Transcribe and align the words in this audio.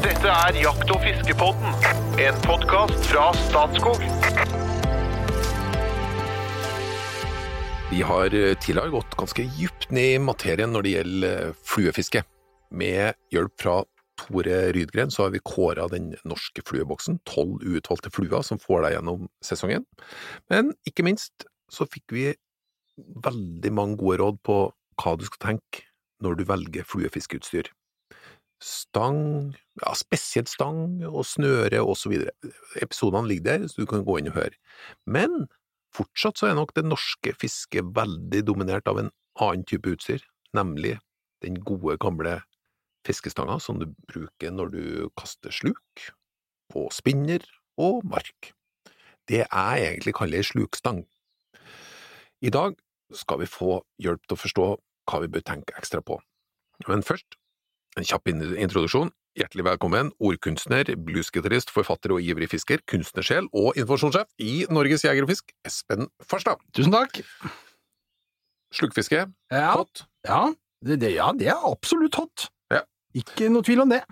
Dette 0.00 0.30
er 0.32 0.56
Jakt- 0.56 0.88
og 0.94 1.02
fiskepodden, 1.04 1.74
en 2.24 2.36
podkast 2.46 3.04
fra 3.10 3.26
Statskog. 3.36 4.00
Vi 7.90 8.00
har 8.08 8.32
eh, 8.32 8.54
tidligere 8.56 8.94
gått 8.94 9.16
ganske 9.20 9.44
dypt 9.58 9.90
ned 9.92 10.14
i 10.14 10.22
materien 10.24 10.72
når 10.72 10.86
det 10.86 10.94
gjelder 10.94 11.34
eh, 11.50 11.58
fluefiske. 11.68 12.22
Med 12.72 13.18
hjelp 13.34 13.52
fra 13.60 13.74
Tore 14.22 14.62
Rydgren 14.72 15.12
så 15.12 15.26
har 15.26 15.34
vi 15.34 15.42
kåra 15.44 15.84
den 15.92 16.14
norske 16.24 16.64
flueboksen, 16.64 17.18
tolv 17.28 17.60
utvalgte 17.60 18.12
fluer 18.14 18.46
som 18.46 18.62
får 18.62 18.86
deg 18.86 18.94
gjennom 18.96 19.26
sesongen. 19.44 19.84
Men 20.48 20.72
ikke 20.88 21.04
minst 21.04 21.44
så 21.68 21.84
fikk 21.84 22.16
vi 22.16 22.30
veldig 23.20 23.74
mange 23.76 24.00
gode 24.00 24.22
råd 24.22 24.40
på 24.48 24.62
hva 25.00 25.14
du 25.20 25.28
skal 25.28 25.44
tenke 25.50 25.84
når 26.24 26.40
du 26.40 26.46
velger 26.48 26.88
fluefiskeutstyr. 26.88 27.68
Stang, 28.60 29.54
ja, 29.80 29.94
spesielt 29.96 30.50
stang 30.50 31.00
og 31.08 31.24
snøre 31.28 31.82
og 31.82 31.96
så 31.98 32.12
videre. 32.12 32.34
Episodene 32.80 33.28
ligger 33.28 33.46
der, 33.48 33.68
så 33.68 33.82
du 33.82 33.88
kan 33.90 34.04
gå 34.06 34.18
inn 34.20 34.30
og 34.32 34.38
høre. 34.38 34.56
Men 35.06 35.46
fortsatt 35.96 36.40
så 36.40 36.50
er 36.50 36.58
nok 36.58 36.74
det 36.76 36.86
norske 36.86 37.34
fisket 37.40 37.92
veldig 37.96 38.44
dominert 38.46 38.88
av 38.90 39.00
en 39.00 39.10
annen 39.40 39.66
type 39.68 39.90
utstyr, 39.90 40.22
nemlig 40.56 40.98
den 41.44 41.58
gode, 41.64 41.96
gamle 42.00 42.40
fiskestanga 43.06 43.56
som 43.62 43.80
du 43.80 43.88
bruker 44.10 44.52
når 44.52 44.74
du 44.74 44.82
kaster 45.18 45.54
sluk, 45.54 46.10
på 46.70 46.86
spinner 46.94 47.42
og 47.80 48.04
mark. 48.06 48.52
Det 49.30 49.42
jeg 49.42 49.86
egentlig 49.86 50.14
kaller 50.18 50.42
ei 50.42 50.46
slukstang. 50.46 51.04
I 52.40 52.52
dag 52.52 52.76
skal 53.16 53.40
vi 53.42 53.50
få 53.50 53.80
hjelp 54.00 54.22
til 54.26 54.36
å 54.36 54.40
forstå 54.40 54.66
hva 55.10 55.20
vi 55.22 55.30
bør 55.32 55.44
tenke 55.46 55.74
ekstra 55.78 56.02
på. 56.04 56.20
Men 56.88 57.02
først, 57.04 57.36
en 57.98 58.06
kjapp 58.06 58.30
introduksjon. 58.30 59.10
Hjertelig 59.38 59.62
velkommen, 59.62 60.08
ordkunstner, 60.18 60.88
bluesgitarist, 61.06 61.70
forfatter 61.70 62.16
og 62.16 62.24
ivrig 62.26 62.48
fisker, 62.50 62.80
kunstnersjel 62.90 63.46
og 63.54 63.76
informasjonssjef 63.78 64.26
i 64.42 64.54
Norges 64.74 65.04
Jeger 65.06 65.22
og 65.22 65.30
Fisk, 65.30 65.52
Espen 65.66 66.08
Farstad. 66.26 66.58
Tusen 66.74 66.90
takk. 66.94 67.20
Slukkfiske, 68.74 69.22
Ja, 69.54 69.68
hot. 69.76 70.02
ja, 70.26 70.40
det, 70.86 70.98
det, 71.02 71.12
ja, 71.14 71.30
det 71.38 71.46
er 71.50 71.62
absolutt 71.70 72.18
hot. 72.18 72.48
Ja. 72.74 72.82
Ikke 73.18 73.48
noe 73.54 73.62
tvil 73.66 73.84
om 73.84 73.94
det. 73.94 74.02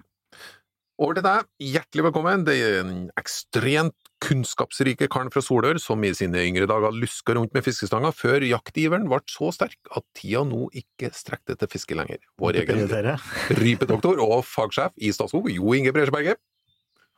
Over 0.98 1.14
til 1.14 1.22
deg, 1.22 1.44
hjertelig 1.62 2.04
velkommen. 2.08 2.40
Det 2.42 2.54
er 2.58 2.80
en 2.80 2.94
ekstremt 3.20 4.08
kunnskapsrike 4.18 5.06
karen 5.06 5.28
fra 5.30 5.38
Solør 5.46 5.78
som 5.78 6.02
i 6.02 6.08
sine 6.10 6.40
yngre 6.42 6.66
dager 6.66 6.90
luska 6.90 7.36
rundt 7.38 7.52
med 7.54 7.62
fiskestanga 7.62 8.10
før 8.10 8.42
jaktiveren 8.42 9.06
ble 9.06 9.20
så 9.30 9.52
sterk 9.54 9.92
at 9.94 10.02
tida 10.18 10.42
nå 10.48 10.64
ikke 10.80 11.12
strekte 11.14 11.54
til 11.60 11.70
fiske 11.70 11.94
lenger. 11.94 12.18
Vår 12.42 12.58
egen 12.64 12.82
rypedoktor 13.60 14.18
og 14.24 14.42
fagsjef 14.42 14.98
i 14.98 15.12
Statskog, 15.14 15.46
Jo 15.54 15.76
Inge 15.78 15.94
Bresjeberget. 15.94 16.42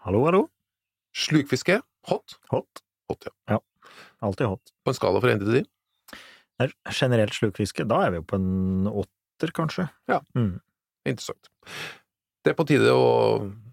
Hallo, 0.05 0.27
hallo. 0.29 0.43
Slukfiske, 1.17 1.79
hot. 2.13 2.37
Hot. 2.53 2.85
Hot, 3.09 3.31
ja. 3.31 3.57
ja. 3.57 3.95
Alltid 4.21 4.53
hot. 4.59 4.75
På 4.85 4.93
en 4.93 5.01
skala 5.01 5.25
fra 5.25 5.33
1 5.39 5.47
til 5.47 5.63
10. 5.63 5.71
Er 6.61 6.77
generelt 6.93 7.33
slukfiske, 7.33 7.89
da 7.89 8.05
er 8.05 8.13
vi 8.13 8.21
jo 8.21 8.29
på 8.29 8.37
en 8.37 8.93
åtter, 8.93 9.57
kanskje. 9.57 9.89
Ja. 10.13 10.21
Mm. 10.37 10.59
Interessant. 11.09 11.49
Det 12.41 12.55
er 12.55 12.57
på 12.57 12.65
tide 12.65 12.93
å 12.97 13.09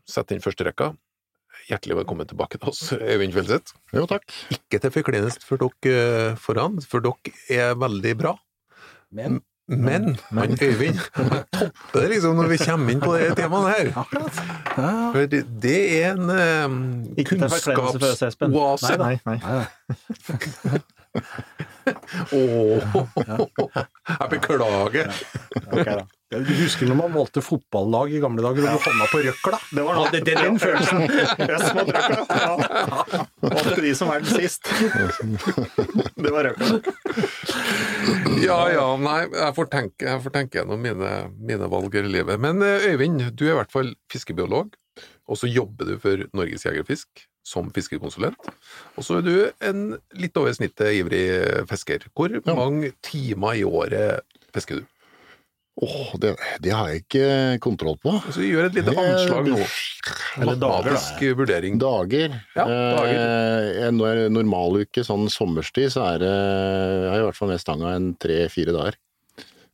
sette 0.08 0.36
inn 0.36 0.42
første 0.44 0.66
rekka. 0.68 0.90
Hjertelig 1.70 2.02
velkommen 2.02 2.28
tilbake 2.28 2.60
til 2.60 2.68
oss, 2.72 2.82
Øyvind 2.96 3.32
Fjellseth. 3.36 3.78
Jo, 3.96 4.04
takk. 4.08 4.28
Ikke 4.52 4.80
til 4.84 4.92
forklenelse 4.92 5.40
for 5.48 5.62
dere 5.62 5.94
eh, 6.32 6.34
foran, 6.40 6.76
for 6.84 7.00
dere 7.04 7.32
er 7.48 7.78
veldig 7.80 8.14
bra. 8.20 8.34
Men 9.16 9.40
Men 9.68 10.18
han 10.32 10.56
Øyvind 10.64 11.00
han 11.16 11.32
topper 11.52 12.00
det 12.04 12.10
liksom 12.14 12.36
når 12.40 12.52
vi 12.54 12.58
kommer 12.62 12.92
inn 12.92 13.02
på 13.04 13.16
det 13.16 13.34
temaet 13.40 13.72
her. 13.72 13.88
For 15.16 15.32
det, 15.32 15.42
det 15.64 15.80
er 16.02 16.12
en 16.14 16.28
um, 16.28 16.78
Espen. 17.16 17.26
kunnskapsoase. 17.32 18.96
Nei, 19.00 19.16
nei, 19.28 19.40
nei. 19.48 20.80
Åh, 22.36 22.96
jeg 24.12 24.32
beklager. 24.36 25.12
Ok, 25.72 25.84
da. 25.88 26.04
Ja, 26.28 26.42
Du 26.44 26.50
husker 26.60 26.90
når 26.90 26.98
man 27.00 27.14
valgte 27.16 27.40
fotballag 27.40 28.12
i 28.12 28.20
gamle 28.20 28.44
dager 28.44 28.66
og 28.66 28.74
du 28.76 28.82
havna 28.84 29.06
på 29.08 29.20
røkla? 29.24 29.60
Det 29.78 29.84
var 29.88 29.96
noe, 29.96 30.10
det, 30.12 30.20
det, 30.28 30.34
den 30.42 30.58
følelsen. 30.60 31.06
Yes, 31.48 31.70
mot 31.78 31.92
røkla. 31.96 32.26
Ja. 32.42 33.22
Valgte 33.46 33.84
de 33.86 33.94
som 33.96 34.12
er 34.12 34.26
den 34.26 34.42
sist. 34.44 34.68
Det 36.18 36.34
var 36.36 36.50
røkla. 36.50 36.82
Ja, 38.44 38.60
ja, 38.74 38.84
nei, 39.00 39.22
jeg 39.32 39.56
får 39.56 39.72
tenke, 39.72 40.10
jeg 40.10 40.26
får 40.26 40.36
tenke 40.36 40.60
gjennom 40.60 40.84
mine, 40.84 41.14
mine 41.40 41.72
valg 41.72 41.96
i 41.96 42.04
livet. 42.10 42.44
Men 42.44 42.60
eh, 42.66 42.90
Øyvind, 42.92 43.24
du 43.32 43.46
er 43.48 43.54
i 43.54 43.58
hvert 43.62 43.72
fall 43.74 43.94
fiskebiolog, 44.12 44.76
og 45.32 45.40
så 45.40 45.48
jobber 45.48 45.94
du 45.94 45.96
for 46.04 46.28
Norges 46.36 46.68
Jeger 46.68 46.84
og 46.84 46.92
Fisk 46.92 47.24
som 47.48 47.72
fiskekonsulent. 47.72 48.52
Og 49.00 49.08
så 49.08 49.22
er 49.22 49.24
du 49.24 49.34
en 49.64 49.88
litt 50.20 50.36
over 50.36 50.52
snittet 50.56 51.00
ivrig 51.00 51.24
fisker. 51.72 52.04
Hvor 52.12 52.36
mange 52.52 52.92
timer 53.08 53.56
i 53.56 53.64
året 53.64 54.28
fisker 54.52 54.82
du? 54.82 54.88
Åh, 55.78 56.16
det, 56.18 56.32
det 56.66 56.72
har 56.74 56.88
jeg 56.90 57.04
ikke 57.04 57.26
kontroll 57.62 58.00
på. 58.02 58.16
Så 58.34 58.42
vi 58.42 58.48
gjør 58.50 58.66
et 58.72 58.78
lite 58.80 58.96
anslag 58.98 59.46
nå. 59.46 59.60
Eller 60.42 60.58
dager, 60.58 60.96
da. 60.98 61.32
Vurdering. 61.38 61.78
Dager. 61.82 62.34
Ja, 62.58 62.66
dager. 62.66 63.14
Eh, 63.14 63.86
en 63.86 64.00
nor- 64.00 64.24
normaluke, 64.34 65.04
sånn 65.06 65.28
sommerstid, 65.30 65.92
så 65.94 66.08
er 66.16 66.24
det 66.26 66.32
Jeg 66.34 67.10
har 67.14 67.22
i 67.22 67.26
hvert 67.28 67.38
fall 67.38 67.52
med 67.54 67.62
stanga 67.62 67.94
en 67.94 68.14
tre-fire 68.18 68.74
dager. 68.74 68.98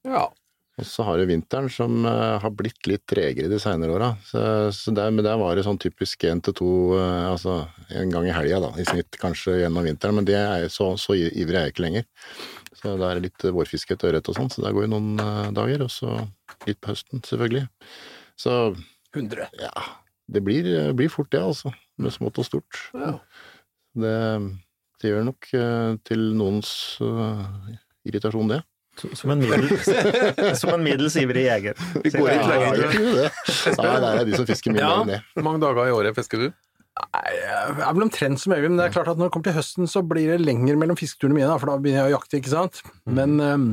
Ja. 0.03 0.25
Og 0.73 0.87
så 0.89 1.05
har 1.05 1.21
du 1.21 1.27
vinteren 1.29 1.69
som 1.71 2.01
eh, 2.09 2.39
har 2.41 2.51
blitt 2.57 2.83
litt 2.89 3.03
tregere 3.07 3.47
de 3.47 3.59
seinere 3.61 3.93
åra. 3.93 4.07
Så, 4.25 4.41
så 4.73 4.91
der, 4.97 5.11
men 5.13 5.23
der 5.23 5.37
var 5.39 5.55
det 5.55 5.63
sånn 5.67 5.77
typisk 5.79 6.25
én 6.27 6.41
til 6.43 6.55
to 6.57 6.69
eh, 6.97 7.29
altså 7.29 7.59
en 7.93 8.09
gang 8.11 8.25
i 8.27 8.33
helga, 8.35 8.59
da, 8.65 8.73
i 8.81 8.83
snitt 8.89 9.15
kanskje 9.21 9.59
gjennom 9.61 9.85
vinteren. 9.87 10.17
Men 10.19 10.25
det 10.27 10.35
er 10.39 10.65
så, 10.73 10.95
så 10.99 11.13
ivrig 11.15 11.59
er 11.61 11.67
jeg 11.69 11.75
ikke 11.77 11.85
lenger. 11.85 12.09
Så 12.83 12.97
da 12.99 13.09
er 13.13 13.19
det 13.19 13.29
litt 13.29 13.45
vårfiske 13.55 13.95
etter 13.95 14.11
ørret 14.11 14.27
og 14.27 14.35
sånn, 14.35 14.49
så 14.51 14.59
det 14.65 14.73
går 14.75 14.83
jo 14.89 14.91
noen 14.91 15.13
eh, 15.23 15.51
dager. 15.55 15.85
Og 15.85 15.91
så 15.93 16.17
litt 16.67 16.81
på 16.83 16.91
høsten, 16.91 17.23
selvfølgelig. 17.23 17.63
Så 18.39 18.57
100. 19.15 19.47
ja, 19.61 19.71
det 20.33 20.41
blir, 20.43 20.67
blir 20.97 21.11
fort 21.13 21.31
det, 21.31 21.39
altså. 21.39 21.71
Med 22.01 22.11
smått 22.11 22.41
og 22.41 22.47
stort. 22.49 22.79
Ja. 22.97 23.13
Det, 24.03 24.13
det 24.99 25.11
gjør 25.13 25.27
nok 25.29 25.47
eh, 25.55 25.95
til 26.09 26.23
noens 26.39 26.73
uh, 26.99 27.45
irritasjon, 28.09 28.51
det. 28.51 28.59
Som 29.17 29.31
en 29.33 29.39
middels, 29.41 29.87
som 30.61 30.73
en 30.75 30.83
middels 30.85 31.15
ivrig 31.17 31.47
jeger. 31.47 31.79
Vi 32.03 32.11
går 32.13 32.27
litt 32.29 32.49
lenger. 32.51 32.83
det. 32.83 33.29
Nei, 33.79 33.93
det 34.03 34.11
er 34.11 34.27
de 34.27 34.35
som 34.37 34.49
fisker 34.49 34.75
mye 34.75 34.83
Ja. 34.83 34.89
mer 34.91 35.01
enn 35.07 35.13
det. 35.15 35.21
Hvor 35.37 35.47
mange 35.47 35.63
dager 35.63 35.89
i 35.89 35.95
året 35.95 36.19
fisker 36.19 36.43
du? 36.43 36.51
Nei, 36.93 37.29
jeg 37.33 37.53
er 37.81 37.95
vel 37.95 38.05
omtrent 38.05 38.41
som 38.41 38.53
Øyvind, 38.53 38.75
men 38.75 38.79
det 38.79 38.85
er 38.85 38.93
klart 38.93 39.09
at 39.09 39.17
når 39.17 39.29
det 39.29 39.33
kommer 39.33 39.49
til 39.49 39.57
høsten, 39.57 39.89
så 39.89 40.03
blir 40.05 40.29
det 40.29 40.43
lenger 40.43 40.77
mellom 40.77 40.97
fisketurene 40.99 41.39
mine, 41.39 41.55
for 41.57 41.71
da 41.71 41.77
begynner 41.81 42.03
jeg 42.03 42.13
å 42.13 42.17
jakte, 42.19 42.37
ikke 42.37 42.53
sant. 42.53 42.81
Men 43.09 43.33
øhm, 43.41 43.69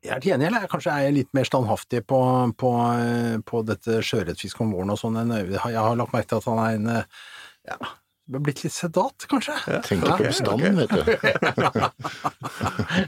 jeg 0.00 0.14
er 0.14 0.22
til 0.22 0.32
gjengjeld, 0.32 0.56
jeg 0.56 0.70
kanskje 0.72 0.94
er 0.94 1.04
jeg 1.04 1.16
litt 1.18 1.34
mer 1.36 1.48
standhaftig 1.48 2.00
på, 2.08 2.20
på, 2.60 2.70
øh, 2.80 3.36
på 3.44 3.60
dette 3.68 3.98
sjøørretfisket 4.08 4.64
om 4.64 4.72
våren 4.72 4.94
og 4.94 5.00
sånn 5.02 5.20
enn 5.20 5.34
Øyvind. 5.36 5.58
Jeg 5.60 5.84
har 5.84 5.98
lagt 6.00 6.16
merke 6.16 6.30
til 6.32 6.40
at 6.40 6.48
han 6.48 6.62
er 6.64 6.78
en 6.78 6.88
øh, 6.94 7.20
ja, 7.68 7.76
blitt 8.38 8.62
litt 8.64 8.72
sedat, 8.72 9.26
kanskje. 9.30 9.54
Tenker 9.86 10.16
på 10.16 10.24
bestanden, 10.28 10.76
vet 10.78 10.90
du. 10.94 11.02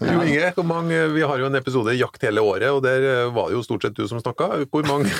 Jo 0.03 0.22
Inge, 0.27 0.50
hvor 0.56 0.66
mange, 0.66 0.99
vi 1.15 1.22
har 1.27 1.38
jo 1.43 1.47
en 1.49 1.55
episode 1.59 1.94
Jakt 1.97 2.22
hele 2.27 2.41
året, 2.44 2.69
og 2.75 2.81
der 2.84 3.00
eh, 3.06 3.28
var 3.34 3.44
det 3.50 3.56
jo 3.59 3.62
stort 3.66 3.83
sett 3.87 3.97
du 3.99 4.05
som 4.10 4.21
snakka. 4.22 4.44
Hvor 4.72 4.84
mange, 4.88 5.10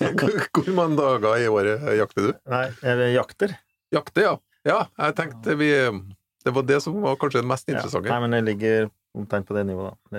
hvor 0.54 0.70
mange 0.76 0.96
dager 0.98 1.36
i 1.44 1.48
året 1.50 1.78
jakter 1.98 2.22
du? 2.28 2.32
Nei, 2.50 2.66
eller 2.82 3.06
jakter. 3.14 3.50
Jakter, 3.94 4.22
ja. 4.26 4.34
Ja, 4.64 4.78
jeg 4.96 5.12
tenkte 5.18 5.54
vi 5.60 5.68
Det 6.44 6.52
var 6.56 6.62
det 6.64 6.78
som 6.80 6.94
var 7.04 7.18
kanskje 7.20 7.42
det 7.42 7.48
mest 7.50 7.68
Ja. 7.68 7.72
interessante. 7.76 8.08
Nei, 8.08 8.20
men 8.24 8.30
det 8.36 8.42
ligger 8.48 8.88
omtrent 9.14 9.46
på 9.48 9.54
det 9.56 9.64
nivået, 9.68 9.94
da. 10.10 10.10
Det 10.10 10.18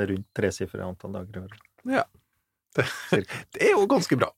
er 0.00 0.06
rundt 0.14 0.28
tresifret 0.36 0.82
antall 0.84 1.12
dager 1.18 1.34
i 1.36 1.38
året. 1.44 1.60
Ja. 1.96 2.04
Det, 2.76 2.84
det 3.54 3.60
er 3.68 3.72
jo 3.76 3.82
ganske 3.90 4.16
bra. 4.18 4.30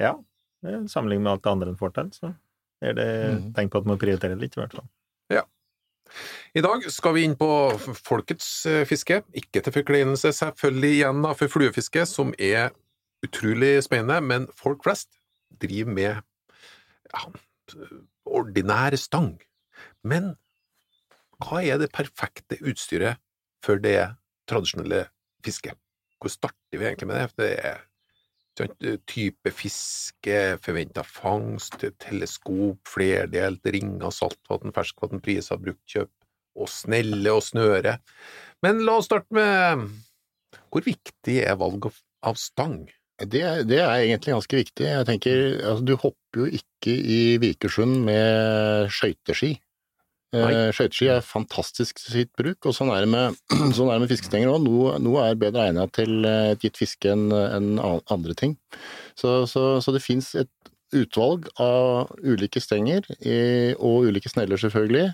Ja, 0.00 0.12
det 0.64 0.70
er 0.74 0.78
sammenlignet 0.90 1.24
med 1.26 1.32
alt 1.36 1.44
det 1.44 1.52
andre 1.52 1.68
en 1.74 1.78
får 1.80 1.90
til, 1.98 2.08
så 2.16 2.26
er 2.82 2.92
det 2.94 3.08
Mhm. 3.34 3.52
tegn 3.54 3.70
på 3.70 3.78
at 3.78 3.86
man 3.86 3.98
prioriterer 3.98 4.38
litt, 4.38 4.56
i 4.56 4.60
hvert 4.60 4.72
fall. 4.72 4.88
Ja. 5.30 5.42
I 6.54 6.60
dag 6.60 6.82
skal 6.90 7.14
vi 7.14 7.24
inn 7.24 7.34
på 7.36 7.48
folkets 7.96 8.66
eh, 8.66 8.84
fiske. 8.84 9.22
Ikke 9.34 9.62
til 9.62 9.72
forkleinelse, 9.72 10.30
selvfølgelig 10.32 10.92
igjen 11.00 11.34
for 11.36 11.48
fluefiske, 11.48 12.06
som 12.06 12.34
er 12.38 12.70
utrolig 13.24 13.82
spennende, 13.82 14.20
men 14.22 14.46
folk 14.54 14.82
flest 14.84 15.08
driver 15.58 15.92
med 15.92 16.22
ja, 17.14 17.24
ordinær 18.26 18.96
stang. 18.98 19.38
Men 20.04 20.36
hva 21.42 21.62
er 21.64 21.78
det 21.78 21.92
perfekte 21.92 22.58
utstyret 22.62 23.16
for 23.64 23.76
det 23.80 24.14
tradisjonelle 24.48 25.06
fisket? 25.44 25.74
Hvor 26.20 26.30
starter 26.30 26.78
vi 26.78 26.84
egentlig 26.84 27.06
med 27.08 27.16
det? 27.20 27.30
For 27.30 27.42
Det 27.42 27.64
er 27.64 27.80
type 28.54 29.50
fiske, 29.54 30.38
forventa 30.64 31.02
fangst, 31.06 31.80
teleskop, 32.02 32.80
flerdelt, 32.88 33.64
ringer, 33.66 34.12
saltvann, 34.14 34.74
ferskvann, 34.76 35.22
priser, 35.24 35.58
bruktkjøp, 35.62 36.10
og 36.54 36.70
snelle 36.70 37.32
og 37.34 37.42
snøre. 37.42 37.96
Men 38.62 38.84
la 38.86 38.98
oss 39.00 39.08
starte 39.10 39.34
med 39.34 39.88
hvor 40.70 40.84
viktig 40.86 41.40
er 41.42 41.56
valg 41.58 41.86
av- 41.90 42.02
av 42.30 42.38
stang 42.40 42.84
Det, 43.18 43.42
det 43.68 43.78
er 43.78 43.92
egentlig 44.02 44.32
ganske 44.34 44.56
viktig. 44.58 44.86
Jeg 44.88 45.06
tenker, 45.06 45.42
altså, 45.62 45.84
Du 45.86 45.94
hopper 45.94 46.40
jo 46.40 46.46
ikke 46.46 46.94
i 46.94 47.36
Vikersund 47.38 48.00
med 48.06 48.88
skøyteski. 48.90 49.52
Eh, 50.34 50.70
Skøyteski 50.74 51.08
er 51.12 51.24
fantastisk 51.24 52.00
sitt 52.02 52.32
bruk, 52.38 52.66
og 52.66 52.74
sånn 52.74 52.90
er 52.94 53.04
det 53.04 53.10
med, 53.12 53.38
sånn 53.76 53.90
er 53.90 53.96
det 53.98 54.04
med 54.04 54.12
fiskestenger 54.12 54.50
òg. 54.50 54.64
Noe, 54.66 54.96
noe 55.02 55.28
er 55.28 55.40
bedre 55.40 55.68
egnet 55.68 55.94
til 55.94 56.26
eh, 56.26 56.52
et 56.54 56.66
gitt 56.66 56.80
fiske 56.80 57.12
enn 57.14 57.28
en 57.34 57.74
andre 57.80 58.36
ting. 58.38 58.56
Så, 59.18 59.44
så, 59.50 59.66
så 59.84 59.94
det 59.94 60.02
fins 60.02 60.32
et 60.38 60.50
utvalg 60.96 61.48
av 61.60 62.12
ulike 62.22 62.62
stenger, 62.62 63.06
og 63.78 64.08
ulike 64.10 64.30
sneller 64.30 64.60
selvfølgelig, 64.60 65.12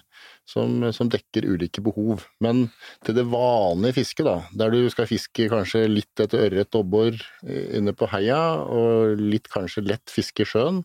som, 0.50 0.82
som 0.94 1.10
dekker 1.10 1.46
ulike 1.46 1.82
behov. 1.84 2.24
Men 2.42 2.66
til 3.06 3.16
det 3.16 3.26
vanlige 3.30 4.00
fisket, 4.00 4.26
da, 4.26 4.36
der 4.56 4.72
du 4.74 4.88
skal 4.92 5.08
fiske 5.10 5.48
kanskje 5.52 5.84
litt 5.90 6.22
etter 6.22 6.46
ørret, 6.46 6.70
dobbor 6.74 7.14
eh, 7.14 7.76
inne 7.78 7.94
på 7.96 8.08
heia, 8.10 8.40
og 8.64 9.20
litt 9.20 9.50
kanskje 9.52 9.84
lett 9.86 10.12
fiske 10.12 10.44
i 10.44 10.48
sjøen, 10.48 10.82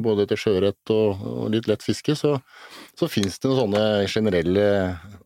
både 0.00 0.26
etter 0.26 0.40
sjøørret 0.40 0.92
og, 0.94 1.24
og 1.28 1.50
litt 1.54 1.68
lett 1.70 1.84
fiske, 1.84 2.16
så, 2.18 2.36
så 2.98 3.08
fins 3.10 3.40
det 3.40 3.50
noen 3.50 3.60
sånne 3.62 3.84
generelle 4.08 4.68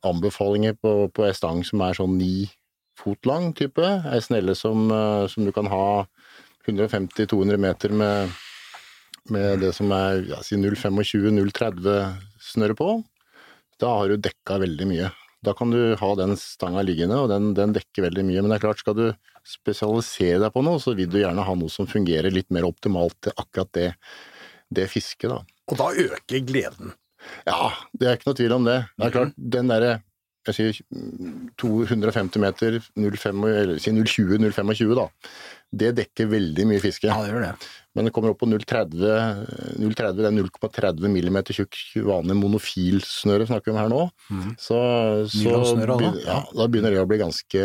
anbefalinger 0.07 0.79
på, 0.79 0.95
på 1.15 1.27
ei 1.29 1.35
stang 1.37 1.63
som 1.67 1.83
er 1.85 1.99
sånn 1.99 2.17
ni 2.19 2.49
fot 2.99 3.27
lang 3.27 3.51
type. 3.57 3.83
Ei 3.83 4.23
snelle 4.23 4.55
som, 4.59 4.87
eh, 4.95 5.27
som 5.33 5.47
du 5.47 5.53
kan 5.55 5.71
ha 5.73 6.07
150-200 6.69 7.59
meter 7.59 7.91
med, 7.91 8.31
med 9.31 9.63
det 9.63 9.73
som 9.77 9.93
er 9.95 10.23
ja, 10.31 10.41
si 10.45 10.59
0,25-0,30 10.59 12.15
snøre 12.43 12.77
på. 12.79 12.95
Da 13.83 13.93
har 13.99 14.11
du 14.11 14.23
dekka 14.23 14.59
veldig 14.63 14.89
mye. 14.91 15.11
Da 15.43 15.55
kan 15.59 15.73
du 15.75 15.95
ha 15.99 16.11
den 16.19 16.37
stanga 16.39 16.85
liggende, 16.87 17.19
og 17.19 17.31
den, 17.33 17.51
den 17.59 17.75
dekker 17.75 18.07
veldig 18.07 18.25
mye. 18.29 18.43
Men 18.43 18.53
det 18.53 18.61
er 18.61 18.65
klart, 18.67 18.83
skal 18.83 18.99
du 18.99 19.07
spesialisere 19.47 20.39
deg 20.45 20.53
på 20.55 20.63
noe, 20.63 20.79
så 20.83 20.95
vil 20.99 21.11
du 21.11 21.19
gjerne 21.19 21.47
ha 21.47 21.55
noe 21.59 21.73
som 21.73 21.89
fungerer 21.91 22.35
litt 22.35 22.51
mer 22.55 22.67
optimalt 22.69 23.17
til 23.27 23.35
akkurat 23.35 23.73
det, 23.75 23.89
det 24.71 24.87
fisket, 24.91 25.33
da. 25.33 25.41
Og 25.73 25.79
da 25.81 25.91
øker 26.05 26.47
gleden. 26.47 26.95
Ja, 27.47 27.73
det 27.99 28.07
er 28.07 28.19
ikke 28.19 28.31
noe 28.31 28.39
tvil 28.39 28.55
om 28.55 28.67
det. 28.67 28.79
Det 28.99 29.09
er 29.09 29.15
klart, 29.17 29.37
den 29.59 29.71
derre 29.71 29.99
jeg 30.49 30.57
sier 30.57 30.79
mm, 30.91 31.53
250 31.61 32.43
meter, 32.43 32.79
0,5 32.99 33.45
eller 33.47 33.77
si 33.79 33.93
0,20-0,25 33.95 34.95
da, 34.99 35.05
det 35.73 35.95
dekker 35.97 36.29
veldig 36.29 36.67
mye 36.69 36.83
fiske. 36.85 37.09
Ja, 37.09 37.21
det 37.25 37.33
gjør 37.33 37.47
det. 37.51 37.55
Men 37.93 38.07
det 38.09 38.13
kommer 38.17 38.31
opp 38.33 38.39
på 38.41 38.47
0,30, 38.49 39.03
0,30 39.77 40.17
det 40.17 40.25
er 40.25 40.33
0,30 40.33 41.11
millimeter 41.13 41.53
tjukk 41.53 41.77
vanlig 42.09 42.39
monofilsnøre 42.41 43.45
snakker 43.51 43.69
vi 43.69 43.73
om 43.75 43.81
her 43.83 43.91
nå. 43.93 43.99
Så, 44.57 44.79
så 45.29 45.51
altså? 45.59 45.75
begynner, 45.77 46.23
ja, 46.25 46.39
da 46.57 46.67
begynner 46.73 46.95
det 46.97 47.03
å 47.03 47.09
bli 47.11 47.19
ganske 47.21 47.65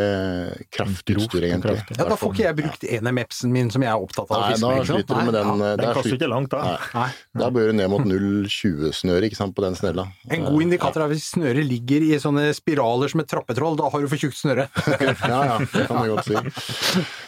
kraftig 0.75 1.15
utstyr, 1.21 1.45
egentlig. 1.47 1.77
kraftig. 1.77 1.95
Ja, 2.01 2.09
Da 2.11 2.17
får 2.19 2.33
ikke 2.35 2.43
jeg 2.43 2.57
brukt 2.59 2.83
NMX-en 3.07 3.53
min 3.55 3.71
som 3.71 3.85
jeg 3.87 3.91
er 3.93 4.03
opptatt 4.03 4.27
av 4.27 4.35
å 4.35 4.49
fiske 4.51 4.67
med. 4.67 4.67
Nei, 4.67 4.81
da 4.83 4.89
sliter 4.91 5.21
du 5.21 5.29
med 5.29 5.37
den. 5.37 5.47
ja. 5.47 5.69
eh, 5.69 5.79
Den 5.79 5.95
kaster 5.95 6.17
ikke 6.19 6.29
langt 6.33 6.51
da. 6.51 6.59
Nei. 6.67 6.75
Nei. 6.99 7.07
Da 7.45 7.49
bør 7.55 7.71
du 7.71 7.77
ned 7.79 7.93
mot 7.95 8.03
0,20-snøre 8.11 9.29
ikke 9.31 9.39
sant, 9.39 9.55
på 9.55 9.63
den 9.63 9.79
snella. 9.79 10.09
En 10.27 10.43
god 10.49 10.65
indikator 10.67 11.05
er 11.07 11.13
hvis 11.13 11.29
snøret 11.37 11.63
ligger 11.71 12.03
i 12.03 12.19
sånne 12.19 12.49
spiraler 12.57 13.15
som 13.15 13.23
et 13.23 13.31
trappetroll. 13.31 13.79
Da 13.79 13.87
har 13.95 14.03
du 14.03 14.11
for 14.11 14.19
tjukt 14.19 14.35
snøre. 14.43 14.67
Ja, 15.27 15.39
ja, 15.43 15.55
det 15.71 15.87
kan 15.89 16.03
du 16.03 16.11
godt 16.13 16.27
si. 16.27 16.35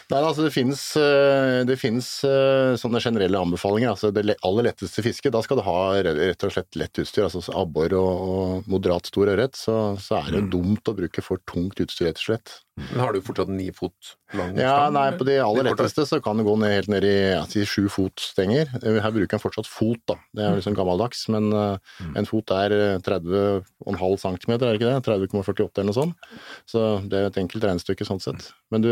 Nei, 0.10 0.20
altså 0.26 0.42
det 0.46 0.52
finnes, 0.54 0.69
eh, 1.00 1.62
det 1.68 1.78
finnes 1.80 2.08
eh, 2.28 2.76
sånne 2.80 3.02
generelle 3.04 3.42
anbefalinger. 3.42 3.94
Altså 3.94 4.12
det 4.14 4.38
aller 4.46 4.70
letteste 4.70 5.04
fisket, 5.06 5.34
da 5.36 5.42
skal 5.46 5.60
du 5.60 5.66
ha 5.66 5.80
rett 6.06 6.46
og 6.46 6.54
slett 6.56 6.80
lett 6.80 7.02
utstyr. 7.02 7.28
Altså 7.28 7.44
abbor 7.58 7.96
og, 8.00 8.24
og 8.30 8.72
moderat 8.72 9.10
stor 9.10 9.32
ørret. 9.34 9.60
Så, 9.60 9.76
så 10.02 10.20
er 10.22 10.34
det 10.34 10.46
mm. 10.48 10.50
dumt 10.54 10.92
å 10.92 10.96
bruke 10.98 11.24
for 11.26 11.42
tungt 11.50 11.82
utstyr, 11.84 12.10
rett 12.10 12.22
og 12.22 12.28
slett. 12.30 12.56
Men 12.80 13.02
har 13.04 13.14
du 13.14 13.20
fortsatt 13.24 13.50
ni 13.52 13.68
fot 13.76 14.14
lang 14.38 14.54
Ja, 14.56 14.88
nei, 14.94 15.10
på 15.20 15.26
de 15.28 15.36
aller 15.44 15.68
letteste 15.68 16.06
så 16.08 16.22
kan 16.24 16.40
det 16.40 16.46
gå 16.48 16.54
ned 16.62 16.72
helt 16.78 16.92
ned 16.92 17.08
i 17.08 17.16
ja, 17.34 17.42
si 17.50 17.66
sju 17.68 17.90
fot 17.92 18.24
stenger. 18.24 18.72
Eh, 18.80 19.02
Her 19.04 19.16
bruker 19.16 19.36
en 19.36 19.44
fortsatt 19.44 19.68
fot, 19.68 20.02
da. 20.10 20.16
Det 20.36 20.46
er 20.46 20.60
liksom 20.60 20.78
gammeldags, 20.78 21.26
men 21.34 21.50
mm. 21.52 22.16
en 22.20 22.30
fot 22.30 22.56
er 22.56 22.76
eh, 22.78 22.96
30,5 23.04 24.24
cm, 24.24 24.56
er 24.56 24.64
det 24.64 24.74
ikke 24.80 24.94
det? 24.94 25.04
30,48 25.10 25.70
eller 25.82 25.90
noe 25.92 26.00
sånt. 26.00 26.32
Så 26.70 26.86
det 27.10 27.20
er 27.20 27.30
et 27.30 27.42
enkelt 27.44 27.68
regnestykke 27.68 28.08
sånn 28.08 28.24
sett. 28.24 28.52
Men 28.74 28.86
du, 28.86 28.92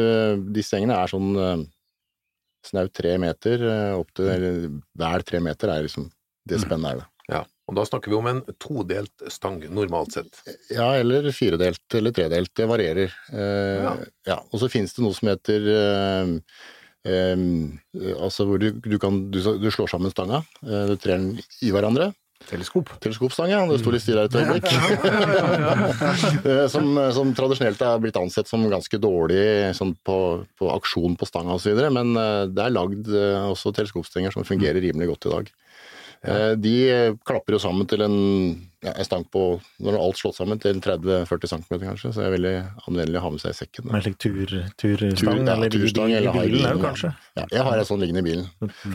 de 0.51 0.65
stengene 0.65 0.97
er 0.97 1.11
sånn 1.11 1.66
snaut 2.67 2.93
tre 2.95 3.15
meter, 3.21 3.63
eh, 3.63 3.93
opp 3.97 4.11
til 4.17 4.29
eller 4.31 4.65
hver 4.99 5.23
tre 5.27 5.39
meter 5.43 5.71
er 5.73 5.85
liksom 5.87 6.09
det 6.47 6.61
spennet 6.63 6.93
er 6.93 6.99
det. 7.01 7.07
Ja, 7.27 7.41
og 7.67 7.75
da 7.75 7.83
snakker 7.83 8.07
vi 8.13 8.15
om 8.15 8.27
en 8.29 8.37
todelt 8.63 9.25
stang, 9.33 9.57
normalt 9.75 10.13
sett. 10.15 10.37
Ja, 10.71 10.93
eller 10.95 11.27
firedelt 11.35 11.97
eller 11.99 12.13
tredelt. 12.15 12.53
Det 12.55 12.67
varierer. 12.69 13.11
Eh, 13.33 13.83
Ja. 13.83 13.95
ja. 14.29 14.37
Og 14.51 14.61
så 14.61 14.69
finnes 14.71 14.93
det 14.95 15.03
noe 15.03 15.17
som 15.17 15.27
heter 15.27 15.67
eh, 15.73 16.31
eh, 17.11 17.35
altså 18.15 18.47
hvor 18.47 18.61
du, 18.63 18.69
du, 18.79 18.95
kan, 18.99 19.25
du, 19.31 19.41
du 19.43 19.67
slår 19.71 19.91
sammen 19.91 20.13
stanga, 20.15 20.39
eh, 20.63 20.85
du 20.87 20.95
trer 20.95 21.17
den 21.19 21.33
i 21.63 21.73
hverandre. 21.75 22.13
Teleskop. 22.45 22.89
Teleskopstang, 23.03 23.49
ja. 23.51 23.63
Det 23.67 23.79
sto 23.81 23.91
litt 23.91 24.03
stille 24.03 24.23
her 24.23 24.29
et 24.29 24.37
øyeblikk. 24.37 24.69
Som, 26.71 26.93
som 27.15 27.31
tradisjonelt 27.35 27.81
er 27.83 28.01
blitt 28.03 28.19
ansett 28.19 28.47
som 28.49 28.63
ganske 28.71 28.99
dårlig 29.01 29.73
sånn 29.75 29.93
på, 30.05 30.17
på 30.59 30.69
aksjon 30.71 31.17
på 31.19 31.27
stanga 31.27 31.57
osv., 31.57 31.79
men 31.93 32.13
eh, 32.19 32.43
det 32.51 32.63
er 32.63 32.75
lagd 32.75 33.09
eh, 33.11 33.49
også 33.51 33.73
teleskopstenger 33.75 34.31
som 34.35 34.47
fungerer 34.47 34.79
rimelig 34.83 35.09
godt 35.11 35.27
i 35.27 35.33
dag. 35.33 35.51
Eh, 36.23 36.53
De 36.57 36.75
eh, 36.89 37.13
klapper 37.27 37.55
jo 37.55 37.59
sammen 37.61 37.87
til 37.89 38.01
en, 38.05 38.15
ja, 38.83 38.93
en 38.93 39.05
stank 39.05 39.29
på, 39.33 39.43
når 39.83 39.97
alt 39.99 40.19
slått 40.19 40.37
sammen, 40.39 40.59
til 40.61 40.79
30-40 40.83 41.51
cm 41.53 41.65
kanskje, 41.83 42.11
så 42.11 42.21
det 42.23 42.27
er 42.27 42.35
veldig 42.35 42.53
anvendelig 42.87 43.19
å 43.19 43.23
ha 43.25 43.31
med 43.35 43.43
seg 43.43 43.53
i 43.53 43.57
sekken. 43.59 43.87
da. 43.87 43.95
Med 43.95 44.05
slik 44.07 44.17
tur, 44.23 44.53
turstang, 44.81 45.21
Tur- 45.21 45.43
ja, 45.43 45.55
eller 45.55 45.73
turstang, 45.73 46.13
eller 46.17 46.29
i 46.29 46.35
bilen 46.37 46.57
bilen 46.57 46.83
kanskje. 46.83 47.13
Ja, 47.37 47.47
jeg 47.53 47.65
har 47.69 47.79
en 47.81 47.89
sånn 47.91 48.03
liggende 48.03 48.23
i 48.23 48.27
bilen, 48.27 48.45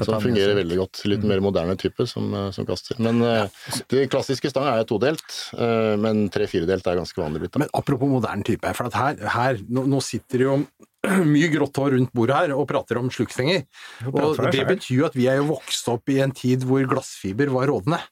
som 0.03 0.21
fungerer 0.23 0.59
veldig 0.61 0.81
godt. 0.83 1.03
Litt 1.13 1.27
mer 1.33 1.43
moderne 1.45 1.79
type 1.81 2.07
som, 2.11 2.31
eh, 2.35 2.51
som 2.57 2.69
kaster. 2.69 2.99
Men 3.03 3.23
ja. 3.25 3.49
det 3.93 4.07
klassiske 4.13 4.51
stang 4.53 4.69
er 4.71 4.87
todelt, 4.89 5.27
eh, 5.57 5.95
men 6.01 6.29
tre-firedelt 6.33 6.87
er 6.87 7.03
ganske 7.03 7.23
vanlig 7.23 7.45
blitt. 7.47 7.61
Men 7.63 7.73
apropos 7.75 8.11
moderne 8.11 8.47
type, 8.47 8.75
for 8.77 8.91
at 8.91 8.99
her, 8.99 9.29
her 9.37 9.63
nå, 9.69 9.87
nå 9.87 10.03
sitter 10.03 10.43
det 10.43 10.49
jo 10.51 10.57
mye 11.35 11.49
grått 11.53 11.81
hår 11.81 11.97
rundt 11.97 12.13
bordet 12.15 12.39
her 12.39 12.55
og 12.57 12.69
prater 12.71 13.01
om 13.01 13.11
slukstenger. 13.13 13.65
Og 14.13 14.39
det 14.55 14.67
betyr 14.69 15.01
jo 15.01 15.09
at 15.09 15.17
vi 15.19 15.29
er 15.31 15.41
jo 15.41 15.51
vokst 15.55 15.89
opp 15.93 16.13
i 16.13 16.21
en 16.23 16.35
tid 16.37 16.67
hvor 16.69 16.85
glassfiber 16.91 17.51
var 17.55 17.71
rådende. 17.73 18.03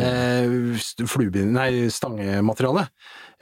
Eh, 0.00 0.48
nei, 1.52 1.70
stangemateriale. 1.92 2.86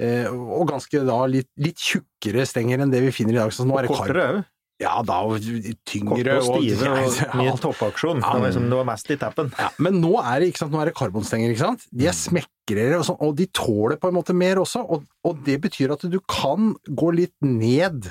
Eh, 0.00 0.30
og 0.30 0.70
ganske 0.70 1.02
da 1.06 1.18
litt, 1.30 1.50
litt 1.60 1.78
tjukkere 1.78 2.46
stenger 2.48 2.82
enn 2.82 2.94
det 2.94 3.04
vi 3.04 3.12
finner 3.14 3.36
i 3.36 3.42
dag. 3.42 3.52
Så 3.54 3.66
nå 3.68 3.78
er 3.78 3.86
det 3.86 3.94
Kortere 3.94 4.30
òg. 4.30 4.40
Ja, 4.80 4.94
da 5.04 5.18
og 5.28 5.44
tyngre 5.84 6.14
Korte 6.16 6.36
og 6.40 6.62
stive 6.62 6.92
og 7.04 7.18
ja, 7.18 7.26
mye 7.36 7.56
toppaksjon. 7.60 8.22
Det 8.22 8.30
var, 8.30 8.46
liksom, 8.46 8.70
det 8.72 8.78
var 8.78 8.86
mest 8.88 9.12
i 9.12 9.18
tappen. 9.20 9.50
Ja, 9.60 9.68
men 9.84 10.00
nå 10.00 10.14
er 10.22 10.40
det, 10.40 10.54
ikke 10.54 10.70
er 10.70 10.88
det 10.88 10.96
karbonstenger, 10.96 11.52
ikke 11.52 11.66
sant? 11.66 11.84
De 11.92 12.08
er 12.08 12.16
smekrere, 12.16 12.96
og, 12.96 13.04
sånn, 13.10 13.20
og 13.20 13.36
de 13.36 13.46
tåler 13.52 14.00
på 14.00 14.08
en 14.08 14.16
måte 14.16 14.36
mer 14.36 14.62
også, 14.62 14.80
og, 14.80 15.04
og 15.28 15.44
det 15.44 15.58
betyr 15.66 15.92
at 15.98 16.06
du 16.08 16.16
kan 16.24 16.72
gå 16.88 17.12
litt 17.18 17.36
ned 17.44 18.08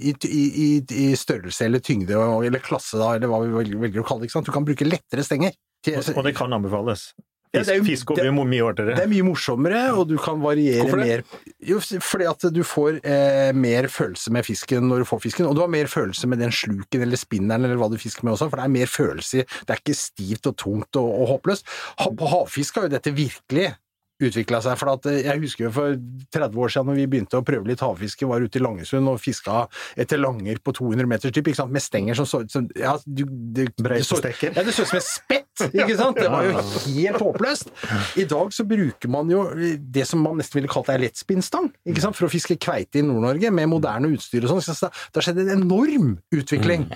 i, 0.00 0.14
i, 0.26 1.08
størrelse 1.18 1.66
eller 1.68 1.82
tyngde, 1.84 2.16
eller 2.46 2.62
klasse 2.64 2.98
da, 3.00 3.14
eller 3.16 3.30
hva 3.30 3.42
vi 3.44 3.52
velger, 3.80 4.00
å 4.02 4.06
kalle 4.08 4.26
det? 4.26 4.44
Du 4.46 4.52
kan 4.54 4.64
bruke 4.68 4.86
lettere 4.88 5.26
stenger. 5.26 5.52
Til, 5.84 5.96
Og, 6.00 6.16
og 6.16 6.24
det 6.26 6.34
kan 6.36 6.52
anbefales. 6.52 7.12
Ja, 7.50 7.64
det 7.64 7.72
er 7.72 7.78
jo- 7.80 7.84
Fisk 7.84 8.10
over 8.12 8.22
det- 8.22 8.32
mye 8.32 8.44
mye 8.46 8.74
det 8.76 8.98
er 9.02 9.08
mye 9.10 9.24
morsommere, 9.26 9.80
og 9.98 10.06
du 10.06 10.16
kan 10.18 10.38
variere 10.40 10.84
Hvorfor 10.84 11.00
det? 11.02 11.06
mer. 11.06 11.22
Jo, 11.66 11.80
fordi 11.80 12.28
at 12.30 12.52
du 12.54 12.62
får 12.62 13.00
eh, 13.04 13.52
mer 13.52 13.88
følelse 13.90 14.30
med 14.30 14.44
fisken 14.46 14.86
når 14.86 14.98
du 14.98 15.04
får 15.04 15.20
fisken, 15.24 15.46
og 15.46 15.56
du 15.56 15.60
har 15.60 15.68
mer 15.68 15.86
følelse 15.90 16.28
med 16.28 16.38
den 16.38 16.50
sluken 16.52 17.02
eller 17.02 17.16
spinneren 17.16 17.64
eller 17.64 17.74
hva 17.76 17.90
du 17.90 17.98
fisker 17.98 18.22
med 18.22 18.34
også, 18.34 18.50
for 18.50 18.56
det 18.56 18.64
er 18.68 18.76
mer 18.78 18.86
følelse 18.86 19.40
i 19.40 19.42
Det 19.66 19.70
er 19.74 19.82
ikke 19.82 19.96
stivt 19.98 20.46
og 20.46 20.56
tungt 20.56 20.94
og, 20.96 21.10
og 21.22 21.26
håpløst. 21.40 21.64
På 21.98 22.28
havfisk 22.30 22.76
har 22.76 22.82
jo 22.86 22.94
dette 22.94 23.10
virkelig 23.10 23.74
utvikla 24.20 24.60
seg. 24.64 24.76
for 24.80 24.92
at 24.94 25.06
eh, 25.10 25.20
Jeg 25.26 25.40
husker 25.44 25.66
jo 25.66 25.70
for 25.74 25.96
30 26.36 26.60
år 26.64 26.72
siden 26.74 26.90
når 26.90 26.98
vi 27.00 27.06
begynte 27.14 27.40
å 27.40 27.44
prøve 27.46 27.68
litt 27.70 27.80
havfiske, 27.84 28.28
var 28.28 28.44
ute 28.44 28.60
i 28.60 28.62
Langesund 28.64 29.08
og 29.10 29.20
fiska 29.22 29.64
etter 30.00 30.20
langer 30.20 30.60
på 30.64 30.74
200 30.76 31.08
meters 31.10 31.32
dyp, 31.36 31.50
ikke 31.50 31.60
sant? 31.62 31.72
med 31.74 31.84
stenger 31.84 32.18
som 32.18 32.28
så 32.28 32.42
som, 32.50 32.66
ja, 32.76 32.96
du, 33.06 33.24
du, 33.24 33.62
det, 33.66 34.00
så, 34.06 34.20
ja, 34.20 34.62
det 34.64 34.74
så 34.76 34.84
ut 34.84 34.92
som 34.92 34.98
et 35.00 35.06
spett, 35.08 35.64
ikke 35.70 35.96
sant? 35.98 36.18
Det 36.20 36.28
var 36.32 36.46
jo 36.48 36.54
helt 37.00 37.20
håpløst. 37.24 37.72
I 38.20 38.26
dag 38.30 38.52
så 38.56 38.64
bruker 38.68 39.10
man 39.12 39.30
jo 39.32 39.44
det 39.80 40.06
som 40.08 40.22
man 40.24 40.38
nesten 40.40 40.60
ville 40.60 40.70
kalt 40.72 40.90
ei 40.92 40.98
lettspinnstang, 41.04 41.70
ikke 41.88 42.04
sant? 42.04 42.18
for 42.18 42.28
å 42.28 42.32
fiske 42.32 42.56
kveite 42.60 43.00
i 43.00 43.04
Nord-Norge, 43.06 43.50
med 43.54 43.70
moderne 43.72 44.10
utstyr 44.14 44.44
og 44.46 44.54
sånn. 44.54 44.64
Så 44.64 44.88
det 44.90 45.20
har 45.20 45.26
skjedd 45.28 45.42
en 45.44 45.52
enorm 45.58 46.14
utvikling 46.34 46.86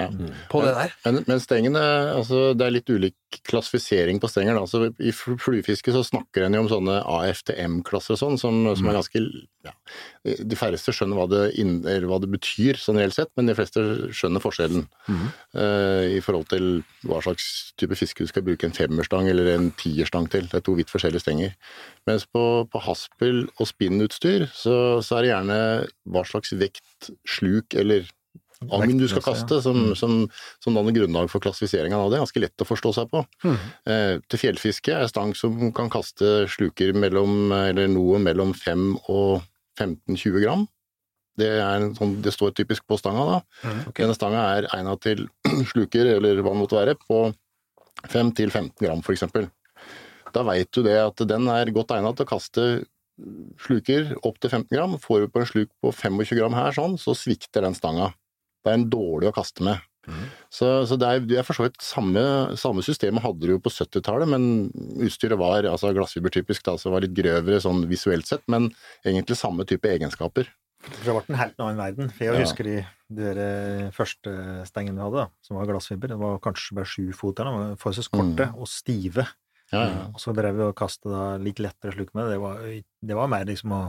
på 0.53 0.63
det 0.65 0.75
der. 0.77 0.95
Men, 1.07 1.23
men 1.29 1.43
stengene, 1.43 1.83
altså 2.15 2.51
det 2.57 2.67
er 2.69 2.75
litt 2.79 2.91
ulik 2.93 3.17
klassifisering 3.49 4.21
på 4.23 4.29
stenger. 4.31 4.55
Da. 4.59 4.67
Så 4.71 4.85
I 5.03 5.11
fl- 5.15 5.39
fluefiske 5.43 5.93
så 5.95 6.05
snakker 6.07 6.47
en 6.47 6.55
jo 6.59 6.65
om 6.65 6.71
sånne 6.71 7.01
AFTM-klasser 7.23 8.17
og 8.17 8.21
sånn, 8.21 8.39
som, 8.41 8.61
som 8.77 8.89
er 8.91 8.97
ganske 8.99 9.21
ja, 9.65 9.73
De 10.25 10.59
færreste 10.59 10.93
skjønner 10.95 11.19
hva 11.19 11.27
det, 11.31 11.43
inn, 11.61 11.77
hva 12.09 12.19
det 12.23 12.31
betyr 12.33 12.81
sånn 12.81 12.99
reelt 13.01 13.17
sett, 13.17 13.31
men 13.39 13.51
de 13.51 13.57
fleste 13.59 13.85
skjønner 14.15 14.43
forskjellen 14.45 14.87
eh, 15.11 16.17
i 16.17 16.21
forhold 16.25 16.51
til 16.53 16.69
hva 17.09 17.21
slags 17.25 17.47
type 17.81 17.99
fiske 17.99 18.27
du 18.27 18.31
skal 18.31 18.47
bruke 18.47 18.69
en 18.69 18.77
femmerstang 18.77 19.31
eller 19.31 19.53
en 19.55 19.71
tierstang 19.81 20.29
til. 20.33 20.49
Det 20.51 20.61
er 20.61 20.67
to 20.67 20.77
vidt 20.79 20.93
forskjellige 20.93 21.25
stenger. 21.25 21.55
Mens 22.09 22.27
på, 22.27 22.45
på 22.71 22.85
haspel 22.89 23.47
og 23.55 23.71
spinnutstyr 23.71 24.49
så, 24.53 24.77
så 25.05 25.19
er 25.19 25.25
det 25.25 25.33
gjerne 25.33 25.63
hva 26.13 26.27
slags 26.29 26.55
vekt, 26.59 27.13
sluk 27.29 27.77
eller 27.79 28.09
agn 28.73 29.01
du 29.01 29.07
skal 29.11 29.25
kaste, 29.25 29.61
som, 29.65 29.91
som, 29.99 30.17
som 30.63 30.77
danner 30.77 30.95
grunnlag 30.97 31.31
for 31.33 31.45
klassifiseringa 31.45 31.99
av 31.99 32.13
det. 32.13 32.21
Ganske 32.23 32.43
lett 32.45 32.65
å 32.65 32.69
forstå 32.69 32.95
seg 32.99 33.11
på. 33.13 33.25
Eh, 33.91 34.21
til 34.31 34.43
fjellfiske 34.43 34.95
er 34.97 35.11
stang 35.11 35.35
som 35.39 35.73
kan 35.77 35.91
kaste 35.93 36.45
sluker 36.53 36.95
mellom, 36.97 37.53
eller 37.57 37.91
noe 37.93 38.21
mellom 38.23 38.55
5 38.57 38.87
og 39.13 39.45
15-20 39.81 40.41
gram. 40.45 40.65
Det, 41.39 41.51
er 41.59 41.83
en 41.83 41.95
sånn, 41.99 42.19
det 42.23 42.35
står 42.35 42.55
typisk 42.55 42.87
på 42.87 42.99
stanga 43.01 43.25
da. 43.27 43.39
Denne 43.97 44.15
stanga 44.15 44.45
er 44.55 44.69
egna 44.77 44.95
til 45.03 45.27
sluker, 45.73 46.15
eller 46.17 46.43
hva 46.43 46.55
det 46.55 46.63
måtte 46.63 46.79
være, 46.79 46.97
på 47.09 47.27
5-15 48.13 48.75
gram 48.79 49.03
eksempel. 49.11 49.49
Da 50.35 50.43
veit 50.47 50.71
du 50.75 50.83
det 50.87 50.99
at 50.99 51.23
den 51.31 51.49
er 51.51 51.73
godt 51.75 51.95
egna 51.95 52.13
til 52.15 52.27
å 52.27 52.33
kaste 52.35 52.67
sluker 53.63 54.15
opp 54.27 54.41
til 54.43 54.51
15 54.51 54.69
gram. 54.75 54.97
Får 55.01 55.25
du 55.25 55.33
på 55.33 55.43
en 55.43 55.49
sluk 55.49 55.71
på 55.83 55.93
25 55.95 56.39
gram 56.39 56.57
her 56.57 56.75
sånn, 56.75 56.97
så 57.01 57.15
svikter 57.19 57.67
den 57.67 57.77
stanga. 57.79 58.13
Det 58.65 58.73
er 58.73 58.79
en 58.81 58.89
dårlig 58.91 59.29
å 59.31 59.37
kaste 59.37 59.65
med. 59.67 59.83
Så, 60.53 60.67
så 60.85 60.99
det 61.01 61.09
er, 61.09 61.23
det 61.25 61.39
er 61.41 61.47
for 61.49 61.57
så 61.57 61.65
vidt 61.65 61.79
samme, 61.81 62.21
samme 62.61 62.83
systemet 62.85 63.25
hadde 63.25 63.41
du 63.47 63.55
jo 63.55 63.61
på 63.65 63.73
70-tallet, 63.73 64.29
men 64.29 64.67
utstyret 65.01 65.39
var 65.41 65.65
altså 65.71 65.95
glassfibertypisk, 65.97 66.61
da, 66.67 66.75
så 66.81 66.93
var 66.93 67.05
litt 67.07 67.15
grøvere 67.17 67.61
sånn 67.65 67.87
visuelt 67.89 68.29
sett, 68.29 68.45
men 68.53 68.69
egentlig 69.05 69.39
samme 69.41 69.65
type 69.69 69.89
egenskaper. 69.89 70.51
Det 70.85 71.09
ble 71.09 71.23
en 71.33 71.39
helt 71.41 71.63
annen 71.65 71.81
verden. 71.81 72.11
For 72.13 72.27
jeg 72.27 72.35
Ja. 72.37 72.43
husker 72.45 72.69
de, 72.69 72.75
de 73.17 73.31
eh, 73.33 73.87
første 73.97 74.35
stengene 74.69 74.99
vi 75.01 75.07
hadde, 75.07 75.23
da, 75.25 75.31
som 75.41 75.57
var 75.57 75.71
glassfiber. 75.71 76.13
Det 76.13 76.19
var 76.21 76.37
kanskje 76.45 76.77
bare 76.77 76.91
sju 76.93 77.07
fot 77.17 77.39
der, 77.41 77.49
de 77.49 77.79
forholdsvis 77.81 78.11
korte 78.13 78.51
og 78.59 78.69
stive. 78.69 79.25
Ja, 79.73 79.87
ja. 79.89 80.03
Og 80.13 80.21
så 80.21 80.35
drev 80.37 80.59
vi 80.61 80.67
og 80.69 80.77
kasta 80.77 81.39
litt 81.41 81.63
lettere 81.65 81.97
sluk 81.97 82.13
med 82.13 82.29
det. 82.29 82.37
Var, 82.43 82.61
det 83.09 83.17
var 83.17 83.33
mer 83.33 83.49
liksom 83.49 83.73
å, 83.73 83.81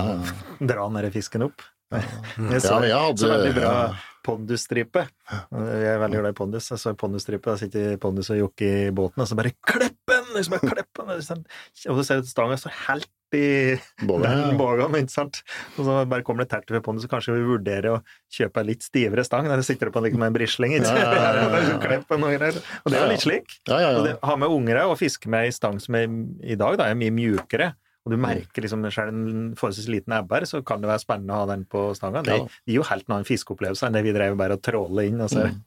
å 0.00 0.06
dra 0.72 0.88
den 0.96 1.12
fisken 1.12 1.44
opp. 1.50 1.60
Jeg 1.90 2.62
så, 2.62 2.76
Ja, 2.86 3.00
hadde- 3.08 3.18
så 3.18 3.28
veldig 3.32 3.54
bra 3.56 3.70
ja. 3.70 3.94
pondusstripe. 4.22 5.06
Jeg 5.30 5.86
er 5.90 5.98
veldig 5.98 6.20
glad 6.20 6.34
i 6.34 6.38
pondus. 6.38 6.68
Jeg 6.70 6.78
så 6.78 6.92
pondusstripe, 6.96 7.50
da 7.50 7.56
sitter 7.58 7.96
pondus 8.02 8.30
og 8.30 8.38
jokke 8.38 8.68
i 8.88 8.90
båten, 8.94 9.22
og 9.24 9.26
så 9.30 9.34
bare 9.38 9.52
kleppen! 9.66 10.28
Liksom 10.36 10.54
bare 10.58 10.70
klepp! 10.74 11.02
Sånn. 11.26 11.42
Og 11.90 11.98
så 11.98 12.04
ser 12.06 12.20
du 12.22 12.28
stanga 12.30 12.58
står 12.60 12.76
helt 12.86 13.10
i 13.34 13.76
den 14.02 14.56
bågen, 14.60 14.94
ikke 14.98 15.10
sant? 15.10 15.42
Og 15.78 15.84
så 15.86 15.98
bare 16.10 16.22
kommer 16.26 16.42
det 16.44 16.50
terter 16.50 16.74
ved 16.78 16.82
pondus, 16.86 17.04
så 17.06 17.10
kanskje 17.12 17.34
vi 17.36 17.44
vurderer 17.46 17.92
å 17.96 18.00
kjøpe 18.30 18.62
en 18.62 18.66
litt 18.70 18.82
stivere 18.86 19.22
stang, 19.26 19.46
der 19.50 19.56
du 19.60 19.66
sikter 19.66 19.90
på 19.94 20.02
liksom 20.02 20.22
en 20.26 20.34
brisling, 20.34 20.74
ikke 20.78 20.94
Ja, 20.94 20.98
ja, 20.98 21.12
ja, 21.12 21.34
ja, 21.34 21.60
ja. 21.90 22.00
Sånn 22.10 22.26
og 22.26 22.34
greier. 22.38 22.58
Og 22.84 22.90
det 22.90 22.98
er 22.98 23.06
jo 23.06 23.12
litt 23.12 23.22
slik. 23.26 23.54
Ja, 23.70 23.78
ja, 23.82 23.92
Og 23.98 24.06
det, 24.06 24.16
ha 24.26 24.34
med 24.38 24.50
unger 24.50 24.82
og 24.86 24.98
fiske 24.98 25.30
med 25.30 25.46
ei 25.46 25.54
stang 25.54 25.78
som 25.82 25.94
er, 25.98 26.06
i 26.42 26.58
dag 26.58 26.78
da, 26.78 26.86
er 26.90 26.98
mye 26.98 27.14
mjukere. 27.14 27.72
Og 28.10 28.14
du 28.14 28.20
merker 28.20 28.66
liksom 28.66 28.82
selv 28.90 29.14
en 29.14 29.50
forholdsvis 29.58 29.90
liten 29.92 30.18
ebber, 30.18 30.44
så 30.50 30.64
kan 30.66 30.82
det 30.82 30.90
være 30.90 31.04
spennende 31.06 31.36
å 31.36 31.44
ha 31.44 31.50
den 31.54 31.66
på 31.70 31.90
stanga. 31.94 32.24
Det 32.26 32.40
gir 32.42 32.80
jo 32.80 32.86
helt 32.90 33.06
annen 33.06 33.28
fiskeopplevelse 33.28 33.86
enn 33.86 33.98
det 33.98 34.02
vi 34.06 34.16
drev 34.16 34.38
bare 34.40 34.58
og 34.58 34.64
tråle 34.66 35.06
inn 35.06 35.22
og 35.22 35.30
så 35.32 35.46
Ja 35.50 35.58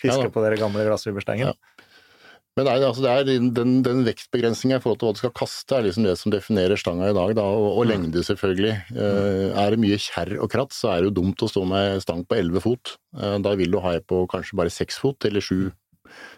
fiske 0.00 0.30
på 0.32 0.44
den 0.44 0.60
gamle 0.60 0.86
glassfiberstengen. 0.86 1.52
Ja. 1.52 1.88
Men 2.52 2.68
er, 2.68 2.82
altså 2.84 3.00
det 3.00 3.12
er 3.12 3.28
den, 3.56 3.78
den 3.80 4.02
vektbegrensninga 4.04 4.76
i 4.76 4.82
forhold 4.84 4.98
til 5.00 5.08
hva 5.08 5.14
du 5.16 5.20
skal 5.22 5.32
kaste, 5.38 5.72
er 5.72 5.86
liksom 5.86 6.04
det 6.04 6.18
som 6.20 6.34
definerer 6.34 6.76
stanga 6.76 7.08
i 7.08 7.14
dag, 7.16 7.32
da, 7.38 7.46
og, 7.48 7.68
og 7.80 7.86
lengde 7.88 8.20
selvfølgelig. 8.28 8.74
Eh, 8.92 9.46
er 9.56 9.72
det 9.72 9.80
mye 9.80 9.96
kjerr 9.96 10.34
og 10.36 10.50
kratt, 10.52 10.76
så 10.76 10.90
er 10.92 11.00
det 11.00 11.08
jo 11.08 11.14
dumt 11.22 11.40
å 11.40 11.48
stå 11.48 11.62
med 11.70 12.02
stang 12.04 12.26
på 12.28 12.36
11 12.36 12.64
fot. 12.64 12.92
Eh, 13.16 13.38
da 13.46 13.54
vil 13.56 13.72
du 13.72 13.80
ha 13.80 13.94
ei 13.96 14.02
på 14.04 14.26
kanskje 14.32 14.58
bare 14.60 14.74
6 14.74 15.00
fot, 15.00 15.28
eller 15.30 15.44
7 15.44 15.72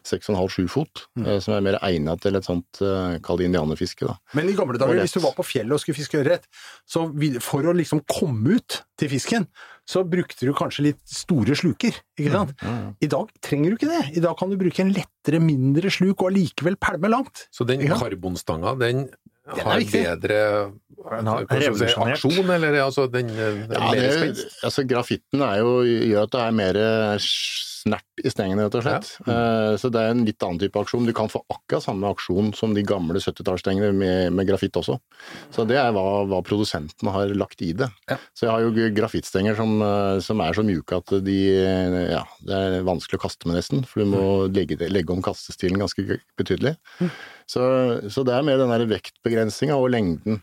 6,5-7 0.07 0.69
fot, 0.73 1.05
mm. 1.19 1.29
som 1.45 1.57
er 1.57 1.65
mer 1.65 1.79
egnet 1.85 2.23
til 2.25 2.39
et 2.39 2.47
sånt, 2.47 2.81
eh, 2.85 3.19
kall 3.25 3.41
det 3.41 3.49
indianerfiske. 3.51 4.09
da. 4.09 4.17
Men 4.39 4.51
i 4.51 4.57
gamle 4.59 4.81
dager, 4.81 5.01
hvis 5.03 5.17
du 5.17 5.23
var 5.25 5.37
på 5.37 5.47
fjellet 5.47 5.77
og 5.77 5.83
skulle 5.83 5.99
fiske 5.99 6.21
ørret, 6.23 6.49
så 6.87 7.07
for 7.45 7.71
å 7.71 7.77
liksom 7.77 8.05
komme 8.11 8.59
ut 8.59 8.83
til 9.01 9.13
fisken, 9.13 9.49
så 9.89 10.01
brukte 10.09 10.47
du 10.49 10.55
kanskje 10.57 10.87
litt 10.87 11.03
store 11.09 11.57
sluker, 11.59 11.97
ikke 12.17 12.33
sant? 12.33 12.55
I 13.05 13.11
dag 13.13 13.29
trenger 13.45 13.75
du 13.75 13.77
ikke 13.77 13.91
det. 13.91 14.05
I 14.17 14.23
dag 14.25 14.39
kan 14.41 14.53
du 14.53 14.57
bruke 14.61 14.81
en 14.81 14.95
lettere, 14.97 15.43
mindre 15.45 15.93
sluk 15.93 16.23
og 16.23 16.31
allikevel 16.31 16.79
pælme 16.81 17.11
langt. 17.13 17.47
Så 17.53 17.67
den 17.69 17.85
karbonstanga, 17.91 18.73
den 18.81 19.05
har 19.45 19.85
bedre 19.93 20.41
aksjon, 21.05 22.49
eller 22.49 22.79
altså 22.81 23.07
den 23.13 23.29
den 23.29 23.67
Ja, 23.69 23.91
mer 23.91 24.01
det, 24.01 24.13
spenst? 24.17 24.65
altså 24.65 24.87
Grafitten 24.89 25.45
er 25.45 25.61
jo, 25.61 25.83
gjør 25.85 26.23
at 26.23 26.33
det 26.33 26.41
er 26.41 26.57
mer 26.57 26.81
snert 27.85 28.23
i 28.25 28.31
stengene, 28.33 28.65
rett 28.65 28.75
og 28.79 28.83
slett. 28.87 29.11
Eh, 29.29 29.77
Så 29.81 29.91
det 29.93 30.01
er 30.01 30.11
en 30.15 30.25
litt 30.25 30.41
annen 30.43 30.59
type 30.63 30.81
aksjon. 30.81 31.05
Du 31.07 31.13
kan 31.17 31.29
få 31.29 31.43
akkurat 31.53 31.85
samme 31.85 32.09
aksjon 32.11 32.53
som 32.57 32.73
de 32.75 32.83
gamle 32.83 33.21
70-tallsstengene 33.21 33.93
med, 33.95 34.33
med 34.33 34.49
grafitt 34.49 34.77
også. 34.81 34.97
Så 35.53 35.67
det 35.69 35.77
er 35.77 35.93
hva, 35.93 36.25
hva 36.31 36.41
produsentene 36.47 37.13
har 37.13 37.35
lagt 37.37 37.61
i 37.63 37.73
det. 37.77 37.91
Ja. 38.11 38.17
Så 38.33 38.47
jeg 38.49 38.53
har 38.55 38.65
jo 38.65 38.89
grafittstenger 38.97 39.59
som, 39.61 39.77
eh, 39.85 40.19
som 40.25 40.41
er 40.41 40.57
så 40.57 40.65
mjuke 40.65 40.97
at 41.03 41.13
de 41.25 41.37
Ja, 42.15 42.25
det 42.45 42.57
er 42.57 42.89
vanskelig 42.89 43.21
å 43.21 43.25
kaste 43.27 43.47
med 43.51 43.59
nesten, 43.61 43.85
for 43.87 44.01
du 44.03 44.11
må 44.15 44.25
legge, 44.49 44.79
legge 44.89 45.13
om 45.13 45.23
kastestilen 45.25 45.79
ganske 45.83 46.19
betydelig. 46.41 46.75
Så, 47.51 47.61
så 48.09 48.25
det 48.25 48.33
er 48.35 48.43
mer 48.47 48.59
den 48.61 48.73
der 48.73 48.87
vektbegrensninga 48.89 49.77
og 49.77 49.91
lengden. 49.93 50.41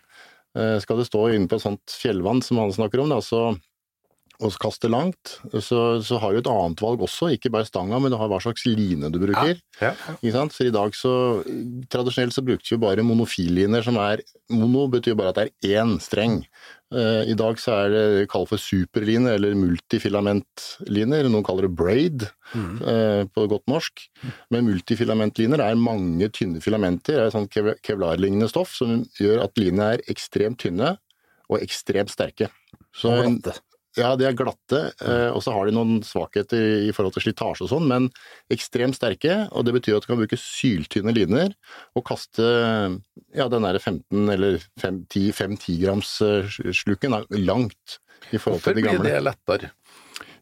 Eh, 0.57 0.77
Skal 0.83 0.99
det 0.99 1.07
stå 1.09 1.25
inne 1.33 1.47
på 1.49 1.57
et 1.57 1.63
sånt 1.65 1.93
fjellvann 1.95 2.43
som 2.45 2.59
han 2.61 2.73
snakker 2.75 3.01
om, 3.01 3.09
da, 3.09 3.21
så 3.23 3.55
og 4.41 4.55
kaste 4.61 4.89
langt, 4.89 5.35
så, 5.61 6.01
så 6.01 6.17
har 6.21 6.33
du 6.33 6.39
et 6.41 6.49
annet 6.49 6.81
valg 6.81 7.03
også, 7.05 7.29
ikke 7.35 7.51
bare 7.53 7.67
stanga, 7.67 7.99
men 8.01 8.11
du 8.13 8.17
har 8.17 8.29
hva 8.31 8.39
slags 8.41 8.65
line 8.65 9.11
du 9.13 9.19
bruker. 9.21 9.59
Ja. 9.81 9.93
Ikke 10.17 10.33
sant? 10.35 10.55
For 10.57 10.65
i 10.67 10.73
dag 10.73 10.97
så 10.97 11.13
Tradisjonelt 11.91 12.33
så 12.35 12.43
brukte 12.45 12.73
vi 12.73 12.81
bare 12.81 13.05
monofilliner 13.05 13.85
som 13.85 13.97
er 14.01 14.23
Mono 14.51 14.87
betyr 14.91 15.15
bare 15.15 15.31
at 15.31 15.37
det 15.39 15.71
er 15.71 15.81
én 15.83 15.95
streng. 16.03 16.41
Uh, 16.91 17.23
I 17.23 17.35
dag 17.39 17.55
så 17.61 17.71
er 17.85 17.93
det 17.93 18.25
kalt 18.33 18.49
for 18.49 18.59
superline 18.59 19.31
eller 19.37 19.55
multifilamentliner, 19.55 21.29
noen 21.31 21.45
kaller 21.47 21.69
det 21.69 21.75
braid 21.79 22.25
eh, 22.27 23.23
på 23.31 23.45
godt 23.47 23.63
norsk. 23.71 24.03
Men 24.51 24.67
multifilamentliner 24.67 25.63
er 25.63 25.79
mange 25.79 26.27
tynne 26.35 26.59
filamenter, 26.63 27.15
det 27.15 27.29
er 27.29 27.35
sånn 27.37 27.47
kev- 27.51 27.77
kevlarlignende 27.85 28.49
stoff 28.51 28.73
som 28.75 29.05
gjør 29.21 29.45
at 29.45 29.55
linene 29.61 29.93
er 29.95 30.03
ekstremt 30.11 30.59
tynne 30.65 30.97
og 31.47 31.61
ekstremt 31.63 32.11
sterke. 32.11 32.51
Så 32.95 33.13
en-. 33.23 33.39
Ja, 33.97 34.11
de 34.15 34.27
er 34.27 34.35
glatte, 34.37 34.81
eh, 35.03 35.29
og 35.33 35.41
så 35.43 35.53
har 35.55 35.67
de 35.67 35.75
noen 35.75 35.99
svakheter 36.05 36.87
i, 36.87 36.93
forhold 36.95 37.15
til 37.15 37.25
slitasje 37.25 37.65
og 37.65 37.71
sånn, 37.73 37.89
men 37.89 38.07
ekstremt 38.53 38.95
sterke, 38.95 39.47
og 39.51 39.65
det 39.67 39.75
betyr 39.75 39.97
at 39.97 40.05
du 40.05 40.11
kan 40.11 40.21
bruke 40.21 40.39
syltynne 40.39 41.13
liner 41.15 41.51
og 41.97 42.05
kaste 42.07 42.45
ja, 42.47 43.49
den 43.51 43.67
der 43.67 43.79
15 43.81 44.31
eller 44.35 44.61
5-10 44.79 45.77
grams 45.83 46.15
eh, 46.23 46.47
sluken 46.71 47.19
langt 47.35 47.99
i 48.31 48.39
forhold 48.39 48.63
til 48.63 48.79
de 48.79 48.85
gamle. 48.85 49.01
Hvorfor 49.01 49.07
blir 49.07 49.17
det 49.17 49.25
lettere? 49.27 49.71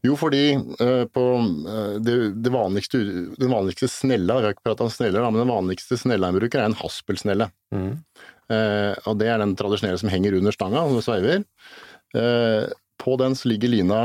Jo, 0.06 0.16
fordi 0.16 0.44
eh, 0.56 1.06
på 1.12 1.24
det, 2.06 2.18
det 2.40 2.52
vanligste, 2.54 3.02
den 3.36 3.52
vanligste 3.52 3.90
snella, 3.92 4.38
vi 4.40 4.48
har 4.48 4.56
ikke 4.56 4.70
pratet 4.70 4.86
om 4.86 4.94
sneller, 4.94 5.26
men 5.26 5.42
den 5.42 5.52
vanligste 5.52 5.98
snella 6.00 6.30
en 6.30 6.38
bruker 6.38 6.62
er 6.62 6.70
en 6.70 6.78
haspelsnelle. 6.80 7.50
Mm. 7.76 7.96
Eh, 8.50 8.94
og 9.10 9.18
det 9.20 9.30
er 9.30 9.42
den 9.42 9.58
tradisjonelle 9.58 10.00
som 10.02 10.14
henger 10.14 10.38
under 10.38 10.56
stanga 10.56 10.86
og 10.86 11.02
sveiver. 11.06 11.44
På 13.00 13.16
den 13.20 13.38
så 13.38 13.50
ligger 13.52 13.72
lina 13.72 14.02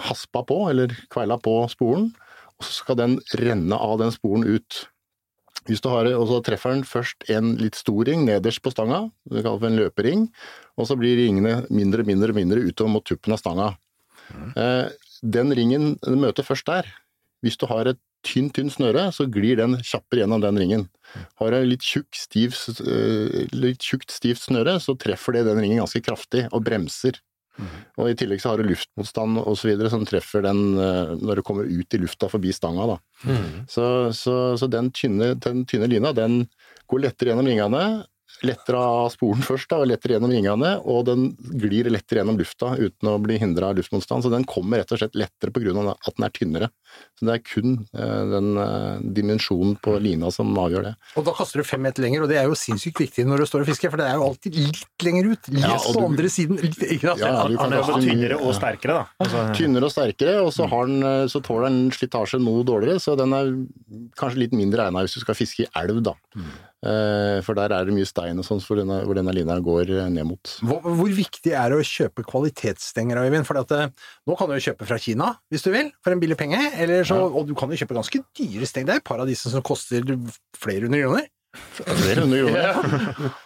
haspa 0.00 0.42
på, 0.46 0.58
eller 0.70 0.94
kveila 1.12 1.38
på 1.42 1.58
sporen, 1.70 2.10
og 2.58 2.66
så 2.66 2.72
skal 2.80 2.98
den 2.98 3.18
renne 3.38 3.78
av 3.78 3.98
den 4.00 4.12
sporen 4.14 4.46
ut. 4.46 4.84
Hvis 5.68 5.80
du 5.80 5.88
har, 5.88 6.08
og 6.12 6.26
så 6.28 6.40
treffer 6.44 6.74
den 6.74 6.84
først 6.84 7.24
en 7.32 7.54
litt 7.60 7.78
stor 7.78 8.04
ring 8.08 8.26
nederst 8.26 8.60
på 8.64 8.72
stanga, 8.74 9.06
det 9.30 9.44
kaller 9.44 9.62
for 9.62 9.70
en 9.70 9.80
løpering, 9.80 10.26
og 10.76 10.88
så 10.90 10.96
blir 10.98 11.16
ringene 11.20 11.62
mindre, 11.72 12.04
mindre, 12.04 12.34
mindre 12.36 12.64
utover 12.66 12.92
mot 12.96 13.06
tuppen 13.06 13.36
av 13.36 13.40
stanga. 13.40 13.70
Mm. 14.24 14.52
den 15.20 15.50
ringen 15.52 15.82
den 16.00 16.22
møter 16.22 16.46
først 16.46 16.64
der. 16.64 16.86
Hvis 17.44 17.58
du 17.60 17.66
har 17.68 17.90
et 17.90 18.00
tynt, 18.24 18.54
tynn 18.56 18.72
snøre, 18.72 19.10
så 19.12 19.26
glir 19.30 19.58
den 19.60 19.76
kjappere 19.84 20.22
gjennom 20.22 20.40
den 20.40 20.60
ringen. 20.60 20.86
Har 21.40 21.52
du 21.52 21.60
litt 21.68 21.84
tjukk, 21.84 22.08
stiv, 22.16 22.56
eh, 22.80 23.44
litt 23.52 23.84
tjukt, 23.84 24.10
stivt 24.10 24.46
snøre, 24.46 24.78
så 24.80 24.96
treffer 24.98 25.36
det 25.36 25.44
den 25.50 25.60
ringen 25.60 25.82
ganske 25.82 26.02
kraftig 26.04 26.46
og 26.50 26.64
bremser. 26.64 27.20
Og 28.00 28.10
I 28.10 28.16
tillegg 28.18 28.42
så 28.42 28.50
har 28.50 28.60
du 28.60 28.66
luftmotstand 28.66 29.38
videre 29.62 29.90
som 29.92 30.02
treffer 30.08 30.42
den 30.46 30.62
eh, 30.80 31.12
når 31.20 31.40
det 31.40 31.46
kommer 31.46 31.68
ut 31.68 31.94
i 31.94 32.00
lufta 32.02 32.28
forbi 32.32 32.54
stanga. 32.54 32.88
Da. 32.94 32.98
Så, 33.70 33.86
så, 34.16 34.34
så 34.58 34.68
den, 34.70 34.90
tynne, 34.94 35.34
den 35.38 35.62
tynne 35.70 35.90
lina 35.90 36.12
den 36.16 36.44
går 36.90 37.06
lettere 37.06 37.32
gjennom 37.32 37.48
ringene. 37.48 37.84
Lettere 38.42 38.80
av 38.82 39.08
sporen 39.14 39.44
først, 39.46 39.68
da, 39.70 39.78
og 39.80 39.88
lettere 39.88 40.16
gjennom 40.16 40.32
ringene, 40.34 40.72
og 40.90 41.04
den 41.06 41.28
glir 41.60 41.86
lettere 41.92 42.20
gjennom 42.20 42.38
lufta 42.40 42.72
uten 42.74 43.10
å 43.12 43.18
bli 43.22 43.38
hindra 43.40 43.70
av 43.70 43.78
luftmotstand. 43.78 44.26
Så 44.26 44.32
den 44.32 44.46
kommer 44.48 44.82
rett 44.82 44.90
og 44.92 45.00
slett 45.00 45.14
lettere 45.18 45.54
pga. 45.54 45.94
at 45.94 46.16
den 46.16 46.26
er 46.26 46.34
tynnere. 46.34 46.68
Så 47.18 47.28
det 47.28 47.34
er 47.36 47.42
kun 47.46 47.76
eh, 47.94 48.24
den 48.32 48.58
eh, 48.58 49.04
dimensjonen 49.16 49.76
på 49.82 49.96
lina 50.02 50.30
som 50.34 50.50
avgjør 50.58 50.88
det. 50.88 50.92
Og 51.18 51.26
da 51.28 51.34
kaster 51.36 51.62
du 51.62 51.68
fem 51.68 51.82
meter 51.84 52.04
lenger, 52.04 52.24
og 52.24 52.32
det 52.32 52.40
er 52.40 52.50
jo 52.50 52.58
sinnssykt 52.58 53.00
viktig 53.04 53.26
når 53.28 53.44
du 53.44 53.46
står 53.50 53.64
og 53.64 53.70
fisker, 53.70 53.92
for 53.92 54.02
det 54.02 54.08
er 54.10 54.18
jo 54.18 54.26
alltid 54.26 54.58
litt 54.58 55.06
lenger 55.06 55.30
ut. 55.30 55.50
Litt 55.54 55.64
Ja, 55.64 55.78
og 55.78 55.94
på 55.94 56.04
andre 56.08 56.30
siden. 56.32 56.60
Litt, 56.60 56.78
ikke 56.82 57.12
sant? 57.12 57.24
Ja, 57.24 57.32
ja, 57.38 57.46
du 57.48 57.56
kan 57.56 57.64
Han 57.64 57.78
er 57.78 57.82
jo 57.82 58.02
tynnere 58.02 58.40
og 58.40 58.54
sterkere, 58.58 58.98
da. 58.98 59.24
Altså, 59.24 59.46
Tynnere 59.58 59.88
og 59.88 59.94
sterkere, 59.94 60.36
og 60.42 60.52
så, 60.56 60.68
har 60.74 60.90
den, 60.90 61.08
eh, 61.08 61.24
så 61.30 61.42
tåler 61.44 61.70
den 61.70 61.80
slitasje 61.94 62.42
noe 62.42 62.66
dårligere, 62.66 63.02
så 63.02 63.16
den 63.18 63.34
er 63.36 63.52
kanskje 64.20 64.44
litt 64.44 64.56
mindre 64.56 64.88
egna 64.88 65.04
hvis 65.04 65.18
du 65.18 65.24
skal 65.24 65.38
fiske 65.38 65.66
i 65.66 65.70
elv, 65.84 66.02
da. 66.04 66.16
Eh, 66.84 67.38
For 67.44 67.56
der 67.56 67.72
er 67.72 67.86
det 67.88 67.94
mye 67.96 68.08
stein 68.08 68.40
og 68.40 68.44
sånn 68.44 68.60
hvor 68.60 68.76
denne, 68.76 68.98
hvor 69.08 69.16
denne 69.16 69.32
linja 69.32 69.56
går 69.64 69.92
eh, 69.94 70.08
ned 70.12 70.26
mot. 70.28 70.50
Hvor, 70.68 70.82
hvor 70.84 71.12
viktig 71.16 71.54
er 71.56 71.72
det 71.72 71.78
å 71.80 71.86
kjøpe 71.88 72.26
kvalitetsstenger, 72.28 73.22
Øyvind? 73.24 73.46
For 73.48 73.56
nå 73.56 74.36
kan 74.36 74.50
du 74.50 74.56
jo 74.58 74.64
kjøpe 74.66 74.88
fra 74.88 74.98
Kina, 75.00 75.30
hvis 75.52 75.64
du 75.64 75.70
vil, 75.72 75.88
for 76.04 76.12
en 76.12 76.20
billig 76.20 76.36
penge. 76.40 76.60
Eller 76.76 77.06
så, 77.08 77.22
Og 77.30 77.48
du 77.48 77.54
kan 77.56 77.72
jo 77.72 77.78
kjøpe 77.80 77.96
ganske 77.96 78.20
dyre 78.36 78.68
steng. 78.68 78.84
Det 78.88 78.98
er 78.98 79.00
et 79.00 79.06
par 79.06 79.22
av 79.22 79.30
disse 79.30 79.52
som 79.52 79.64
koster 79.64 80.04
flere 80.58 80.84
hundre 80.84 81.00
kroner. 81.06 81.30
Flere 81.80 82.26
hundre 82.26 82.44
kroner. 82.44 82.68
ja. 82.68 83.32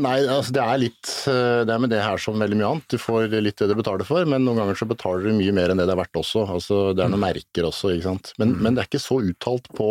nei, 0.00 0.14
altså 0.24 0.54
det 0.56 0.62
er 0.64 0.78
litt 0.80 1.10
eh, 1.28 1.60
Det 1.68 1.74
er 1.74 1.82
med 1.82 1.90
det 1.92 1.98
her 2.00 2.22
som 2.22 2.40
veldig 2.40 2.56
mye 2.56 2.70
annet. 2.70 2.86
Du 2.94 2.96
får 3.02 3.28
litt 3.44 3.60
det 3.60 3.68
du 3.68 3.76
betaler 3.76 4.08
for, 4.08 4.24
men 4.24 4.46
noen 4.46 4.62
ganger 4.62 4.78
så 4.80 4.88
betaler 4.88 5.28
du 5.28 5.36
mye 5.36 5.52
mer 5.56 5.74
enn 5.74 5.82
det 5.82 5.84
det 5.90 5.94
er 5.98 6.00
verdt 6.00 6.22
også. 6.22 6.46
Altså, 6.56 6.80
det 6.96 7.04
er 7.04 7.12
noen 7.12 7.26
merker 7.26 7.68
også, 7.68 7.92
ikke 7.92 8.08
sant. 8.08 8.32
Men, 8.40 8.56
men 8.56 8.72
det 8.72 8.86
er 8.86 8.88
ikke 8.88 9.02
så 9.04 9.20
uttalt 9.20 9.68
på, 9.76 9.90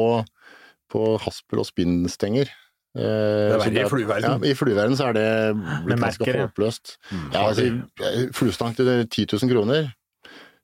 på 0.89 1.05
haspel- 1.21 1.61
og 1.61 1.69
spinnstenger. 1.69 2.49
Eh, 2.97 3.53
Det 3.53 3.77
er 3.77 3.85
i 3.85 3.89
flueverden. 3.91 4.25
Ja, 4.25 4.49
I 4.49 4.55
flueverden 4.57 4.97
så 4.97 5.09
er 5.11 5.13
det 5.13 5.27
blitt 5.85 6.01
ganske 6.01 6.33
håpløst. 6.41 6.95
Mm. 7.11 7.27
Ja, 7.35 7.43
altså, 7.51 8.31
fluestang 8.33 8.75
til 8.75 8.89
10 9.05 9.27
000 9.37 9.51
kroner, 9.53 9.91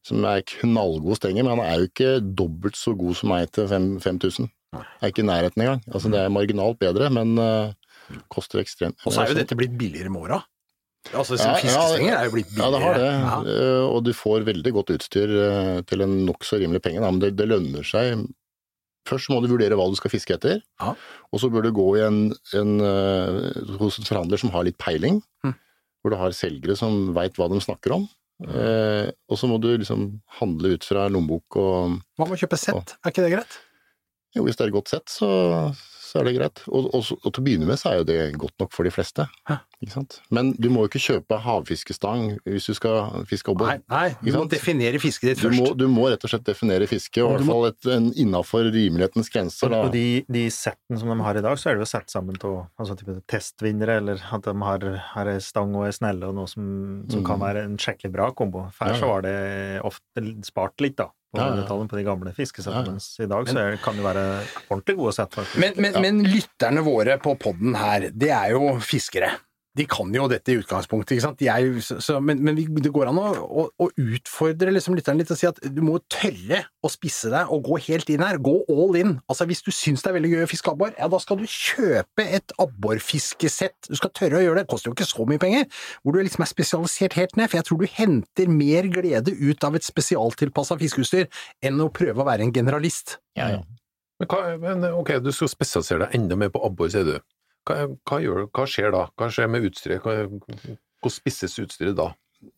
som 0.06 0.26
er 0.26 0.42
knallgod 0.42 1.20
stenger, 1.20 1.46
men 1.46 1.58
han 1.60 1.66
er 1.68 1.80
jo 1.84 1.90
ikke 1.92 2.36
dobbelt 2.36 2.76
så 2.78 2.96
god 2.98 3.16
som 3.16 3.30
meg 3.30 3.52
til 3.54 3.68
fem- 3.70 4.00
5000. 4.02 4.50
Er 4.76 5.08
ikke 5.14 5.24
i 5.24 5.28
nærheten 5.30 5.62
engang. 5.62 5.82
Altså, 5.94 6.10
det 6.12 6.20
er 6.20 6.34
marginalt 6.34 6.80
bedre, 6.82 7.08
men 7.14 7.38
uh, 7.40 7.72
koster 8.34 8.60
ekstremt. 8.60 8.98
Og 9.06 9.14
så 9.14 9.22
er 9.24 9.32
jo 9.32 9.38
dette 9.40 9.56
blitt 9.56 9.78
billigere 9.80 10.10
med 10.12 10.26
åra. 10.28 10.42
Altså, 11.14 11.38
Ja, 11.38 11.54
ja, 11.54 11.60
fiskestenger 11.62 12.18
er 12.18 12.26
jo 12.26 12.32
blitt 12.34 12.50
billigere. 12.50 12.66
Ja, 12.66 12.72
det 12.74 12.82
har 12.84 12.98
det. 13.00 13.12
Ja. 13.14 13.38
Uh, 13.46 13.86
Og 13.94 14.02
du 14.04 14.12
får 14.18 14.44
veldig 14.50 14.74
godt 14.74 14.90
utstyr 14.98 15.30
eh, 15.30 15.82
til 15.86 16.02
en 16.02 16.26
nokså 16.26 16.58
rimelig 16.60 16.82
penge. 16.82 17.00
Da. 17.06 17.12
Men 17.14 17.22
det, 17.22 17.36
det 17.38 17.48
lønner 17.54 17.86
seg. 17.86 18.26
Først 19.06 19.30
må 19.30 19.38
du 19.44 19.48
vurdere 19.52 19.78
hva 19.78 19.86
du 19.92 19.96
skal 20.00 20.10
fiske 20.14 20.34
etter, 20.34 20.62
Ja. 20.82 20.96
og 21.32 21.40
så 21.42 21.50
bør 21.54 21.68
du 21.68 21.72
gå 21.78 21.86
i 22.00 22.04
en, 22.08 22.20
en, 22.58 22.72
eh, 22.82 23.78
hos 23.80 24.00
en 24.02 24.08
forhandler 24.08 24.42
som 24.42 24.50
har 24.56 24.64
litt 24.66 24.78
peiling. 24.82 25.22
Mm. 25.46 25.54
Hvor 26.02 26.14
du 26.14 26.18
har 26.18 26.34
selgere 26.38 26.76
som 26.78 27.14
veit 27.14 27.38
hva 27.38 27.48
de 27.50 27.60
snakker 27.62 27.94
om. 27.96 28.08
Eh, 28.46 29.12
og 29.32 29.38
så 29.40 29.48
må 29.48 29.62
du 29.64 29.70
liksom 29.78 30.20
handle 30.42 30.74
ut 30.76 30.84
fra 30.84 31.06
lommebok 31.08 31.56
og 31.56 32.02
Hva 32.20 32.26
med 32.28 32.36
å 32.36 32.42
kjøpe 32.42 32.58
sett? 32.60 32.96
Er 33.06 33.14
ikke 33.14 33.24
det 33.24 33.32
greit? 33.32 33.60
Jo, 34.36 34.44
hvis 34.44 34.58
det 34.58 34.66
er 34.66 34.68
et 34.74 34.76
godt 34.76 34.92
sett, 34.92 35.08
så, 35.08 35.30
så 36.16 36.22
er 36.22 36.30
det 36.30 36.36
greit. 36.38 36.62
Og, 36.72 36.86
og, 36.96 37.10
og 37.20 37.28
til 37.36 37.42
å 37.42 37.44
begynne 37.44 37.68
med 37.68 37.76
så 37.82 37.90
er 37.92 37.98
jo 38.00 38.06
det 38.08 38.20
godt 38.40 38.56
nok 38.64 38.72
for 38.72 38.88
de 38.88 38.92
fleste. 38.96 39.26
Men 40.34 40.54
du 40.56 40.70
må 40.72 40.86
jo 40.86 40.90
ikke 40.90 41.02
kjøpe 41.04 41.38
havfiskestang 41.44 42.38
hvis 42.48 42.70
du 42.72 42.74
skal 42.78 43.26
fiske 43.30 43.52
obbor. 43.52 43.68
Nei, 43.74 43.82
nei, 43.92 44.14
du 44.24 44.32
må 44.38 44.46
definere 44.50 45.02
fisket 45.04 45.34
ditt 45.34 45.42
Du 45.44 45.50
først. 45.50 45.60
må, 45.60 45.74
du 45.78 45.86
må 45.92 46.08
rett 46.10 46.24
og 46.26 46.32
slett 46.32 46.46
definere 46.48 46.88
fisket, 46.90 47.20
og 47.26 47.36
i 47.36 47.42
du 47.42 47.44
hvert 47.44 47.52
fall 47.52 47.68
et, 47.70 47.90
en 47.98 48.08
innafor 48.24 48.70
rimelighetens 48.74 49.30
grenser. 49.34 49.74
Da. 49.76 49.82
Og 49.86 49.92
de, 49.94 50.24
de 50.32 50.46
settene 50.56 51.02
som 51.02 51.12
de 51.12 51.20
har 51.28 51.38
i 51.38 51.44
dag, 51.46 51.60
så 51.62 51.70
er 51.74 51.78
det 51.78 51.86
jo 51.86 51.92
satt 51.92 52.16
sammen 52.16 52.40
til 52.42 52.56
altså, 52.80 52.96
testvinnere, 53.30 54.00
eller 54.02 54.24
at 54.40 54.48
de 54.48 54.56
har, 54.64 54.88
har 55.12 55.34
ei 55.36 55.38
stang 55.44 55.76
og 55.78 55.90
ei 55.90 55.94
snelle 55.96 56.32
og 56.32 56.40
noe 56.40 56.50
som, 56.52 56.66
som 57.12 57.22
kan 57.28 57.36
Mm. 57.36 57.42
være 57.44 57.62
en 57.68 57.74
skikkelig 57.82 58.14
bra 58.16 58.30
kombo. 58.32 58.62
Før 58.78 58.94
ja. 58.94 58.98
så 59.02 59.08
var 59.10 59.26
det 59.26 59.36
ofte 59.84 60.22
spart 60.48 60.80
litt, 60.80 60.96
da, 61.02 61.10
på 61.36 61.44
Ja, 61.44 61.62
ja. 61.62 61.88
på 61.92 62.00
de 62.00 62.04
gamle 62.08 62.34
fiskesettene, 62.36 62.82
Ja, 62.82 62.86
ja. 62.86 62.92
mens 62.96 63.10
i 63.20 63.28
dag 63.32 63.50
så 63.52 63.58
er, 63.62 63.78
kan 63.84 63.98
det 64.00 64.06
være 64.08 64.26
ordentlig 64.70 64.96
gode 65.00 65.16
sett, 65.18 65.36
faktisk. 65.36 65.60
Men, 65.62 65.74
men, 65.78 66.00
men 66.02 66.24
lytterne 66.32 66.84
våre 66.86 67.18
på 67.22 67.36
podden 67.40 67.76
her, 67.80 68.10
det 68.14 68.32
er 68.36 68.56
jo 68.56 68.76
fiskere. 68.84 69.34
De 69.76 69.86
kan 69.90 70.12
jo 70.16 70.28
dette 70.32 70.54
i 70.54 70.58
utgangspunktet, 70.60 71.16
ikke 71.16 71.26
sant. 71.26 71.42
Er 71.44 71.68
så, 71.84 71.98
så, 72.04 72.20
men 72.24 72.40
men 72.46 72.58
det 72.58 72.92
går 72.94 73.10
an 73.12 73.20
å, 73.20 73.28
å, 73.44 73.66
å 73.82 73.90
utfordre 73.92 74.72
liksom 74.72 74.96
lytteren 74.96 75.20
litt 75.20 75.34
og 75.34 75.40
si 75.40 75.50
at 75.50 75.60
du 75.74 75.82
må 75.84 75.98
tørre 76.12 76.62
å 76.86 76.92
spisse 76.92 77.32
deg 77.34 77.52
og 77.52 77.66
gå 77.68 77.80
helt 77.90 78.12
inn 78.14 78.24
her. 78.24 78.40
Gå 78.44 78.56
all 78.72 78.98
in. 79.00 79.16
Altså 79.32 79.48
Hvis 79.50 79.66
du 79.66 79.72
syns 79.76 80.06
det 80.06 80.12
er 80.12 80.18
veldig 80.20 80.32
gøy 80.32 80.46
å 80.46 80.52
fiske 80.52 80.72
abbor, 80.72 80.96
ja 80.98 81.10
da 81.12 81.20
skal 81.22 81.40
du 81.42 81.46
kjøpe 81.50 82.28
et 82.40 82.56
abborfiskesett. 82.62 83.90
Du 83.90 84.00
skal 84.00 84.14
tørre 84.16 84.40
å 84.40 84.46
gjøre 84.46 84.62
det. 84.62 84.66
Det 84.66 84.74
koster 84.74 84.92
jo 84.92 84.98
ikke 84.98 85.10
så 85.10 85.28
mye 85.30 85.42
penger. 85.42 85.70
Hvor 86.02 86.16
du 86.16 86.22
liksom 86.24 86.46
er 86.46 86.52
spesialisert 86.52 87.20
helt 87.20 87.40
ned. 87.40 87.52
For 87.52 87.60
jeg 87.60 87.70
tror 87.70 87.82
du 87.82 87.88
henter 88.00 88.52
mer 88.52 88.92
glede 88.94 89.36
ut 89.36 89.68
av 89.68 89.78
et 89.78 89.88
spesialtilpassa 89.88 90.80
fiskeutstyr 90.82 91.28
enn 91.66 91.82
å 91.84 91.92
prøve 91.94 92.24
å 92.24 92.28
være 92.28 92.48
en 92.48 92.56
generalist. 92.56 93.20
Ja, 93.38 93.58
ja. 93.58 93.64
Men, 94.22 94.30
hva, 94.32 94.56
men 94.62 94.86
ok, 94.96 95.18
du 95.20 95.34
skal 95.36 95.52
spesialisere 95.52 96.06
deg 96.06 96.14
enda 96.16 96.38
mer 96.40 96.52
på 96.54 96.62
abbor, 96.64 96.88
sier 96.92 97.08
du. 97.08 97.18
Hva, 97.66 97.88
hva, 98.06 98.20
gjør, 98.22 98.46
hva 98.54 98.66
skjer 98.70 98.92
da? 98.94 99.08
Hva 99.18 99.32
skjer 99.34 99.50
med 99.52 99.66
utstyret? 99.70 100.04
Hvor 100.06 100.28
Hvordan 100.30 101.14
spisses 101.16 101.58
utstyret 101.62 101.98
da? 101.98 102.12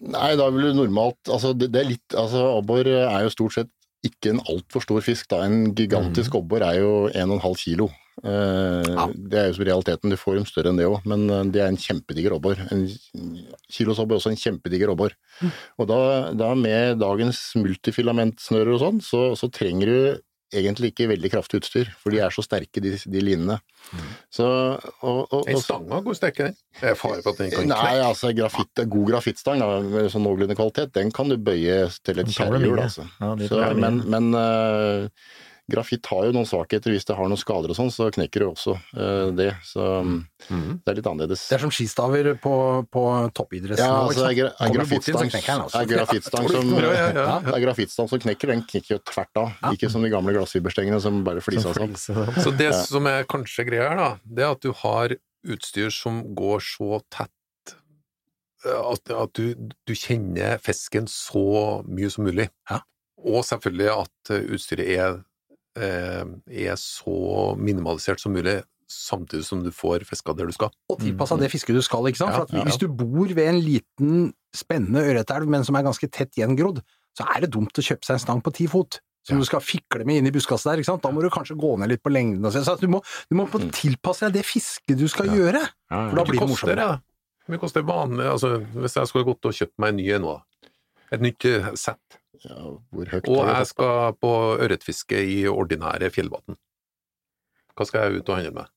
Nei, 0.03 0.33
da 0.35 0.49
vil 0.51 0.67
du 0.67 0.73
normalt 0.81 1.29
Altså, 1.31 1.53
det, 1.55 1.69
det 1.71 1.79
er 1.79 1.89
litt 1.93 2.15
Altså, 2.17 2.41
abbor 2.57 2.87
er 2.89 3.21
jo 3.23 3.31
stort 3.31 3.55
sett 3.55 3.71
ikke 4.05 4.29
en 4.33 4.41
altfor 4.47 4.83
stor 4.85 5.01
fisk, 5.03 5.25
da. 5.31 5.39
En 5.47 5.71
gigantisk 5.75 6.35
abbor 6.37 6.61
er 6.63 6.77
jo 6.79 6.91
1,5 7.09 7.55
kilo. 7.59 7.87
Eh, 8.23 8.85
Ja. 8.93 9.07
Det 9.09 9.39
er 9.41 9.47
jo 9.49 9.55
som 9.57 9.65
realiteten. 9.67 10.13
Du 10.13 10.15
får 10.21 10.37
dem 10.37 10.45
større 10.47 10.69
enn 10.71 10.77
det 10.79 10.85
òg, 10.87 11.01
men 11.09 11.25
eh, 11.33 11.41
det 11.51 11.63
er 11.63 11.71
en 11.73 11.79
kjempediger 11.81 12.35
abbor. 12.37 12.61
En 12.71 12.85
kilosabbor 13.73 14.15
er 14.15 14.21
også 14.21 14.31
en 14.31 14.39
kjempediger 14.39 14.93
abbor. 14.93 15.15
Og 15.81 15.89
da, 15.89 15.97
da 16.37 16.51
med 16.55 17.01
dagens 17.01 17.41
multifilamentsnører 17.57 18.75
og 18.77 18.81
sånn, 18.85 19.01
så, 19.03 19.23
så 19.39 19.49
trenger 19.53 19.91
du 19.91 19.99
egentlig 20.53 20.93
ikke 20.93 21.09
veldig 21.11 21.31
kraftig 21.31 21.61
utstyr, 21.61 21.89
for 21.99 22.13
de 22.13 22.21
er 22.23 22.33
så 22.33 22.43
sterke, 22.45 22.81
de, 22.83 22.93
de 22.97 23.23
linene. 23.23 23.57
Så, 24.33 24.45
og, 24.45 25.19
og, 25.31 25.43
god 25.47 25.53
og, 25.53 25.63
stanga, 25.63 25.99
hvor 26.05 26.17
sterk 26.17 26.39
er 26.39 26.49
den? 26.49 26.57
Er 26.81 26.93
det 26.93 26.99
fare 26.99 27.19
for 27.23 27.33
at 27.33 27.41
den 27.41 27.51
kan 27.53 27.67
Nei, 27.71 27.97
altså 28.03 28.31
grafitt, 28.35 28.83
god 28.95 29.11
grafittstang 29.11 29.63
da, 29.63 29.69
med 29.83 30.09
sånn 30.13 30.25
noenlunde 30.27 30.57
kvalitet, 30.59 30.93
den 30.95 31.11
kan 31.15 31.31
du 31.31 31.37
bøye 31.39 31.81
til 32.03 32.23
et 32.23 32.31
kjerrehjul. 32.31 32.79
Altså. 32.83 33.07
Ja, 33.19 33.33
Så, 33.49 33.61
men 33.79 34.01
men 34.07 34.31
uh, 34.35 35.07
grafitt 35.71 36.07
har 36.11 36.27
jo 36.27 36.33
noen 36.35 36.47
svakheter. 36.47 36.93
Hvis 36.95 37.07
det 37.07 37.15
har 37.17 37.29
noen 37.29 37.39
skader 37.39 37.73
og 37.73 37.77
sånn, 37.77 37.91
så 37.93 38.07
knekker 38.13 38.43
det 38.43 38.47
også 38.47 38.75
uh, 38.77 39.29
det. 39.35 39.49
Så 39.67 39.83
mm. 39.83 40.81
det 40.85 40.93
er 40.93 40.99
litt 40.99 41.09
annerledes. 41.11 41.45
Det 41.49 41.57
er 41.57 41.63
som 41.65 41.73
skistaver 41.73 42.31
på, 42.43 42.55
på 42.93 43.03
toppidrettsnivå. 43.37 43.83
Ja, 43.83 44.01
altså, 44.07 44.25
er 44.31 44.51
er 44.51 44.73
grafittstang 44.77 45.31
den, 45.33 45.63
altså. 45.65 45.83
er 45.83 45.91
grafittstang 45.91 46.49
som, 46.53 46.73
Ja, 46.87 46.93
ja, 46.95 47.37
ja. 47.43 47.87
som 47.91 48.23
knekker, 48.27 48.53
den 48.53 48.65
knekker 48.67 48.97
jo 48.97 48.99
tvert 49.11 49.41
av. 49.43 49.55
Ja. 49.61 49.73
Ikke 49.75 49.91
som 49.91 50.05
de 50.05 50.11
gamle 50.13 50.35
glassfiberstengene 50.37 50.99
som 51.03 51.23
bare 51.27 51.43
flisa 51.43 51.75
Som 51.75 51.95
sånn. 51.99 52.35
Så 52.41 52.53
det 52.57 52.71
som 52.87 53.07
er 53.09 53.27
kanskje 53.29 53.67
greia 53.67 53.91
her, 53.91 53.99
da, 53.99 54.11
det 54.23 54.45
er 54.45 54.55
at 54.55 54.63
du 54.63 54.71
har 54.83 55.17
utstyr 55.47 55.91
som 55.93 56.21
går 56.35 56.63
så 56.63 56.99
tett 57.13 57.73
eh, 58.65 58.81
at, 58.81 59.11
at 59.13 59.33
du, 59.37 59.69
du 59.87 59.95
kjenner 59.95 60.61
fisken 60.63 61.09
så 61.11 61.81
mye 61.87 62.11
som 62.13 62.27
mulig. 62.27 62.49
Ja. 62.71 62.81
Og 63.25 63.45
selvfølgelig 63.47 63.89
at 63.93 64.33
eh, 64.35 64.45
utstyret 64.55 64.91
er, 64.97 65.21
er 65.77 66.75
så 66.81 67.17
minimalisert 67.59 68.21
som 68.21 68.35
mulig, 68.35 68.59
samtidig 68.87 69.45
som 69.45 69.63
du 69.65 69.71
får 69.75 70.05
fiska 70.07 70.35
der 70.37 70.47
du 70.49 70.55
skal. 70.55 70.71
Og 70.91 71.01
tilpassa 71.01 71.37
det 71.39 71.51
fisket 71.51 71.75
du 71.75 71.83
skal, 71.85 72.07
ikke 72.09 72.23
sant. 72.23 72.35
Ja, 72.35 72.45
ja, 72.47 72.61
ja. 72.61 72.67
Hvis 72.67 72.79
du 72.81 72.87
bor 72.87 73.27
ved 73.27 73.51
en 73.51 73.59
liten, 73.63 74.29
spennende 74.55 75.03
ørretelv, 75.05 75.49
men 75.51 75.65
som 75.67 75.75
er 75.77 75.85
ganske 75.85 76.07
tett 76.09 76.39
gjengrodd, 76.39 76.79
så 77.17 77.27
er 77.33 77.43
det 77.43 77.51
dumt 77.53 77.77
å 77.77 77.83
kjøpe 77.83 78.07
seg 78.07 78.17
en 78.17 78.23
stang 78.23 78.41
på 78.45 78.53
ti 78.55 78.69
fot. 78.71 79.01
Som 79.27 79.41
du 79.41 79.43
skal 79.43 79.59
fikle 79.59 80.05
med 80.07 80.21
inn 80.21 80.29
i 80.29 80.31
buskaset 80.31 80.69
der, 80.69 80.79
ikke 80.79 80.87
sant. 80.87 81.03
Da 81.03 81.11
må 81.11 81.19
du 81.19 81.27
kanskje 81.33 81.57
gå 81.59 81.73
ned 81.81 81.91
litt 81.91 82.03
på 82.05 82.13
lengden 82.15 82.47
og 82.47 82.53
se. 82.55 82.61
Så 82.63 82.77
du 82.79 82.87
må, 82.87 83.01
du 83.27 83.35
må 83.35 83.43
på 83.51 83.59
tilpasse 83.75 84.23
deg 84.23 84.37
det 84.39 84.45
fisket 84.47 84.95
du 84.95 85.03
skal 85.11 85.33
gjøre. 85.35 85.65
For 85.91 86.15
da 86.15 86.23
blir 86.29 86.39
det 86.39 86.47
morsommere. 86.53 86.85
det? 87.47 87.59
Koster 87.59 87.83
vanlig 87.87 88.25
altså, 88.27 88.57
Hvis 88.75 88.97
jeg 88.97 89.07
skulle 89.07 89.27
gått 89.27 89.47
og 89.47 89.55
kjøpt 89.55 89.75
meg 89.79 89.93
en 89.93 89.99
ny 89.99 90.07
en 90.15 90.23
nå, 90.25 90.33
et 91.15 91.23
nytt 91.23 91.47
eh, 91.47 91.67
sett, 91.79 92.17
ja, 92.45 92.57
hvor 92.93 93.11
høyt 93.11 93.27
og 93.31 93.43
jeg 93.47 93.67
skal 93.71 94.13
på 94.21 94.31
ørretfiske 94.61 95.19
i 95.33 95.39
ordinære 95.49 96.09
fjellvann, 96.13 96.57
hva 97.77 97.85
skal 97.87 98.07
jeg 98.07 98.21
ut 98.21 98.29
og 98.29 98.37
handle 98.39 98.53
med? 98.59 98.71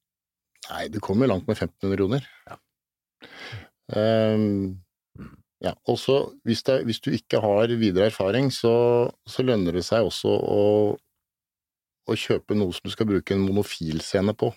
Nei, 0.70 0.84
du 0.92 1.00
kommer 1.02 1.26
langt 1.30 1.48
med 1.48 1.56
1500 1.58 1.96
kroner. 1.98 2.26
Ja, 5.60 5.74
og 5.84 5.98
så 6.00 6.14
hvis, 6.48 6.62
det- 6.64 6.84
hvis 6.88 7.00
du 7.04 7.10
ikke 7.10 7.40
har 7.40 7.66
videre 7.76 8.06
erfaring, 8.08 8.48
så, 8.52 9.10
så 9.28 9.42
lønner 9.44 9.72
det 9.76 9.84
seg 9.84 10.06
også 10.06 10.30
å, 10.32 10.62
å 12.08 12.16
kjøpe 12.16 12.56
noe 12.56 12.72
som 12.72 12.86
du 12.88 12.90
skal 12.94 13.06
bruke 13.10 13.34
en 13.34 13.44
monofilscene 13.44 14.32
på. 14.40 14.54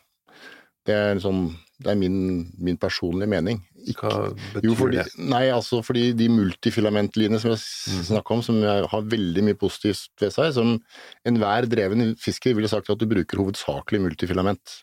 Det 0.88 0.96
er, 0.96 1.12
en 1.12 1.24
sånn, 1.24 1.42
det 1.84 1.92
er 1.92 2.00
min, 2.00 2.18
min 2.62 2.80
personlige 2.80 3.30
mening. 3.32 3.60
Ikke, 3.84 4.08
Hva 4.08 4.30
betyr 4.56 4.70
jo, 4.70 4.76
fordi, 4.80 5.02
det? 5.02 5.26
nei, 5.32 5.44
altså 5.52 5.82
fordi 5.84 6.06
de 6.18 6.30
multifilamentlinene 6.32 7.42
som 7.42 7.52
jeg 7.52 7.62
snakker 7.64 8.08
snakka 8.10 8.38
om, 8.38 8.44
som 8.46 8.62
har 8.64 9.12
veldig 9.12 9.44
mye 9.50 9.60
positivt 9.60 10.24
ved 10.24 10.34
seg, 10.36 10.54
som 10.56 10.78
enhver 11.28 11.68
dreven 11.72 12.14
fisker 12.22 12.56
ville 12.56 12.72
sagt 12.72 12.92
at 12.94 13.02
du 13.02 13.08
bruker 13.10 13.42
hovedsakelig 13.42 14.02
multifilament. 14.06 14.80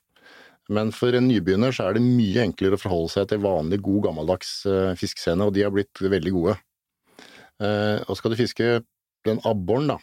Men 0.71 0.93
for 0.95 1.17
en 1.17 1.27
nybegynner 1.27 1.75
så 1.75 1.89
er 1.89 1.97
det 1.97 2.05
mye 2.05 2.45
enklere 2.45 2.79
å 2.79 2.81
forholde 2.81 3.15
seg 3.17 3.31
til 3.33 3.43
vanlig, 3.43 3.81
god, 3.83 4.05
gammeldags 4.07 4.53
uh, 4.71 4.93
fiskescene, 4.99 5.49
og 5.49 5.57
de 5.57 5.65
har 5.67 5.75
blitt 5.75 5.99
veldig 5.99 6.35
gode. 6.37 6.57
Uh, 7.61 7.99
og 8.07 8.15
skal 8.21 8.33
du 8.33 8.39
fiske 8.39 8.69
den 9.27 9.41
abboren, 9.49 9.91
da, 9.91 9.99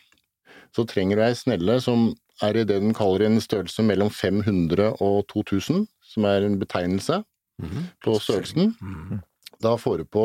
så 0.76 0.84
trenger 0.90 1.20
du 1.20 1.24
ei 1.26 1.38
snelle 1.38 1.80
som 1.84 2.10
er 2.44 2.58
i 2.60 2.64
det 2.68 2.80
den 2.82 2.94
kaller 2.94 3.26
en 3.26 3.40
størrelse 3.42 3.84
mellom 3.86 4.10
500 4.14 4.92
og 5.02 5.26
2000, 5.34 5.88
som 6.06 6.26
er 6.30 6.46
en 6.46 6.60
betegnelse 6.62 7.24
Mhm. 7.58 7.88
på 8.06 8.20
størrelsen. 8.22 8.76
Mhm. 8.82 9.22
Da 9.64 9.72
får 9.82 9.98
du 9.98 10.04
på 10.06 10.24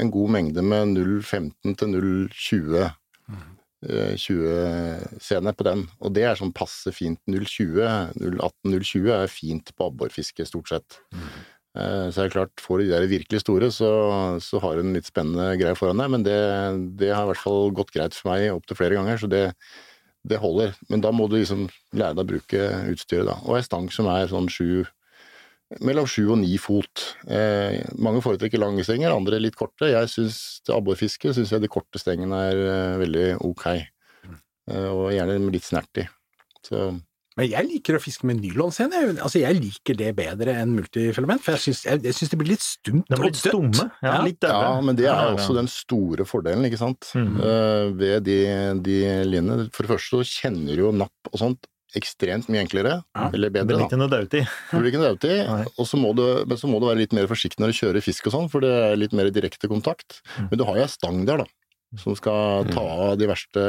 en 0.00 0.10
god 0.10 0.30
mengde 0.32 0.62
med 0.64 0.94
0,15 0.96 1.76
til 1.76 1.88
0,20 1.92 2.90
eh, 3.84 4.14
20-scene 4.16 5.52
på 5.52 5.64
den, 5.66 5.82
og 6.00 6.14
det 6.16 6.24
er 6.24 6.38
sånn 6.38 6.54
passe 6.56 6.92
fint. 6.96 7.20
020, 7.28 7.84
018-020 8.16 9.10
er 9.12 9.28
fint 9.28 9.74
på 9.76 9.90
abborfiske, 9.90 10.46
stort 10.48 10.72
sett. 10.72 11.00
Mm. 11.12 11.28
Så 11.74 12.20
er 12.22 12.28
det 12.28 12.32
klart, 12.36 12.52
får 12.62 12.78
du 12.78 12.84
de 12.86 12.92
der 12.94 13.06
virkelig 13.10 13.40
store, 13.42 13.68
så, 13.74 13.88
så 14.40 14.60
har 14.62 14.76
du 14.78 14.84
en 14.84 14.94
litt 14.94 15.08
spennende 15.10 15.56
greie 15.58 15.74
foran 15.76 15.98
deg, 15.98 16.10
men 16.12 16.22
det, 16.22 16.36
det 17.00 17.10
har 17.12 17.26
i 17.26 17.32
hvert 17.32 17.42
fall 17.42 17.72
gått 17.74 17.90
greit 17.92 18.14
for 18.14 18.30
meg 18.30 18.46
opptil 18.54 18.78
flere 18.78 18.94
ganger, 18.94 19.18
så 19.18 19.28
det, 19.28 19.42
det 20.24 20.40
holder. 20.40 20.74
Men 20.88 21.04
da 21.04 21.12
må 21.14 21.28
du 21.28 21.36
liksom 21.38 21.66
lære 21.92 22.16
deg 22.16 22.24
å 22.24 22.30
bruke 22.32 22.68
utstyret, 22.92 23.28
da. 23.28 23.38
Og 23.44 23.58
ei 23.58 23.64
stang 23.66 23.90
som 23.92 24.08
er 24.12 24.30
sånn 24.30 24.50
sju 24.52 24.84
mellom 25.82 26.06
sju 26.08 26.26
og 26.28 26.38
ni 26.42 26.58
fot. 26.60 27.06
Eh, 27.26 27.80
mange 27.98 28.22
foretrekker 28.24 28.60
lange 28.60 28.84
stenger, 28.86 29.14
andre 29.14 29.40
litt 29.42 29.56
korte. 29.58 29.88
Jeg 29.90 30.10
syns 30.12 30.38
til 30.64 30.76
abborfiske 30.76 31.32
syns 31.34 31.54
jeg 31.54 31.64
de 31.64 31.72
korte 31.72 32.00
stengene 32.00 32.42
er 32.50 32.60
eh, 32.66 32.98
veldig 33.00 33.26
ok. 33.48 33.66
Eh, 33.72 34.90
og 34.90 35.08
gjerne 35.14 35.40
litt 35.54 35.66
snert 35.66 36.02
i. 36.02 36.06
Så 36.64 36.86
Men 37.36 37.48
jeg 37.50 37.66
liker 37.66 37.96
å 37.98 38.00
fiske 38.02 38.24
med 38.28 38.38
nylonscene. 38.40 38.92
Jeg- 38.94 39.18
Altså, 39.24 39.40
jeg 39.40 39.56
liker 39.60 39.96
det 39.98 40.14
bedre 40.14 40.54
enn 40.54 40.74
multifilament, 40.78 41.40
for 41.42 41.52
jeg 41.52 41.60
syns, 41.60 41.84
jeg, 41.84 42.02
jeg 42.04 42.14
syns 42.14 42.30
det 42.30 42.38
blir 42.38 42.48
litt 42.54 42.62
stumt 42.62 43.10
og 43.10 43.18
litt 43.24 43.34
dødt. 43.34 43.50
stumme. 43.50 43.90
Ja, 44.02 44.12
Ja. 44.12 44.22
litt. 44.22 44.42
Ja, 44.42 44.80
men 44.80 44.94
det 44.96 45.06
er 45.06 45.34
også 45.34 45.54
den 45.54 45.66
store 45.66 46.24
fordelen, 46.24 46.64
ikke 46.64 46.78
sant, 46.78 47.10
Mhm. 47.14 47.40
uh, 47.40 47.90
ved 47.98 48.22
de, 48.24 48.38
de 48.82 49.24
linjene. 49.26 49.68
For 49.72 49.82
det 49.82 49.90
første 49.90 50.14
så 50.22 50.22
kjenner 50.24 50.76
du 50.76 50.82
jo 50.86 50.92
napp 50.92 51.10
og 51.32 51.38
sånt 51.40 51.58
ekstremt 51.96 52.48
mye 52.48 52.62
enklere, 52.66 53.02
Ja. 53.14 53.30
eller 53.32 53.50
Det 53.50 53.66
bedre, 53.66 53.78
blir 53.78 53.88
ikke 53.88 53.98
noe 53.98 54.08
daut 54.10 54.34
i. 54.34 54.40
Det 54.40 54.48
blir 54.80 54.90
ikke 54.90 54.98
noe 55.00 55.14
dauti, 55.14 55.34
og 55.78 55.86
så 55.86 55.98
må 55.98 56.14
du, 56.14 56.44
men 56.44 56.56
så 56.58 56.66
må 56.70 56.80
du 56.80 56.86
være 56.86 56.98
litt 56.98 57.12
mer 57.12 57.26
forsiktig 57.26 57.58
når 57.58 57.70
du 57.70 57.78
kjører 57.86 58.02
fisk 58.02 58.26
og 58.26 58.32
sånn, 58.32 58.50
for 58.50 58.60
det 58.60 58.70
er 58.70 58.96
litt 58.96 59.12
mer 59.12 59.30
direkte 59.30 59.68
kontakt. 59.68 60.20
Mm. 60.38 60.50
Men 60.50 60.58
du 60.58 60.64
har 60.64 60.74
jo 60.76 60.82
ei 60.82 60.86
stang 60.90 61.24
der, 61.24 61.38
da, 61.38 61.44
som 62.00 62.16
skal 62.18 62.66
ta 62.72 62.80
av 62.80 63.18
de 63.20 63.26
verste, 63.30 63.62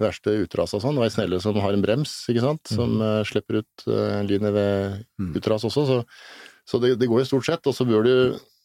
verste 0.00 0.30
utrasa 0.44 0.76
og 0.78 0.82
sånn. 0.84 0.98
Og 0.98 1.04
ei 1.06 1.14
snelle 1.14 1.38
som 1.42 1.54
har 1.62 1.72
en 1.76 1.84
brems, 1.84 2.12
ikke 2.30 2.44
sant, 2.44 2.64
som 2.72 2.90
eh, 3.02 3.22
slipper 3.28 3.54
ut 3.62 3.74
uh, 3.90 4.20
lynet 4.26 4.52
ved 4.54 4.74
Mm. 5.14 5.30
utras 5.38 5.62
også. 5.64 5.82
Så, 5.86 5.96
så 6.66 6.78
det, 6.82 6.98
det 6.98 7.06
går 7.06 7.20
jo 7.22 7.26
stort 7.28 7.46
sett. 7.46 7.66
Og 7.70 7.74
så 7.76 7.84
bør 7.86 8.02
du, 8.02 8.14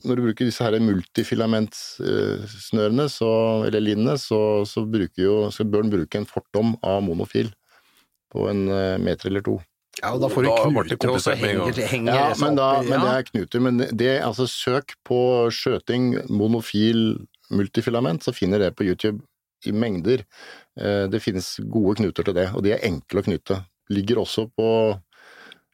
når 0.08 0.16
du 0.18 0.22
bruker 0.26 0.46
disse 0.48 0.64
her 0.66 0.80
multifilamentsnørene, 0.82 3.06
så, 3.12 3.30
eller 3.68 3.82
linene, 3.84 4.16
så, 4.18 4.66
så, 4.66 4.86
jo, 5.20 5.52
så 5.54 5.64
bør 5.64 5.82
du 5.86 5.90
bruke 5.98 6.18
en 6.18 6.26
fortom 6.30 6.76
av 6.82 7.04
monofil 7.06 7.52
på 8.34 8.50
en 8.50 8.70
eh, 8.70 8.98
meter 9.02 9.28
eller 9.30 9.42
to. 9.46 9.60
Ja, 10.00 10.14
og 10.16 10.22
da 10.24 10.30
får 10.32 10.44
du 10.46 10.50
knuter, 10.50 11.10
og 11.12 11.20
så 11.20 11.34
henger, 11.36 11.76
henger 11.92 12.16
Ja, 12.16 12.28
men, 12.40 12.56
da, 12.56 12.82
men 12.86 13.02
det 13.04 13.12
er 13.12 13.24
knuter. 13.28 13.60
Men 13.66 13.78
det, 13.92 14.22
altså, 14.24 14.48
søk 14.48 14.94
på 15.08 15.50
skjøting 15.52 16.14
monofil 16.32 17.28
multifilament, 17.52 18.24
så 18.24 18.34
finner 18.36 18.60
det 18.60 18.76
på 18.78 18.86
YouTube 18.88 19.22
i 19.66 19.72
mengder. 19.76 20.24
Eh, 20.80 21.08
Det 21.12 21.22
finnes 21.22 21.58
gode 21.70 21.98
knuter 22.00 22.24
til 22.24 22.34
det, 22.34 22.50
og 22.56 22.64
de 22.64 22.74
er 22.76 22.86
enkle 22.88 23.22
å 23.22 23.28
knytte. 23.28 23.66
Ligger 23.90 24.22
også 24.22 24.50
på 24.56 24.68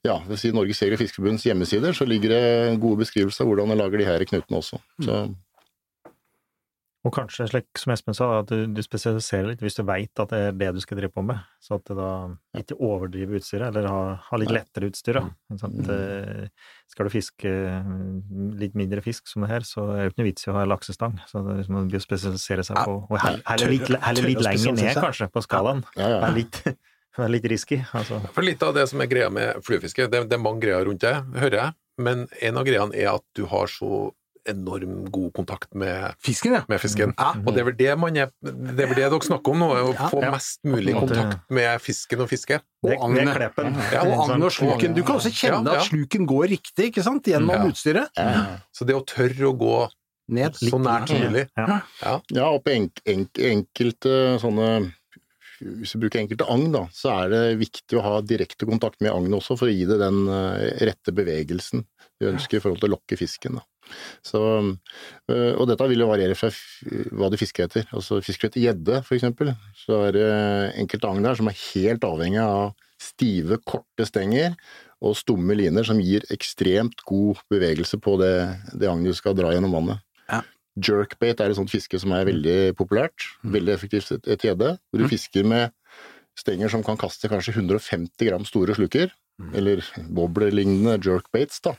ja, 0.06 0.20
Norges 0.54 0.80
Jeger- 0.82 0.94
og 0.94 1.02
Fiskerforbunds 1.02 1.44
hjemmesider, 1.46 1.94
så 1.94 2.06
ligger 2.06 2.30
det 2.30 2.80
gode 2.80 3.02
beskrivelser 3.02 3.42
av 3.42 3.50
hvordan 3.50 3.74
jeg 3.74 3.78
lager 3.82 3.98
de 3.98 4.06
her 4.06 4.26
knutene 4.30 4.60
også. 4.62 4.80
Så, 5.02 5.36
Og 7.06 7.14
kanskje, 7.14 7.46
slik 7.52 7.68
som 7.78 7.92
Espen 7.94 8.16
sa, 8.18 8.28
at 8.42 8.50
du, 8.50 8.66
du 8.74 8.82
spesialiserer 8.82 9.52
litt 9.52 9.62
hvis 9.62 9.78
du 9.78 9.84
veit 9.86 10.22
at 10.22 10.32
det 10.32 10.40
er 10.48 10.56
det 10.58 10.72
du 10.74 10.80
skal 10.82 10.98
drive 10.98 11.14
på 11.14 11.22
med, 11.26 11.44
så 11.62 11.78
at 11.78 11.86
det 11.86 11.98
da 12.00 12.10
ikke 12.58 12.78
overdriver 12.82 13.38
utstyret, 13.38 13.68
eller 13.70 13.86
har, 13.92 14.16
har 14.26 14.42
litt 14.42 14.54
lettere 14.56 14.90
utstyr. 14.90 15.20
Da. 15.20 15.60
Sånn 15.62 15.78
at, 15.84 15.92
eh, 15.94 16.74
skal 16.90 17.06
du 17.06 17.14
fiske 17.14 17.52
mm, 17.86 18.56
litt 18.64 18.80
mindre 18.80 19.06
fisk 19.06 19.30
som 19.30 19.46
det 19.46 19.52
her, 19.54 19.68
så 19.70 19.86
er 19.94 20.02
det 20.02 20.16
ikke 20.16 20.24
noe 20.24 20.30
vits 20.32 20.48
i 20.48 20.52
å 20.52 20.58
ha 20.58 20.66
laksestang. 20.72 21.22
Så 21.30 21.46
det 21.46 21.60
liksom, 21.62 21.78
man 21.78 21.94
blir 21.94 22.02
å 22.02 22.08
spesialisere 22.08 22.66
seg 22.66 22.82
på 22.82 22.98
og 23.04 23.16
heller, 23.22 23.70
litt, 23.70 23.94
heller 24.08 24.30
litt 24.32 24.44
lenger 24.50 24.78
ned, 24.82 25.00
kanskje, 25.06 25.30
på 25.30 25.46
skalaen. 25.46 25.86
ja, 26.00 26.10
ja. 26.10 26.20
ja. 26.26 26.34
litt, 26.34 26.62
være 27.22 27.32
litt 27.38 27.50
risky. 27.54 27.84
Altså. 27.94 28.24
For 28.34 28.50
litt 28.50 28.66
av 28.66 28.74
det 28.80 28.90
som 28.90 29.06
er 29.06 29.14
greia 29.14 29.30
med 29.30 29.62
fluefiske, 29.66 30.10
det, 30.10 30.26
det 30.32 30.40
er 30.40 30.42
mange 30.42 30.66
greier 30.66 30.90
rundt 30.90 31.06
det, 31.06 31.20
hører 31.38 31.62
jeg, 31.62 31.80
men 32.02 32.26
en 32.42 32.58
av 32.60 32.66
greiene 32.66 32.98
er 32.98 33.14
at 33.14 33.30
du 33.38 33.46
har 33.54 33.70
så 33.70 34.08
enorm 34.48 35.06
god 35.12 35.34
kontakt 35.34 35.74
med, 35.76 36.14
Fisken, 36.24 36.54
ja. 36.54 36.62
med 36.70 36.80
fisken. 36.82 37.14
Ja. 37.18 37.32
Og 37.46 37.54
det 37.56 37.62
er 37.64 37.68
vel 37.70 37.78
det 37.80 37.98
man 38.00 38.16
er, 38.18 38.30
det 38.44 38.80
er 38.80 38.88
vel 38.92 38.96
det 38.96 39.06
dere 39.10 39.20
snakker 39.28 39.52
om 39.56 39.60
nå, 39.64 39.70
er 39.76 39.84
å 39.84 39.94
Ja. 39.94 40.10
få 40.12 40.22
Ja. 40.24 40.32
mest 40.32 40.60
mulig 40.64 40.94
kontakt 40.96 41.50
med 41.50 41.82
fisken 41.82 42.22
og 42.22 42.30
fiske. 42.30 42.62
Og 42.84 42.92
agnet. 42.92 43.36
Ja, 43.92 44.02
Og 44.06 44.30
Sånn- 44.30 44.36
agnet 44.36 44.46
og 44.46 44.52
sluken. 44.52 44.94
Du 44.96 45.04
kan 45.04 45.16
også 45.18 45.32
kjenne 45.34 45.68
at 45.74 45.84
sluken 45.90 46.28
går 46.28 46.48
riktig, 46.50 46.92
ikke 46.94 47.04
sant, 47.04 47.24
gjennom 47.24 47.50
Ja. 47.56 47.66
utstyret. 47.66 48.08
Ja, 48.18 48.58
Så 48.74 48.86
det 48.86 48.96
å 48.96 49.06
tørre 49.06 49.50
å 49.52 49.58
gå 49.58 49.90
Ned. 50.30 50.54
så 50.54 50.80
nært 50.82 51.08
som 51.08 51.18
mulig 51.18 51.50
Ja. 51.58 51.82
ja. 52.02 52.22
Ja, 52.32 52.46
og 52.50 52.64
på 52.64 52.72
enk, 52.74 53.02
enk, 53.06 53.34
enkelte 53.38 54.40
sånne 54.40 54.94
Hvis 55.64 55.94
du 55.94 56.00
bruker 56.00 56.20
enkelte 56.20 56.46
agn, 56.52 56.70
da, 56.74 56.82
så 56.92 57.24
er 57.24 57.30
det 57.30 57.60
viktig 57.60 57.98
å 57.98 58.02
ha 58.04 58.22
direkte 58.22 58.66
kontakt 58.68 59.00
med 59.00 59.10
agnet 59.14 59.40
også, 59.40 59.58
for 59.58 59.68
å 59.68 59.72
gi 59.74 59.86
det 59.88 59.98
den 60.00 60.28
eh, 60.28 60.86
rette 60.86 61.14
bevegelsen 61.16 61.86
du 62.20 62.28
ønsker 62.30 62.58
i 62.58 62.60
forhold 62.60 62.82
til 62.82 62.90
å 62.90 62.98
lokke 63.00 63.18
fisken. 63.18 63.56
Da. 63.56 63.62
Så, 64.26 64.40
eh, 65.30 65.54
og 65.56 65.68
dette 65.70 65.88
vil 65.92 66.02
jo 66.04 66.10
variere 66.10 66.36
fra 66.38 66.50
hva 67.16 67.30
du 67.32 67.38
fisker 67.38 67.68
etter. 67.68 67.86
Altså 67.96 68.22
Fisker 68.26 68.48
du 68.48 68.52
etter 68.54 68.66
gjedde, 68.66 69.02
eksempel, 69.18 69.54
så 69.86 70.02
er 70.08 70.18
det 70.18 70.30
enkelte 70.82 71.12
agn 71.12 71.24
der 71.24 71.38
som 71.40 71.48
er 71.52 71.60
helt 71.74 72.08
avhengig 72.08 72.42
av 72.42 72.74
stive, 73.02 73.60
korte 73.68 74.08
stenger 74.08 74.56
og 75.04 75.16
stumme 75.20 75.54
liner 75.58 75.86
som 75.86 76.00
gir 76.02 76.24
ekstremt 76.34 77.04
god 77.06 77.42
bevegelse 77.52 78.00
på 78.02 78.16
det, 78.22 78.34
det 78.74 78.88
agnet 78.90 79.12
du 79.12 79.18
skal 79.18 79.36
dra 79.38 79.52
gjennom 79.54 79.76
vannet. 79.76 80.02
Ja. 80.32 80.42
Jerkbait 80.76 81.40
er 81.40 81.52
et 81.52 81.60
sånt 81.60 81.72
fiske 81.72 82.00
som 82.02 82.12
er 82.16 82.26
veldig 82.28 82.74
populært. 82.80 83.28
Veldig 83.44 83.76
effektivt 83.76 84.12
et- 84.16 84.28
etter 84.28 84.50
gjedde. 84.50 84.78
Hvor 84.90 85.00
du 85.04 85.08
fisker 85.12 85.46
med 85.46 85.72
stenger 86.40 86.72
som 86.72 86.84
kan 86.84 86.98
kaste 87.00 87.30
kanskje 87.32 87.56
150 87.58 88.28
gram 88.28 88.46
store 88.48 88.76
sluker. 88.78 89.14
Eller 89.52 89.82
wobbler-lignende 90.16 90.96
jerkbaits, 91.04 91.60
da. 91.66 91.74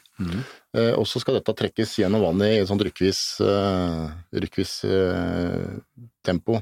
Eh, 0.76 0.92
og 0.92 1.06
så 1.08 1.22
skal 1.22 1.38
dette 1.38 1.54
trekkes 1.56 1.94
gjennom 2.02 2.20
vannet 2.20 2.52
i 2.52 2.58
et 2.60 2.68
sånt 2.68 2.82
rykkvis, 2.84 3.40
eh, 3.40 4.02
rykkvis 4.44 4.72
eh, 4.84 5.78
tempo. 6.26 6.60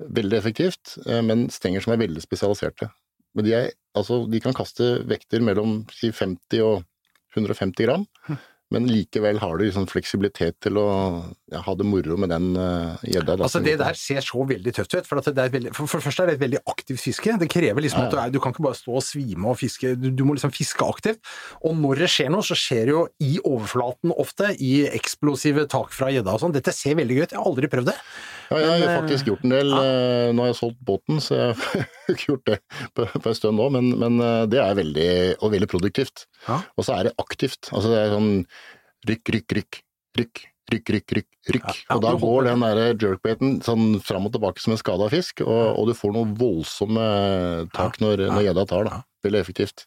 Veldig 0.00 0.38
effektivt, 0.38 0.96
eh, 1.06 1.22
men 1.22 1.46
stenger 1.54 1.84
som 1.84 1.94
er 1.94 2.02
veldig 2.02 2.22
spesialiserte. 2.24 2.90
Men 3.38 3.46
de, 3.46 3.54
er, 3.54 3.70
altså, 3.94 4.24
de 4.26 4.40
kan 4.42 4.56
kaste 4.56 5.04
vekter 5.06 5.44
mellom 5.46 5.84
si 5.94 6.10
50 6.10 6.64
og 6.66 6.82
150 7.36 7.86
gram, 7.86 8.08
men 8.70 8.86
likevel 8.86 9.40
har 9.42 9.58
du 9.58 9.64
liksom 9.64 9.88
fleksibilitet 9.90 10.56
til 10.62 10.78
å 10.78 10.86
ja, 11.50 11.60
ha 11.66 11.74
det 11.74 11.86
moro 11.88 12.14
med 12.20 12.30
den 12.30 12.52
eh, 12.54 13.02
gjedda. 13.16 13.34
Uh, 13.40 13.44
Altså 13.48 13.62
Det 13.64 13.74
der 13.80 13.98
ser 13.98 14.22
så 14.22 14.44
veldig 14.46 14.74
tøft 14.76 14.94
ut. 14.94 15.08
For, 15.08 15.18
det 15.18 15.42
er 15.42 15.54
veldig, 15.54 15.72
for, 15.74 15.90
for 15.90 15.98
det 15.98 16.06
første 16.06 16.24
er 16.24 16.30
det 16.30 16.36
et 16.38 16.44
veldig 16.44 16.62
aktivt 16.70 17.02
fiske. 17.02 17.34
Det 17.42 17.50
krever 17.50 17.82
liksom 17.82 18.04
at 18.04 18.14
du, 18.14 18.18
er, 18.22 18.30
du 18.30 18.38
kan 18.42 18.54
ikke 18.54 18.68
bare 18.68 18.78
stå 18.78 18.94
og 19.00 19.04
svime 19.06 19.50
og 19.50 19.58
fiske, 19.58 19.96
du, 19.98 20.10
du 20.14 20.22
må 20.26 20.38
liksom 20.38 20.54
fiske 20.54 20.86
aktivt. 20.86 21.18
Og 21.66 21.74
når 21.80 22.04
det 22.04 22.12
skjer 22.14 22.30
noe, 22.30 22.46
så 22.46 22.58
skjer 22.58 22.84
det 22.86 22.94
jo 22.94 23.06
i 23.26 23.32
overflaten 23.42 24.14
ofte, 24.14 24.52
i 24.62 24.84
eksplosive 24.90 25.66
tak 25.70 25.90
fra 25.96 26.12
gjedda 26.14 26.36
og 26.36 26.44
sånn. 26.44 26.54
Dette 26.54 26.74
ser 26.76 26.98
veldig 27.00 27.18
gøy 27.18 27.26
ut. 27.26 27.34
Jeg 27.34 27.42
har 27.42 27.50
aldri 27.50 27.72
prøvd 27.74 27.90
det. 27.90 27.98
Ja, 28.50 28.58
jeg 28.64 28.82
har 28.82 28.96
faktisk 29.04 29.28
gjort 29.30 29.44
en 29.46 29.54
del. 29.54 29.70
Ja. 29.70 30.30
Nå 30.34 30.42
har 30.42 30.50
jeg 30.50 30.58
solgt 30.58 30.80
båten, 30.86 31.20
så 31.22 31.36
jeg 31.38 31.56
har 31.60 32.14
ikke 32.14 32.32
gjort 32.32 32.46
det 32.50 32.58
på, 32.98 33.06
på 33.06 33.30
en 33.30 33.38
stund 33.38 33.60
nå, 33.60 33.68
men, 33.76 33.92
men 34.00 34.18
eh, 34.24 34.44
det 34.50 34.62
er 34.62 34.78
veldig, 34.78 35.10
og 35.38 35.52
veldig 35.54 35.68
produktivt. 35.70 36.26
Ja. 36.48 36.60
Og 36.74 36.86
så 36.86 36.96
er 36.96 37.08
det 37.08 37.16
aktivt. 37.22 37.70
Altså 37.70 37.92
det 37.92 38.00
er 38.00 38.16
sånn 38.16 38.32
rykk, 39.10 39.32
rykk, 39.36 39.54
rykk, 39.60 39.80
rykk, 40.18 40.42
rykk, 40.74 40.92
rykk, 40.96 41.14
rykk, 41.18 41.30
rykk. 41.54 41.68
Ja, 41.68 41.76
ja, 41.78 41.94
og 41.94 42.02
da 42.04 42.16
går 42.24 42.50
den 42.50 42.66
der 42.66 42.82
jerkbaiten 42.90 43.54
sånn 43.66 43.86
fram 44.04 44.26
og 44.26 44.34
tilbake 44.34 44.62
som 44.62 44.74
en 44.74 44.82
skada 44.82 45.06
fisk, 45.12 45.44
og, 45.46 45.62
og 45.78 45.90
du 45.90 45.94
får 45.98 46.16
noen 46.18 46.34
voldsomme 46.38 47.06
tak 47.76 48.02
når, 48.02 48.26
når 48.34 48.48
gjedda 48.48 48.66
tar, 48.74 48.90
da. 48.90 49.00
Veldig 49.26 49.42
effektivt. 49.44 49.86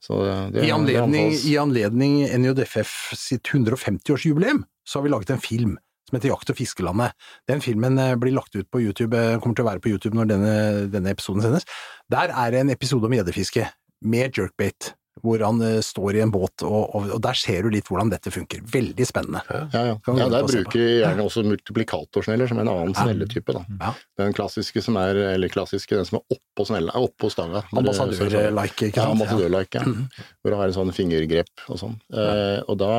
Så 0.00 0.22
det, 0.54 0.64
I 0.64 0.72
anledning. 0.72 1.34
I 1.36 1.54
anledning 1.60 2.22
NJDFF 2.24 3.12
sitt 3.18 3.52
150-årsjubileum 3.52 4.64
så 4.88 4.98
har 4.98 5.04
vi 5.04 5.12
laget 5.12 5.34
en 5.36 5.42
film 5.42 5.76
som 6.10 6.18
heter 6.18 6.32
Jakt- 6.34 6.50
og 6.52 6.58
fiskelandet. 6.58 7.16
Den 7.48 7.62
filmen 7.64 7.98
eh, 8.02 8.14
blir 8.20 8.34
lagt 8.36 8.54
ut 8.58 8.68
på 8.70 8.82
YouTube, 8.82 9.16
eh, 9.16 9.38
kommer 9.40 9.56
til 9.56 9.64
å 9.66 9.70
være 9.72 9.84
på 9.84 9.94
YouTube 9.94 10.18
når 10.18 10.32
denne, 10.34 10.54
denne 10.92 11.14
episoden 11.14 11.46
sendes. 11.46 11.68
Der 12.10 12.34
er 12.34 12.50
det 12.50 12.64
en 12.66 12.74
episode 12.74 13.06
om 13.06 13.14
gjeddefiske 13.14 13.68
med 14.10 14.34
jerkbait, 14.36 14.94
hvor 15.20 15.42
han 15.44 15.58
eh, 15.60 15.80
står 15.84 16.16
i 16.16 16.22
en 16.24 16.30
båt, 16.32 16.62
og, 16.64 16.94
og, 16.96 17.10
og 17.16 17.20
der 17.22 17.36
ser 17.36 17.66
du 17.66 17.74
litt 17.74 17.90
hvordan 17.90 18.08
dette 18.10 18.30
funker. 18.32 18.62
Veldig 18.72 19.04
spennende. 19.06 19.42
Ja, 19.52 19.82
ja. 19.90 19.96
Ja 20.16 20.28
der 20.32 20.46
bruker 20.48 20.80
vi 20.80 20.86
gjerne 21.02 21.26
også 21.26 21.42
multiplikatorsneller 21.44 22.48
som 22.48 22.62
en 22.62 22.70
annen 22.72 22.94
snelletype. 22.96 23.52
Da. 23.58 23.62
Ja. 23.82 23.92
Den 24.22 24.32
klassiske 24.36 24.80
som 24.82 24.96
er, 25.02 25.18
eller 25.34 25.52
klassiske, 25.52 25.98
den 25.98 26.08
som 26.08 26.18
er 26.22 26.38
oppå 26.38 26.66
snella, 26.70 26.94
er 26.96 27.06
oppå 27.06 27.28
stanga. 27.34 27.62
Ambassadør-like, 27.76 28.88
ikke 28.90 29.02
Ja, 29.02 29.10
sant? 29.10 29.18
ambassadør-like, 29.18 29.82
ja. 29.84 30.26
Hvor 30.40 30.54
du 30.54 30.58
har 30.62 30.70
en 30.72 30.78
sånn 30.80 30.94
fingergrep 30.96 31.66
og 31.68 31.82
sånn. 31.84 31.98
Eh, 32.16 32.58
og 32.66 32.80
da 32.80 32.92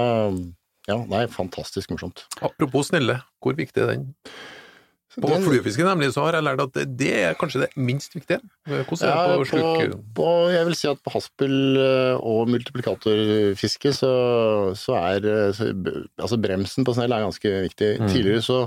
Ja, 0.89 0.97
nei, 1.05 1.25
fantastisk 1.29 1.91
morsomt. 1.93 2.25
Apropos 2.41 2.87
snelle, 2.89 3.19
hvor 3.43 3.53
viktig 3.57 3.83
er 3.83 3.91
den? 3.95 4.07
På 5.19 5.27
Den- 5.27 5.43
fluefiske 5.43 5.83
nemlig 5.83 6.13
så 6.15 6.23
har 6.23 6.37
jeg 6.37 6.43
lært 6.47 6.61
at 6.63 6.71
det- 6.73 6.97
det 6.97 7.11
er 7.19 7.33
kanskje 7.35 7.61
det 7.65 7.69
minst 7.75 8.13
viktige. 8.15 8.39
Hvordan 8.65 9.09
er 9.11 9.27
det 9.27 9.39
på 9.41 9.45
sluk... 9.51 9.97
på, 10.15 10.27
jeg 10.53 10.65
vil 10.65 10.75
si 10.75 10.87
at 10.87 11.01
på 11.03 11.11
haspel 11.11 11.77
eh, 11.77 12.15
og 12.15 12.47
multiplikatorfiske 12.47 13.91
så, 13.93 14.11
så 14.77 14.95
er 14.95 15.25
eh, 15.27 15.51
så, 15.53 15.67
altså 16.17 16.39
bremsen 16.41 16.85
på 16.87 16.95
snell 16.95 17.11
er 17.11 17.25
ganske 17.27 17.51
viktig. 17.67 17.91
Mm. 17.99 18.07
Tidligere 18.07 18.41
så 18.45 18.59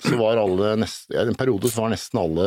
så 0.00 0.16
var 0.16 0.40
alle 0.40 0.72
nest, 0.80 1.06
ja, 1.12 1.22
En 1.26 1.36
periode 1.38 1.70
så 1.70 1.82
var 1.84 1.92
nesten 1.92 2.20
alle, 2.20 2.46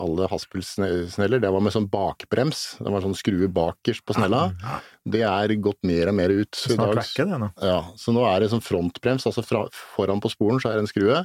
alle 0.00 0.28
Haspel-sneller 0.30 1.42
det 1.42 1.52
var 1.52 1.64
med 1.64 1.74
sånn 1.74 1.88
bakbrems. 1.92 2.64
Det 2.80 2.92
var 2.92 3.04
sånn 3.04 3.16
skrue 3.18 3.50
bakerst 3.52 4.04
på 4.08 4.16
snella. 4.16 4.48
Det 5.08 5.24
er 5.26 5.56
gått 5.62 5.80
mer 5.88 6.12
og 6.12 6.18
mer 6.18 6.34
ut. 6.34 6.58
Snart 6.58 6.96
vekke 7.00 7.28
det 7.28 7.40
nå. 7.44 7.52
Ja, 7.64 7.80
så 8.00 8.14
nå 8.16 8.26
er 8.28 8.42
det 8.42 8.52
sånn 8.54 8.64
frontbrems, 8.64 9.28
altså 9.28 9.44
fra, 9.46 9.66
foran 9.96 10.22
på 10.24 10.32
sporen 10.32 10.62
så 10.62 10.72
er 10.72 10.78
det 10.78 10.86
en 10.86 10.92
skrue, 10.92 11.24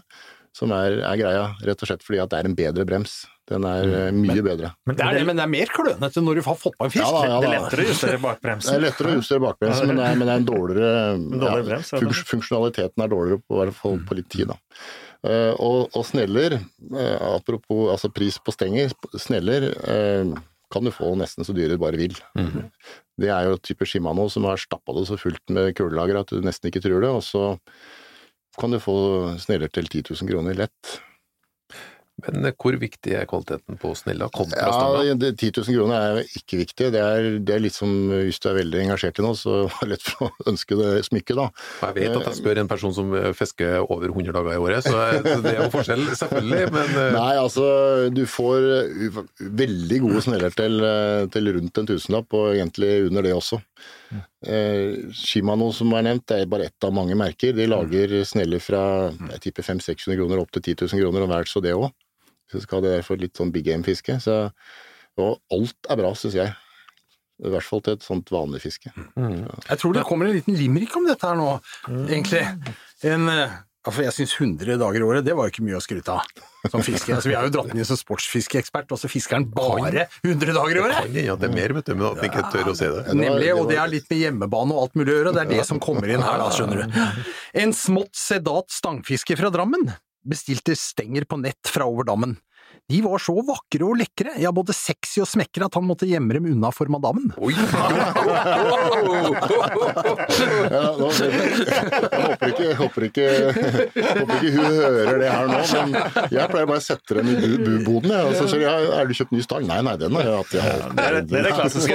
som 0.53 0.73
er, 0.75 0.99
er 1.01 1.19
greia, 1.19 1.45
rett 1.65 1.81
og 1.81 1.89
slett 1.89 2.03
fordi 2.05 2.21
at 2.21 2.33
det 2.33 2.41
er 2.41 2.49
en 2.49 2.57
bedre 2.57 2.85
brems. 2.87 3.23
Den 3.49 3.65
er 3.67 3.89
mm. 4.15 4.19
mye 4.23 4.43
bedre. 4.45 4.69
Men 4.87 4.95
Det 4.95 5.03
er 5.05 5.25
men 5.27 5.35
det 5.35 5.43
er 5.43 5.51
mer 5.51 5.71
klønete 5.73 6.21
når 6.23 6.39
du 6.39 6.41
har 6.45 6.55
fått 6.55 6.77
på 6.79 6.87
en 6.87 6.93
fisk. 6.93 7.03
Ja 7.03 7.09
da, 7.11 7.23
ja 7.27 7.39
det 7.43 7.49
er 7.49 7.55
lettere 7.57 7.83
å 7.83 7.87
justere 7.89 8.19
bakbremsen. 8.23 8.69
Det 8.69 8.77
er 8.77 8.83
lettere 8.85 9.09
å 9.11 9.17
justere 9.17 9.43
bakbremsen, 9.43 9.89
men, 9.89 9.99
det 9.99 10.05
er- 10.07 10.19
men 10.19 10.29
det 10.29 10.35
er 10.35 10.43
en 10.43 10.47
dårligere 10.47 10.93
dårligere 11.43 11.65
brems, 11.71 11.89
funks, 11.91 12.21
Funksjonaliteten 12.29 13.03
er 13.03 13.11
dårligere 13.11 13.43
på, 13.43 13.57
hvert 13.59 13.79
fall 13.81 13.99
på 14.07 14.19
litt 14.19 14.29
tid, 14.31 14.53
da. 14.53 14.57
Eh, 15.23 15.53
og, 15.55 15.93
og 15.95 16.03
sneller, 16.07 16.57
eh, 16.59 17.19
apropos 17.29 17.93
altså 17.93 18.11
pris 18.11 18.39
på 18.43 18.51
stenger, 18.51 18.91
sneller 19.15 19.69
eh, 19.71 20.33
kan 20.73 20.83
du 20.83 20.91
få 20.91 21.13
nesten 21.15 21.47
så 21.47 21.55
dyre 21.55 21.77
du 21.77 21.81
bare 21.81 21.99
vil. 21.99 22.15
Det 23.21 23.29
er 23.29 23.47
jo 23.47 23.59
type 23.61 23.85
Shimano 23.87 24.25
som 24.33 24.47
har 24.49 24.59
stappa 24.59 24.95
det 24.97 25.05
så 25.07 25.19
fullt 25.21 25.53
med 25.53 25.75
kulelager 25.77 26.23
at 26.23 26.33
du 26.33 26.43
nesten 26.43 26.71
ikke 26.71 26.81
tror 26.83 27.03
det, 27.05 27.11
og 27.13 27.23
så 27.23 27.43
kan 28.59 28.73
du 28.73 28.81
få 28.81 28.95
sneller 29.41 29.71
til 29.73 29.87
10 29.87 30.03
000 30.11 30.29
kroner 30.29 30.57
lett. 30.57 30.95
Men 32.21 32.45
eh, 32.45 32.53
hvor 32.53 32.75
viktig 32.77 33.15
er 33.17 33.25
kvaliteten 33.29 33.79
på 33.81 33.93
snella 33.97 34.27
kontra 34.33 34.67
Ja, 34.69 35.15
10 35.17 35.49
000 35.57 35.65
kroner 35.65 35.95
er 35.97 36.35
ikke 36.37 36.59
viktig. 36.61 36.91
Det 36.93 37.01
er, 37.01 37.29
det 37.41 37.55
er 37.55 37.63
litt 37.63 37.75
som 37.75 37.89
hvis 38.11 38.39
du 38.43 38.49
er 38.51 38.59
veldig 38.59 38.83
engasjert 38.83 39.19
i 39.19 39.25
noe, 39.25 39.37
så 39.37 39.63
er 39.67 39.73
det 39.81 39.89
lett 39.95 40.05
for 40.05 40.29
å 40.29 40.47
ønske 40.53 40.77
det 40.79 40.91
smykket, 41.09 41.39
da. 41.39 41.47
Jeg 41.87 41.97
vet 41.97 42.19
at 42.19 42.29
jeg 42.29 42.39
spør 42.41 42.61
en 42.61 42.71
person 42.71 42.95
som 42.95 43.15
eh, 43.17 43.31
fisker 43.37 43.79
over 43.83 44.11
100 44.11 44.35
dager 44.37 44.53
i 44.53 44.61
året, 44.61 44.85
så 44.85 44.93
det 45.43 45.55
er 45.55 45.59
jo 45.63 45.71
forskjell, 45.73 46.05
selvfølgelig, 46.21 46.69
men 46.77 46.93
eh, 46.93 47.09
Nei, 47.17 47.33
altså 47.41 47.65
du 48.13 48.23
får 48.29 48.69
veldig 49.63 49.99
gode 50.05 50.23
sneller 50.27 50.53
til, 50.55 50.85
til 51.33 51.53
rundt 51.57 51.81
en 51.81 51.89
tusenlapp, 51.89 52.37
og 52.37 52.53
egentlig 52.53 52.95
under 53.09 53.25
det 53.25 53.33
også. 53.35 53.59
Eh, 54.45 55.09
Shimano 55.15 55.69
som 55.73 55.93
er 55.97 56.05
nevnt, 56.09 56.25
det 56.29 56.43
er 56.43 56.49
bare 56.51 56.67
ett 56.69 56.85
av 56.85 56.93
mange 56.95 57.15
merker. 57.17 57.55
De 57.55 57.67
lager 57.69 58.15
sneller 58.27 58.61
fra 58.63 58.83
jeg 59.33 59.47
tipper 59.47 59.65
500-600 59.71 60.19
kroner 60.19 60.41
opp 60.43 60.51
til 60.53 60.65
10 60.75 60.89
000 60.93 61.03
kroner, 61.03 61.25
og 61.25 61.31
vel 61.33 61.49
så 61.49 61.63
det 61.63 61.75
òg. 61.77 61.89
Så 62.53 62.61
skal 62.61 62.83
det 62.85 62.99
for 63.07 63.17
litt 63.19 63.39
sånn 63.39 63.53
big 63.53 63.65
game-fiske. 63.65 64.19
Så, 64.21 64.37
og 65.17 65.41
alt 65.53 65.89
er 65.89 65.99
bra, 65.99 66.13
syns 66.17 66.37
jeg. 66.37 66.53
I 67.43 67.51
hvert 67.51 67.65
fall 67.65 67.81
til 67.83 67.97
et 67.97 68.05
sånt 68.05 68.29
vanlig 68.31 68.61
fiske. 68.63 68.93
Jeg 68.93 69.81
tror 69.81 69.97
det 69.97 70.05
kommer 70.07 70.29
en 70.29 70.37
liten 70.37 70.55
limerick 70.55 70.93
om 70.99 71.07
dette 71.09 71.27
her 71.27 71.37
nå, 71.39 71.49
egentlig. 72.05 72.43
En, 73.09 73.25
eh, 73.31 73.55
for 73.89 74.05
jeg 74.05 74.15
syns 74.15 74.35
100 74.37 74.77
dager 74.79 75.01
i 75.01 75.07
året, 75.07 75.25
det 75.25 75.33
var 75.35 75.49
jo 75.49 75.51
ikke 75.51 75.65
mye 75.65 75.79
å 75.79 75.83
skryte 75.83 76.13
av 76.13 76.69
som 76.71 76.83
fiske. 76.85 77.09
Altså, 77.11 77.31
vi 77.31 77.35
har 77.35 77.49
jo 77.49 77.51
dratt 77.57 77.73
den 77.73 77.81
inn 77.81 77.89
som 77.89 77.99
sportsfiskeekspert, 77.99 78.93
og 78.95 79.01
så 79.01 79.09
fisker 79.11 79.41
han 79.41 79.49
bare 79.51 80.05
100 80.23 80.55
dager 80.55 80.77
i 80.77 80.83
året! 80.85 81.01
kan 81.01 81.09
hende 81.09 81.33
at 81.33 81.41
det 81.41 81.49
er 81.49 81.57
mer, 81.57 81.75
vet 81.75 81.89
du, 81.89 81.95
men 81.97 82.07
at 82.13 82.23
ikke 82.29 82.45
tør 82.53 82.71
å 82.71 82.77
se 82.79 82.87
det. 82.93 83.03
Nemlig, 83.19 83.51
og 83.57 83.67
det 83.73 83.81
er 83.81 83.91
litt 83.91 84.07
med 84.13 84.21
hjemmebane 84.21 84.77
og 84.77 84.85
alt 84.85 84.95
mulig 85.01 85.09
å 85.09 85.17
gjøre, 85.17 85.33
og 85.33 85.35
det 85.35 85.43
er 85.43 85.53
det 85.57 85.67
som 85.67 85.83
kommer 85.83 86.15
inn 86.15 86.23
her, 86.23 86.39
da, 86.39 86.47
skjønner 86.55 86.85
du. 86.85 87.03
En 87.65 87.75
smått 87.75 88.15
sedat 88.15 88.71
stangfisker 88.71 89.41
fra 89.41 89.51
Drammen 89.51 89.89
bestilte 90.27 90.75
stenger 90.79 91.25
på 91.29 91.37
nett 91.43 91.69
fra 91.71 91.85
over 91.89 92.03
dammen. 92.07 92.37
De 92.89 92.97
var 93.05 93.21
så 93.21 93.31
vakre 93.47 93.85
og 93.85 93.95
lekre, 93.99 94.33
ja, 94.41 94.49
både 94.51 94.73
sexy 94.75 95.21
og 95.23 95.27
smekre, 95.29 95.67
at 95.69 95.75
han 95.77 95.85
måtte 95.87 96.07
gjemme 96.09 96.33
dem 96.35 96.47
unna 96.51 96.71
for 96.73 96.89
madammen. 96.91 97.29
Oi! 97.39 97.53
Ja, 100.73 100.81
nå, 100.97 101.07
jeg 101.13 101.31
håper 102.23 102.47
ikke, 102.49 102.63
jeg 102.63 102.77
håper, 102.79 103.05
ikke, 103.07 103.23
jeg 103.23 104.17
håper 104.17 104.33
ikke 104.37 104.51
hun 104.55 104.65
hører 104.65 105.19
det 105.21 105.29
her 105.31 105.49
nå, 105.49 105.59
men 105.73 105.93
jeg 106.33 106.47
pleier 106.51 106.67
bare 106.69 106.79
å 106.81 106.83
sette 106.83 107.17
dem 107.19 107.29
i 107.29 107.35
bu- 107.37 107.59
buboden. 107.65 108.13
Jeg, 108.13 108.29
og 108.29 108.37
så 108.39 108.47
sier 108.51 108.63
jeg, 108.65 108.87
er 108.97 109.09
du 109.09 109.13
kjøpt 109.19 109.35
ny 109.35 109.41
stang? 109.45 109.67
Nei, 109.69 109.79
nei, 109.85 109.95
den 110.01 110.17
har 110.17 110.27
jeg 110.27 110.39
hatt. 110.39 110.55
Jeg 110.57 110.63
Det 110.97 111.05
er 111.05 111.17
det, 111.19 111.37
er 111.39 111.47
det 111.47 111.53
klassiske. 111.57 111.93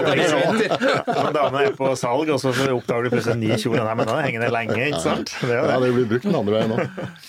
Når 1.09 1.33
damene 1.37 1.65
er 1.69 1.77
på 1.79 1.91
salg, 1.99 2.33
og 2.35 2.41
så 2.43 2.53
oppdager 2.55 3.09
du 3.09 3.13
plutselig 3.17 3.35
en 3.37 3.43
ny 3.45 3.51
kjole. 3.59 3.83
Nei, 3.83 3.97
men 3.99 4.05
den 4.09 4.15
har 4.19 4.25
hengende 4.29 4.53
lenge, 4.55 4.79
ikke 4.93 5.03
sant? 5.05 5.35
Det 5.43 5.53
er 5.53 5.59
Ja, 5.59 5.79
det. 5.79 5.89
det 5.89 5.95
blir 5.99 6.09
brukt 6.15 6.29
den 6.29 6.39
andre 6.39 6.61
veien 6.61 6.77
òg. 6.77 6.83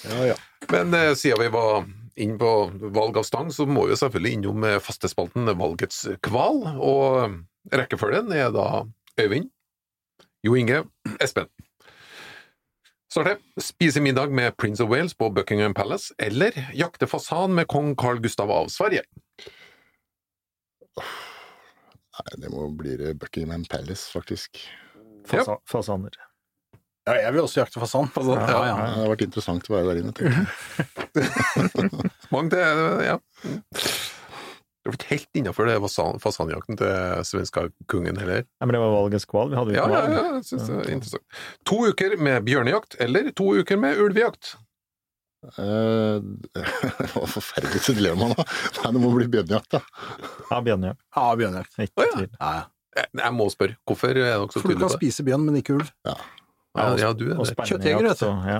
Ja, 0.09 0.21
ja. 0.33 0.37
Men 0.71 0.93
eh, 0.93 1.13
siden 1.17 1.41
vi 1.41 1.47
var 1.53 1.85
inn 2.19 2.35
på 2.37 2.49
valg 2.93 3.17
av 3.17 3.23
stang, 3.23 3.49
så 3.51 3.65
må 3.65 3.87
vi 3.89 3.97
selvfølgelig 3.97 4.35
innom 4.37 4.65
eh, 4.67 4.81
fastespalten 4.83 5.49
Valgets 5.57 6.03
kval, 6.25 6.61
og 6.77 7.73
rekkefølgen 7.73 8.29
er 8.35 8.51
da 8.53 8.67
Øyvind, 9.19 9.49
Jo 10.45 10.55
Inge, 10.55 10.83
Espen. 11.19 11.49
Starte. 13.09 13.39
Spise 13.57 14.01
middag 14.01 14.29
med 14.29 14.53
Prince 14.57 14.83
of 14.83 14.89
Wales 14.89 15.15
på 15.17 15.31
Buckingham 15.33 15.73
Palace, 15.73 16.13
eller 16.21 16.53
jakte 16.77 17.07
fasan 17.09 17.55
med 17.57 17.67
kong 17.67 17.95
Carl 17.97 18.21
Gustav 18.21 18.51
av 18.53 18.69
Sverige. 18.69 19.01
Nei, 22.19 22.31
det 22.37 22.51
må 22.53 22.67
bli 22.77 23.13
Buckingham 23.17 23.65
Palace, 23.65 24.05
faktisk. 24.13 24.61
Fasa, 25.25 25.57
fasaner. 25.65 26.28
Ja, 27.09 27.15
jeg 27.25 27.33
vil 27.33 27.41
også 27.41 27.63
jakte 27.63 27.81
fasan. 27.81 28.09
Ja, 28.13 28.59
ja. 28.69 28.75
Det 28.77 29.01
har 29.01 29.11
vært 29.15 29.25
interessant 29.25 29.69
å 29.69 29.73
være 29.73 29.93
der 29.93 30.01
inne. 30.03 30.13
tenker 30.13 30.37
jeg. 30.37 30.47
Det, 32.29 32.59
ja. 33.07 33.15
Det 34.79 34.85
har 34.85 34.93
blitt 34.93 35.07
helt 35.09 35.39
innafor 35.41 35.67
det 35.67 35.79
fasanjakten 36.21 36.77
til 36.77 37.23
svenska 37.25 37.65
kungen 37.89 38.19
heller. 38.21 38.45
Nei, 38.45 38.67
men 38.67 38.77
det 38.77 38.81
var 38.83 38.93
valgets 38.93 39.25
kval. 39.27 39.49
Vi 39.49 39.57
hadde 39.57 39.73
jo 39.73 39.79
Ja, 39.79 39.87
ja, 39.89 40.03
ja, 40.13 40.23
jeg 40.37 40.45
synes 40.51 40.69
det 40.69 40.77
er 40.77 40.93
interessant. 40.93 41.39
To 41.71 41.81
uker 41.89 42.15
med 42.21 42.45
bjørnejakt, 42.45 42.99
eller 43.01 43.31
to 43.35 43.49
uker 43.57 43.81
med 43.81 43.99
ulvejakt? 44.05 44.53
Eh, 45.57 46.19
Det 46.99 47.11
var 47.15 47.29
forferdelig 47.33 47.81
dilemma 47.89 48.31
nå. 48.31 48.47
Nei, 48.83 48.93
det 48.95 49.03
må 49.03 49.13
bli 49.17 49.29
bjørnejakt, 49.33 49.79
da. 49.79 49.81
Ja, 50.51 50.61
bjørnejakt. 50.69 51.01
Ja, 51.17 51.29
bjørnejakt. 51.41 51.79
Ikke 51.79 52.03
oh, 52.03 52.05
ja. 52.05 52.17
tvil. 52.19 52.29
Ja, 52.37 52.51
ja. 52.61 52.67
Jeg, 52.99 53.31
må 53.35 53.45
spørre, 53.53 53.77
hvorfor 53.87 54.11
er 54.11 54.17
dere 54.17 54.47
så 54.49 54.61
For 54.61 54.73
du 54.73 54.79
kan 54.79 54.91
spise 54.91 55.23
bjørn, 55.25 55.45
men 55.47 55.59
ikke 55.59 55.77
ulv. 55.77 55.91
Ja, 56.07 56.15
ja, 56.77 57.09
du 57.17 57.25
er 57.33 57.39
Kjøttjeger, 57.65 58.05
vet 58.05 58.19
du. 58.21 58.29
ja. 58.45 58.59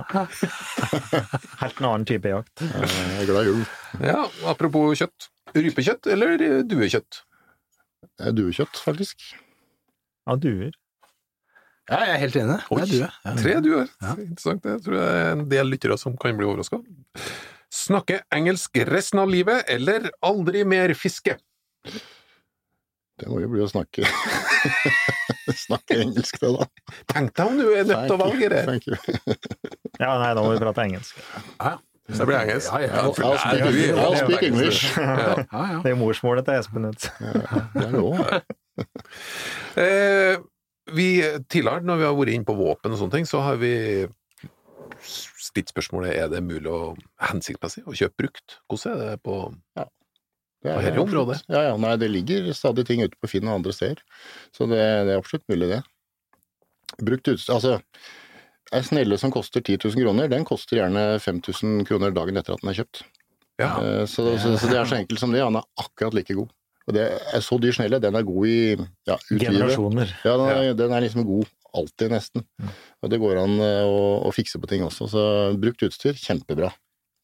Helt 1.62 1.78
en 1.80 1.86
annen 1.92 2.06
type 2.08 2.32
jakt. 2.32 2.64
Jeg 2.64 3.22
er 3.22 3.28
glad 3.28 3.46
i 3.46 3.52
ulv. 3.54 3.76
Ja, 4.02 4.24
apropos 4.50 4.98
kjøtt. 4.98 5.28
Rypekjøtt 5.54 6.06
eller 6.10 6.36
duekjøtt? 6.66 7.22
Duekjøtt, 8.34 8.82
faktisk. 8.82 9.22
Ja, 10.26 10.36
duer. 10.38 10.74
Ja, 11.90 12.04
jeg 12.06 12.14
er 12.14 12.20
helt 12.22 12.36
enig. 12.38 12.58
Det 12.70 12.82
er 12.82 12.90
due. 12.90 13.06
Ja. 13.24 13.32
Tre 13.40 13.54
duer. 13.64 13.88
Ja. 14.02 14.12
Interessant. 14.22 14.62
Det 14.62 14.76
tror 14.84 14.98
jeg 15.00 15.22
er 15.22 15.32
en 15.34 15.46
del 15.50 15.72
lyttere 15.72 15.96
som 15.98 16.14
kan 16.20 16.38
bli 16.38 16.46
overraska. 16.46 16.78
Snakke 17.74 18.20
engelsk 18.34 18.78
resten 18.90 19.22
av 19.22 19.30
livet, 19.30 19.64
eller 19.70 20.10
aldri 20.26 20.62
mer 20.66 20.94
fiske? 20.98 21.34
Det 23.20 23.28
må 23.28 23.40
jo 23.42 23.50
bli 23.52 23.62
å 23.64 23.68
snakke 23.70 24.06
Snakke 25.66 25.98
engelsk, 26.04 26.38
det, 26.40 26.50
da. 26.54 26.66
Tenk 27.10 27.32
deg 27.34 27.48
om 27.48 27.56
du 27.58 27.64
er 27.68 27.86
nødt 27.88 28.04
til 28.06 28.14
å 28.14 28.18
valge 28.20 28.50
det! 28.52 28.60
Thank 28.68 28.86
you. 28.86 28.98
Ja, 29.98 30.12
nei, 30.20 30.30
da 30.36 30.44
må 30.44 30.52
vi 30.52 30.60
prate 30.62 30.84
engelsk. 30.84 31.18
Så 32.10 32.22
det 32.22 32.26
blir 32.28 32.38
engelsk. 32.38 32.70
Ja, 32.70 32.78
ja. 32.84 33.02
I'll, 33.02 33.14
speak, 33.14 33.96
I'll 33.98 34.16
speak 34.20 34.44
English. 34.46 34.84
Ja. 34.94 35.16
Ja, 35.42 35.64
ja. 35.72 35.80
Det 35.82 35.90
er 35.92 35.98
morsmålet 35.98 36.46
til 36.46 36.60
Espen. 36.60 36.86
Det 36.90 37.10
er 37.86 37.92
det 37.96 38.04
òg. 38.04 38.24
Eh, 39.78 40.38
vi, 40.96 41.20
tidligere, 41.52 41.84
når 41.86 41.98
vi 42.00 42.04
har 42.06 42.14
vært 42.16 42.32
inne 42.32 42.48
på 42.48 42.54
våpen 42.58 42.94
og 42.94 42.98
sånne 42.98 43.18
ting, 43.18 43.26
så 43.28 43.42
har 43.44 43.58
vi 43.60 43.70
stilt 45.04 45.70
spørsmålet 45.70 46.16
er 46.16 46.30
det 46.32 46.40
mulig 46.44 46.70
og 46.70 46.98
hensiktsmessig 47.28 47.84
å 47.86 47.94
kjøpe 47.96 48.24
brukt. 48.24 48.56
Hvordan 48.70 48.96
er 48.96 49.12
det 49.12 49.22
på 49.26 49.36
Det 50.60 50.74
På 50.76 50.82
hele 50.84 51.00
området? 51.00 51.38
Ja, 51.48 51.62
ja. 51.70 51.76
Nei, 51.80 51.94
det 52.00 52.10
ligger 52.12 52.50
stadig 52.56 52.84
ting 52.88 53.00
ute 53.04 53.16
på 53.16 53.30
Finn 53.32 53.48
og 53.48 53.60
andre 53.60 53.72
steder. 53.72 54.02
Så 54.52 54.66
det, 54.68 54.80
det 55.08 55.14
er 55.14 55.20
absolutt 55.22 55.46
mulig, 55.48 55.70
det. 55.72 55.80
Brukt 57.00 57.30
utstyr 57.32 57.54
Altså, 57.54 57.78
ei 58.76 58.82
snelle 58.84 59.16
som 59.18 59.32
koster 59.32 59.62
10 59.64 59.78
000 59.86 60.04
kroner, 60.04 60.28
den 60.30 60.44
koster 60.48 60.82
gjerne 60.82 61.04
5000 61.22 61.86
kroner 61.88 62.12
dagen 62.14 62.36
etter 62.36 62.54
at 62.58 62.64
den 62.64 62.72
er 62.74 62.80
kjøpt. 62.82 63.02
Ja. 63.60 63.70
Eh, 63.80 64.04
Så, 64.10 64.26
så, 64.40 64.56
så 64.60 64.68
det 64.70 64.80
er 64.82 64.90
så 64.90 64.98
enkelt 65.00 65.22
som 65.22 65.32
det. 65.32 65.40
Han 65.44 65.56
er 65.60 65.64
akkurat 65.80 66.16
like 66.16 66.36
god. 66.36 66.52
Og 66.88 66.96
det 66.96 67.06
er 67.08 67.42
så 67.44 67.56
dyr 67.62 67.74
snelle, 67.76 68.00
den 68.02 68.16
er 68.18 68.26
god 68.26 68.46
i 68.50 68.60
ja. 69.08 69.16
Generasjoner. 69.30 70.12
Ja, 70.26 70.36
den 70.40 70.46
er, 70.50 70.70
den 70.78 70.94
er 70.96 71.04
liksom 71.04 71.24
god 71.28 71.48
alltid, 71.76 72.10
nesten. 72.10 72.44
Og 73.00 73.12
det 73.12 73.20
går 73.22 73.38
an 73.44 73.56
eh, 73.62 73.82
å, 73.86 73.98
å 74.26 74.32
fikse 74.34 74.58
på 74.60 74.68
ting 74.70 74.84
også. 74.84 75.08
Så 75.12 75.24
brukt 75.60 75.84
utstyr, 75.86 76.18
kjempebra. 76.18 76.72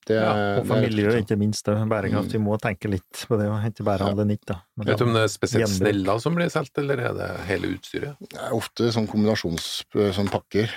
Det, 0.07 0.15
Ja, 0.15 0.61
Og 0.61 0.67
familier 0.67 0.67
for 0.67 0.77
er- 0.77 0.85
miljøet, 0.87 1.25
ikke 1.25 1.37
minst. 1.39 1.65
Bærekraft. 1.67 2.31
Vi 2.33 2.39
må 2.39 2.57
tenke 2.63 2.89
litt 2.89 3.25
på 3.27 3.39
det, 3.41 3.49
og 3.51 3.65
ikke 3.67 3.85
bare 3.85 3.99
handle 4.07 4.25
nytt. 4.29 4.45
da. 4.47 4.61
Men 4.77 4.87
Vet 4.87 4.99
du 4.99 5.05
om 5.05 5.13
det 5.17 5.23
er 5.25 5.33
spesielt 5.33 5.65
Gjenbruk. 5.67 5.81
sneller 5.83 6.21
som 6.23 6.35
blir 6.37 6.47
solgt, 6.53 6.79
eller 6.79 7.01
er 7.01 7.13
det 7.19 7.31
hele 7.49 7.73
utstyret? 7.75 8.15
Det 8.21 8.39
er 8.39 8.53
ofte 8.55 8.93
sånn 8.95 9.09
kombinasjons 9.11 9.83
sånn 10.15 10.31
pakker. 10.31 10.71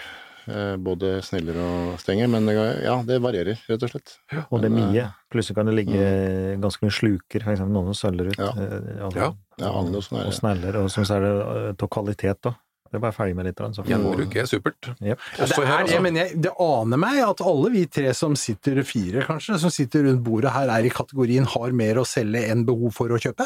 eh, 0.50 0.76
Både 0.78 1.22
sneller 1.22 1.54
og 1.62 2.00
stenger, 2.00 2.28
men 2.28 2.48
det, 2.48 2.56
ja, 2.84 3.04
det 3.04 3.20
varierer, 3.22 3.60
rett 3.70 3.84
og 3.84 3.90
slett. 3.92 4.18
Og 4.52 4.62
det 4.64 4.72
er 4.72 4.74
mye. 4.74 5.14
Plutselig 5.30 5.56
kan 5.56 5.68
det 5.68 5.76
ligge 5.76 6.58
ganske 6.60 6.82
mye 6.82 6.96
sluker, 6.98 7.46
eksempel 7.46 7.70
noen 7.70 7.94
som 7.94 8.10
søller 8.12 8.32
ut. 8.32 8.38
Ja. 8.40 8.50
eh, 8.58 9.06
altså, 9.06 9.16
Ja. 9.16 9.34
Ja, 9.60 9.70
og 9.70 9.86
sånn 10.02 10.26
og 10.26 10.34
sneller, 10.34 10.76
og 10.82 10.90
så 10.90 11.06
er 11.06 11.20
det 11.22 11.34
eh, 11.80 11.86
av 11.86 11.90
kvalitet, 11.90 12.42
da. 12.42 12.56
Det 12.90 12.98
er 12.98 13.04
bare 13.04 13.14
ferdig 13.14 13.36
med 13.38 13.46
litt, 13.46 13.60
så 13.78 13.84
Gjenbruk 13.86 14.36
er 14.42 14.48
supert. 14.50 14.90
Yep. 14.98 15.06
Ja, 15.06 15.44
Også 15.46 15.62
det, 15.62 15.68
er, 15.68 15.76
altså. 15.76 15.94
jeg 15.94 16.06
mener, 16.08 16.24
jeg, 16.26 16.42
det 16.48 16.54
aner 16.66 16.98
meg 17.06 17.22
at 17.22 17.44
alle 17.46 17.70
vi 17.76 17.86
tre 17.86 18.10
som 18.18 18.34
sitter, 18.40 18.82
fire 18.88 19.28
kanskje, 19.30 19.60
som 19.62 19.70
sitter 19.74 20.08
rundt 20.10 20.24
bordet 20.26 20.56
her, 20.58 20.72
er 20.74 20.90
i 20.90 20.94
kategorien 20.94 21.46
har 21.54 21.76
mer 21.86 22.02
å 22.02 22.08
selge 22.10 22.48
enn 22.50 22.66
behov 22.66 22.96
for 22.98 23.14
å 23.14 23.22
kjøpe. 23.22 23.46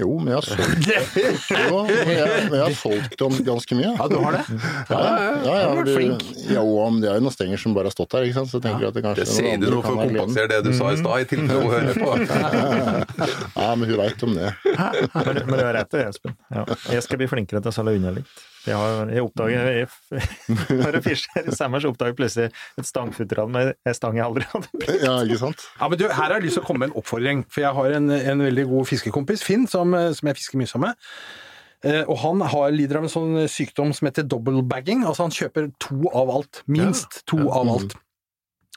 Jo, 0.00 0.06
men 0.16 0.30
jeg 0.32 0.38
har 0.38 0.46
solgt, 0.48 0.86
jo, 1.68 1.80
men 1.84 2.08
jeg, 2.16 2.28
men 2.48 2.54
jeg 2.56 2.62
har 2.64 2.76
solgt 2.78 3.24
om 3.26 3.34
ganske 3.44 3.76
mye. 3.76 3.90
Ja, 3.92 4.06
du 4.08 4.14
har 4.22 4.38
det? 4.38 4.44
Ja, 4.88 5.00
ja, 5.04 5.34
ja, 5.44 5.66
vært 5.76 5.90
du- 5.90 5.92
flink. 5.98 6.22
Ja, 6.48 6.62
og 6.64 6.96
det 7.02 7.10
er 7.10 7.18
jo 7.18 7.24
noen 7.26 7.34
stenger 7.34 7.60
som 7.60 7.74
bare 7.76 7.90
har 7.90 7.96
stått 7.98 8.14
der, 8.16 8.24
ikke 8.24 8.38
sant? 8.38 8.48
så 8.48 8.56
jeg 8.56 8.64
tenker 8.70 8.88
at 8.88 8.96
det 8.96 9.02
kanskje 9.04 9.26
Det 9.26 9.34
sier 9.34 9.60
du 9.60 9.66
noe 9.68 9.84
for 9.84 9.92
å 9.92 10.06
kompensere 10.06 10.48
det 10.48 10.62
du 10.64 10.72
sa 10.78 10.88
i 10.94 10.96
stad, 10.96 11.26
i 11.26 11.28
tilfelle 11.28 11.60
hun 11.60 11.74
hører 11.76 12.00
på. 12.00 12.08
Ja, 13.60 13.68
men 13.76 13.84
hun 13.92 14.00
veit 14.00 14.24
om 14.24 14.32
det. 14.40 14.48
Men, 14.64 15.42
men 15.50 15.54
du 15.60 15.64
har 15.66 15.76
rett 15.76 15.92
i 15.92 16.00
det, 16.00 16.06
Espen. 16.14 16.38
Ja. 16.56 16.64
Jeg 16.96 17.04
skal 17.04 17.20
bli 17.20 17.28
flinkere 17.28 17.60
til 17.60 17.74
å 17.74 17.76
selge 17.76 17.98
unna 18.00 18.14
litt. 18.16 18.32
Jeg, 18.62 18.78
har, 18.78 19.08
jeg 19.10 19.24
oppdager 19.24 19.68
jeg, 19.74 19.86
Når 20.70 20.94
jeg 20.98 21.04
fisker 21.08 21.48
i 21.50 21.54
sommer, 21.56 21.82
så 21.82 21.90
oppdager 21.90 22.12
jeg 22.12 22.18
plutselig 22.20 22.50
et 22.78 22.88
stangfutteran 22.88 23.50
med 23.54 23.72
en 23.74 23.96
stang 23.98 24.18
jeg 24.18 24.26
aldri 24.26 24.46
hadde 24.52 24.70
brukt. 24.70 24.92
Ja, 25.02 25.14
ikke 25.26 25.40
sant? 25.40 25.64
Ja, 25.80 25.88
men 25.90 25.98
du, 25.98 26.04
Her 26.06 26.28
har 26.28 26.36
jeg 26.38 26.46
lyst 26.46 26.60
til 26.60 26.64
å 26.64 26.68
komme 26.68 26.84
med 26.84 26.92
en 26.92 27.00
oppfordring, 27.02 27.42
for 27.50 27.64
jeg 27.64 27.74
har 27.78 27.96
en, 27.98 28.12
en 28.18 28.44
veldig 28.46 28.66
god 28.70 28.90
fiskekompis, 28.92 29.42
Finn, 29.46 29.66
som, 29.70 29.96
eh, 29.98 30.12
som 30.14 30.30
jeg 30.30 30.38
fisker 30.38 30.62
mye 30.62 30.70
sammen 30.70 30.92
med. 30.92 31.10
Eh, 31.82 32.04
og 32.06 32.16
han 32.22 32.46
har, 32.52 32.70
lider 32.70 33.00
av 33.00 33.08
en 33.08 33.12
sånn 33.12 33.34
sykdom 33.50 33.90
som 33.96 34.06
heter 34.06 34.26
double 34.30 34.62
bagging, 34.70 35.02
altså 35.08 35.26
han 35.26 35.34
kjøper 35.34 35.72
to 35.82 36.06
av 36.14 36.30
alt. 36.30 36.62
Minst 36.70 37.24
to 37.30 37.40
av 37.50 37.70
alt. 37.72 37.98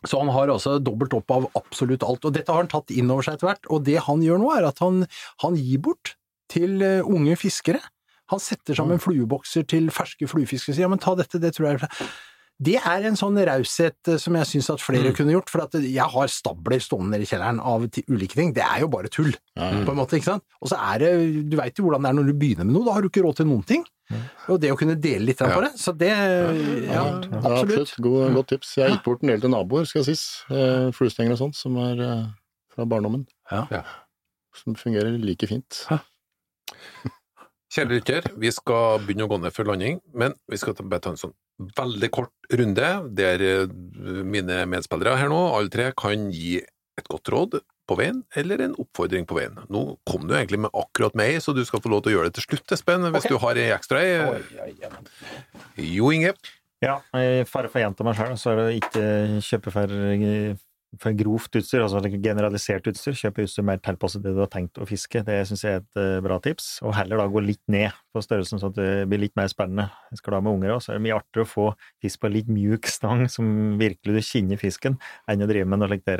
Så 0.05 0.19
han 0.21 0.29
har 0.33 0.51
altså 0.53 0.77
dobbelt 0.83 1.13
opp 1.17 1.31
av 1.33 1.47
absolutt 1.57 2.03
alt, 2.05 2.25
og 2.25 2.33
dette 2.35 2.51
har 2.51 2.63
han 2.63 2.71
tatt 2.71 2.93
inn 2.93 3.09
over 3.13 3.25
seg 3.25 3.37
etter 3.37 3.51
hvert. 3.51 3.69
Og 3.73 3.85
det 3.85 3.99
han 4.05 4.25
gjør 4.25 4.41
nå, 4.41 4.51
er 4.57 4.69
at 4.69 4.81
han, 4.83 5.03
han 5.45 5.57
gir 5.57 5.81
bort 5.85 6.15
til 6.51 6.81
eh, 6.85 7.05
unge 7.05 7.37
fiskere. 7.41 7.81
Han 8.33 8.41
setter 8.41 8.77
sammen 8.77 9.01
fluebokser 9.01 9.67
til 9.69 9.91
ferske 9.93 10.29
fluefisk 10.29 10.71
og 10.71 10.77
sier 10.77 10.87
ja, 10.87 10.91
men 10.91 11.01
ta 11.01 11.13
dette, 11.17 11.41
det 11.41 11.53
tror 11.55 11.69
jeg 11.69 11.83
er 11.83 12.07
det 12.55 12.77
er 12.79 13.03
en 13.03 13.17
sånn 13.19 13.35
raushet 13.49 14.07
eh, 14.07 14.19
som 14.21 14.35
jeg 14.39 14.47
syns 14.47 14.69
at 14.71 14.83
flere 14.83 15.11
kunne 15.15 15.33
gjort, 15.33 15.51
for 15.51 15.65
at 15.65 15.75
jeg 15.75 16.11
har 16.13 16.29
stabler 16.31 16.79
stående 16.79 17.19
i 17.19 17.27
kjelleren 17.27 17.59
av 17.59 17.83
ulike 17.83 18.37
ting. 18.37 18.53
Det 18.55 18.63
er 18.63 18.85
jo 18.85 18.87
bare 18.91 19.11
tull, 19.11 19.33
mm. 19.59 19.81
på 19.83 19.91
en 19.91 19.99
måte, 19.99 20.15
ikke 20.19 20.29
sant? 20.29 20.45
Og 20.61 20.71
så 20.71 20.79
er 20.93 21.03
det, 21.03 21.09
du 21.51 21.57
veit 21.59 21.75
jo 21.75 21.83
hvordan 21.87 22.05
det 22.07 22.13
er 22.13 22.17
når 22.21 22.29
du 22.31 22.37
begynner 22.39 22.67
med 22.67 22.77
noe, 22.77 22.87
da 22.87 22.95
har 22.95 23.03
du 23.03 23.09
ikke 23.11 23.25
råd 23.25 23.41
til 23.41 23.49
noen 23.51 23.67
ting. 23.67 23.83
Og 24.53 24.59
det 24.61 24.71
å 24.71 24.77
kunne 24.79 24.95
dele 25.01 25.25
litt 25.31 25.41
Ja. 25.41 25.49
på 25.51 25.65
det, 25.65 25.73
så 25.81 25.91
det 25.97 26.11
Ja, 26.13 26.23
ja, 26.93 27.41
absolutt. 27.41 27.95
God, 27.99 28.33
godt 28.37 28.53
tips. 28.53 28.75
Jeg 28.77 28.93
gitt 28.93 29.03
bort 29.03 29.23
en 29.25 29.33
del 29.33 29.41
til 29.41 29.51
naboer, 29.51 29.89
skal 29.89 30.05
sies. 30.07 30.45
Eh, 30.47 30.93
Fluestenger 30.95 31.35
og 31.35 31.41
sånt, 31.41 31.59
som 31.59 31.75
er 31.81 31.99
eh, 32.05 32.25
fra 32.71 32.87
barndommen. 32.87 33.27
Ja. 33.51 33.65
Ja. 33.73 33.83
Som 34.55 34.77
fungerer 34.79 35.17
like 35.19 35.49
fint. 35.49 35.83
Kjære 37.75 37.91
lytter, 37.91 38.27
vi 38.39 38.47
skal 38.55 39.01
begynne 39.03 39.25
å 39.25 39.29
gå 39.33 39.37
ned 39.43 39.51
for 39.51 39.67
landing, 39.67 39.97
men 40.15 40.31
vi 40.47 40.55
skal 40.61 40.77
bare 40.79 41.03
ta 41.03 41.11
en 41.11 41.19
sånn 41.19 41.33
veldig 41.75 42.07
kort 42.15 42.55
runde, 42.55 42.91
der 43.17 43.41
eh, 43.43 43.73
mine 44.23 44.61
medspillere 44.71 45.17
her 45.19 45.27
nå, 45.31 45.39
alle 45.57 45.71
tre, 45.73 45.89
kan 45.99 46.29
gi 46.31 46.61
et 46.63 47.09
godt 47.11 47.31
råd 47.33 47.57
på 47.85 47.97
veien, 47.99 48.21
eller 48.39 48.63
en 48.63 48.77
oppfordring 48.79 49.27
på 49.27 49.35
veien. 49.35 49.59
Nå 49.67 49.83
kom 50.07 50.23
du 50.23 50.37
egentlig 50.37 50.61
med 50.63 50.71
akkurat 50.71 51.17
meg, 51.19 51.41
så 51.43 51.51
du 51.51 51.65
skal 51.67 51.83
få 51.83 51.91
lov 51.91 52.05
til 52.05 52.13
å 52.13 52.15
gjøre 52.15 52.31
det 52.31 52.39
til 52.39 52.47
slutt, 52.47 52.77
Espen, 52.77 53.09
hvis 53.09 53.27
okay. 53.27 53.35
du 53.35 53.43
har 53.43 53.59
ei 53.59 53.67
ekstra 53.75 54.05
ei. 54.05 54.15
Jo 55.97 56.13
Inge. 56.15 56.31
Ja, 56.83 57.01
i 57.17 57.43
fare 57.49 57.67
for 57.67 57.81
å 57.81 57.83
gjenta 57.83 58.07
meg 58.07 58.15
sjøl, 58.15 58.39
så 58.39 58.53
er 58.53 58.61
det 58.61 58.79
ikke 58.79 59.05
kjøpe 59.43 59.75
for, 59.75 59.99
for 61.01 61.15
grovt 61.17 61.57
utstyr, 61.59 61.83
altså 61.85 62.01
generalisert 62.13 62.87
utstyr. 62.91 63.15
Kjøpe 63.17 63.45
utstyr 63.45 63.65
mer 63.67 63.81
tilpasset 63.83 64.23
det 64.23 64.33
du 64.35 64.41
har 64.43 64.51
tenkt 64.53 64.79
å 64.81 64.87
fiske. 64.89 65.23
Det 65.25 65.37
syns 65.49 65.63
jeg 65.65 65.79
er 65.79 65.83
et 65.83 65.99
eh, 66.01 66.19
bra 66.25 66.39
tips. 66.43 66.79
Og 66.85 66.95
heller 66.97 67.21
da 67.21 67.27
gå 67.31 67.43
litt 67.43 67.63
ned 67.71 67.95
på 68.15 68.23
størrelsen, 68.23 68.61
sånn 68.61 68.73
at 68.73 68.79
det 68.79 69.07
blir 69.11 69.23
litt 69.25 69.35
mer 69.39 69.49
spennende. 69.51 69.89
Skal 70.15 70.33
du 70.33 70.37
ha 70.39 70.43
med 70.45 70.57
unger 70.57 70.75
òg, 70.75 70.83
så 70.85 70.93
er 70.93 70.99
det 70.99 71.05
mye 71.07 71.17
artigere 71.17 71.47
å 71.47 71.51
få 71.51 71.67
fisk 72.03 72.21
på 72.21 72.29
en 72.29 72.35
litt 72.37 72.51
mjuk 72.51 72.87
stang 72.91 73.25
som 73.31 73.49
virkelig 73.81 74.15
du 74.15 74.21
kjenner 74.23 74.61
fisken, 74.61 74.99
enn 75.27 75.43
å 75.43 75.49
drive 75.49 75.67
med 75.69 75.81
noe 75.81 75.91
slikt 75.91 76.11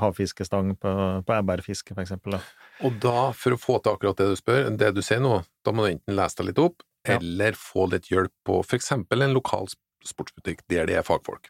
havfiskestang 0.00 0.74
på, 0.80 0.92
på 1.26 1.36
ebberfiske, 1.36 1.94
for 1.94 2.04
eksempel. 2.04 2.38
Da. 2.38 2.42
Og 2.86 2.96
da, 3.02 3.16
for 3.36 3.56
å 3.56 3.60
få 3.60 3.78
til 3.82 3.96
akkurat 3.96 4.20
det 4.20 4.30
du 4.32 4.38
spør, 4.38 4.70
det 4.78 4.92
du 4.96 5.02
sier 5.04 5.20
nå, 5.22 5.40
da 5.66 5.74
må 5.74 5.84
du 5.84 5.92
enten 5.94 6.16
lese 6.18 6.40
deg 6.40 6.52
litt 6.52 6.62
opp, 6.62 6.84
Ja. 7.06 7.14
eller 7.16 7.54
få 7.56 7.86
litt 7.88 8.10
hjelp 8.10 8.32
på 8.44 8.58
for 8.66 8.76
eksempel 8.76 9.22
en 9.24 9.32
lokal 9.32 9.68
sportsbutikk 10.04 10.64
der 10.68 10.86
det 10.88 10.96
er 10.98 11.06
fagfolk. 11.06 11.48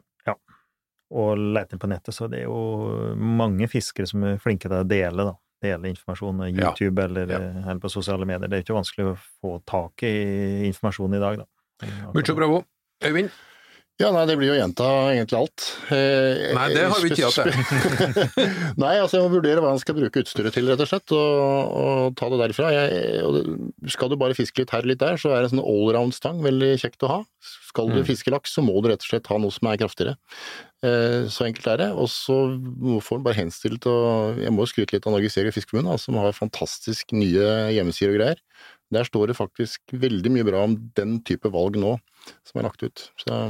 Og 1.11 1.38
leter 1.38 1.79
på 1.81 1.88
nettet, 1.88 2.12
så 2.14 2.29
det 2.29 2.42
er 2.42 2.49
jo 2.51 3.14
mange 3.16 3.64
fiskere 3.73 4.07
som 4.07 4.25
er 4.29 4.37
flinke 4.42 4.68
til 4.68 4.77
å 4.77 4.87
dele, 4.88 5.25
da. 5.25 5.35
Dele 5.64 5.88
informasjon 5.90 6.37
på 6.38 6.49
Ja. 6.61 6.68
YouTube 6.71 7.03
eller, 7.03 7.27
Ja. 7.33 7.38
eller 7.71 7.81
på 7.81 7.88
sosiale 7.90 8.27
medier. 8.27 8.47
Det 8.49 8.59
er 8.59 8.62
ikke 8.62 8.77
vanskelig 8.77 9.07
å 9.09 9.18
få 9.42 9.62
tak 9.64 10.03
i 10.03 10.68
informasjon 10.68 11.14
i 11.16 11.18
dag, 11.18 11.38
da. 11.38 11.47
Mucho 12.14 12.35
bravo. 12.35 12.64
Øyvind? 13.03 13.31
Ja, 13.98 14.12
nei, 14.14 14.20
det 14.30 14.37
blir 14.38 14.46
jo 14.46 14.54
å 14.54 14.58
gjenta 14.61 14.84
egentlig 15.11 15.34
alt. 15.40 15.62
Eh, 15.90 16.52
Nei, 16.54 16.66
det 16.70 16.84
har 16.87 17.00
vi 17.02 17.08
ikke 17.11 17.30
tid 17.32 17.48
til. 17.48 18.44
Nei, 18.82 18.92
altså 19.02 19.18
jeg 19.18 19.24
må 19.24 19.32
vurdere 19.32 19.58
hva 19.64 19.72
han 19.72 19.80
skal 19.82 19.96
bruke 19.96 20.22
utstyret 20.22 20.54
til, 20.54 20.68
rett 20.70 20.84
og 20.84 20.87
slett, 20.87 21.14
og, 21.16 21.72
og 21.80 22.12
ta 22.20 22.28
det 22.30 22.38
derfra. 22.44 22.68
Jeg, 22.76 23.08
og 23.26 23.38
det, 23.40 23.42
skal 23.90 24.12
du 24.12 24.14
bare 24.20 24.37
fiske 24.38 24.62
litt 24.62 24.70
her 24.70 24.84
og 24.87 24.90
litt 24.92 25.00
der, 25.02 25.18
så 25.18 25.32
er 25.34 25.48
en 25.48 25.50
sånn 25.56 25.64
allround-stang 25.64 26.38
veldig 26.46 26.68
kjekt 26.84 27.02
å 27.08 27.11
ha. 27.11 27.18
Skal 27.72 27.90
du 27.90 27.98
Mm. 27.98 28.06
fiske 28.06 28.30
laks, 28.30 28.52
så 28.54 28.62
må 28.62 28.76
du 28.82 28.88
rett 28.92 29.02
og 29.02 29.11
slett 29.11 29.26
ha 29.32 29.38
noe 29.42 29.50
som 29.54 29.66
er 29.72 29.80
kraftigere. 29.82 30.14
Eh, 30.87 31.26
så 31.34 31.48
enkelt 31.48 31.66
er 31.72 31.80
det. 31.82 31.88
Og 31.98 32.06
så 32.12 32.37
får 33.02 33.18
han 33.18 33.24
bare 33.26 33.38
henstille 33.40 33.80
til 33.82 33.90
å 33.98 34.04
Jeg 34.38 34.52
må 34.54 34.62
jo 34.62 34.70
skryte 34.70 34.94
litt 34.94 35.08
av 35.11 35.16
Norges 35.16 35.34
Jeger- 35.34 35.50
og 35.50 35.56
Fiskerforbund, 35.58 35.90
som 35.98 36.20
har 36.22 36.30
fantastisk 36.38 37.11
nye 37.18 37.48
hjemmesider 37.74 38.14
og 38.14 38.20
greier. 38.22 38.38
Der 38.94 39.04
står 39.11 39.26
det 39.32 39.37
faktisk 39.42 39.82
veldig 39.92 40.30
mye 40.38 40.46
bra 40.46 40.62
om 40.70 40.78
den 40.96 41.18
type 41.26 41.50
valg 41.52 41.74
nå, 41.82 41.96
som 42.46 42.62
er 42.62 42.68
lagt 42.70 42.87
ut. 42.87 43.08
Så 43.20 43.42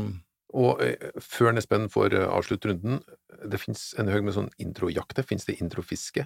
Og 0.57 0.81
eh, 0.85 0.97
før 1.21 1.57
Espen 1.61 1.89
får 1.93 2.15
eh, 2.17 2.29
avslutte 2.29 2.71
runden, 2.73 3.03
det 3.45 3.61
finnes 3.61 3.91
en 4.01 4.09
haug 4.09 4.25
med 4.25 4.37
sånn 4.37 4.49
introjakte. 4.63 5.25
Finnes 5.27 5.45
det 5.49 5.59
introfiske? 5.61 6.25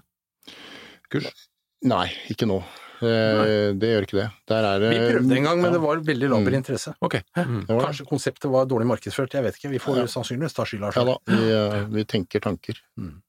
Kurs? 1.12 1.48
Nei, 1.82 2.06
ikke 2.30 2.46
nå. 2.46 2.60
Nei. 3.02 3.46
det 3.82 3.88
gjør 3.90 4.04
ikke 4.06 4.18
det. 4.20 4.26
Der 4.46 4.66
er 4.68 4.78
det 4.78 4.90
Vi 4.92 4.98
prøvde 5.08 5.34
en 5.34 5.46
gang, 5.48 5.56
men 5.58 5.66
ja. 5.66 5.72
det 5.74 5.80
var 5.82 6.02
veldig 6.06 6.28
laber 6.30 6.52
Mm. 6.54 6.58
interesse. 6.60 6.92
Ok. 7.02 7.16
Mm. 7.34 7.64
Kanskje 7.66 8.06
konseptet 8.06 8.46
var 8.52 8.68
dårlig 8.70 8.86
markedsført, 8.86 9.34
jeg 9.34 9.42
vet 9.42 9.58
ikke. 9.58 9.70
Vi 9.72 9.80
får 9.82 9.96
Ja. 9.98 10.04
sannsynligvis 10.06 10.54
ta 10.54 10.62
skylda 10.62 10.92
Ja 10.94 11.04
da, 11.04 11.16
vi, 11.26 11.50
eh, 11.50 11.84
vi 11.90 12.04
tenker 12.04 12.38
tanker. 12.40 12.78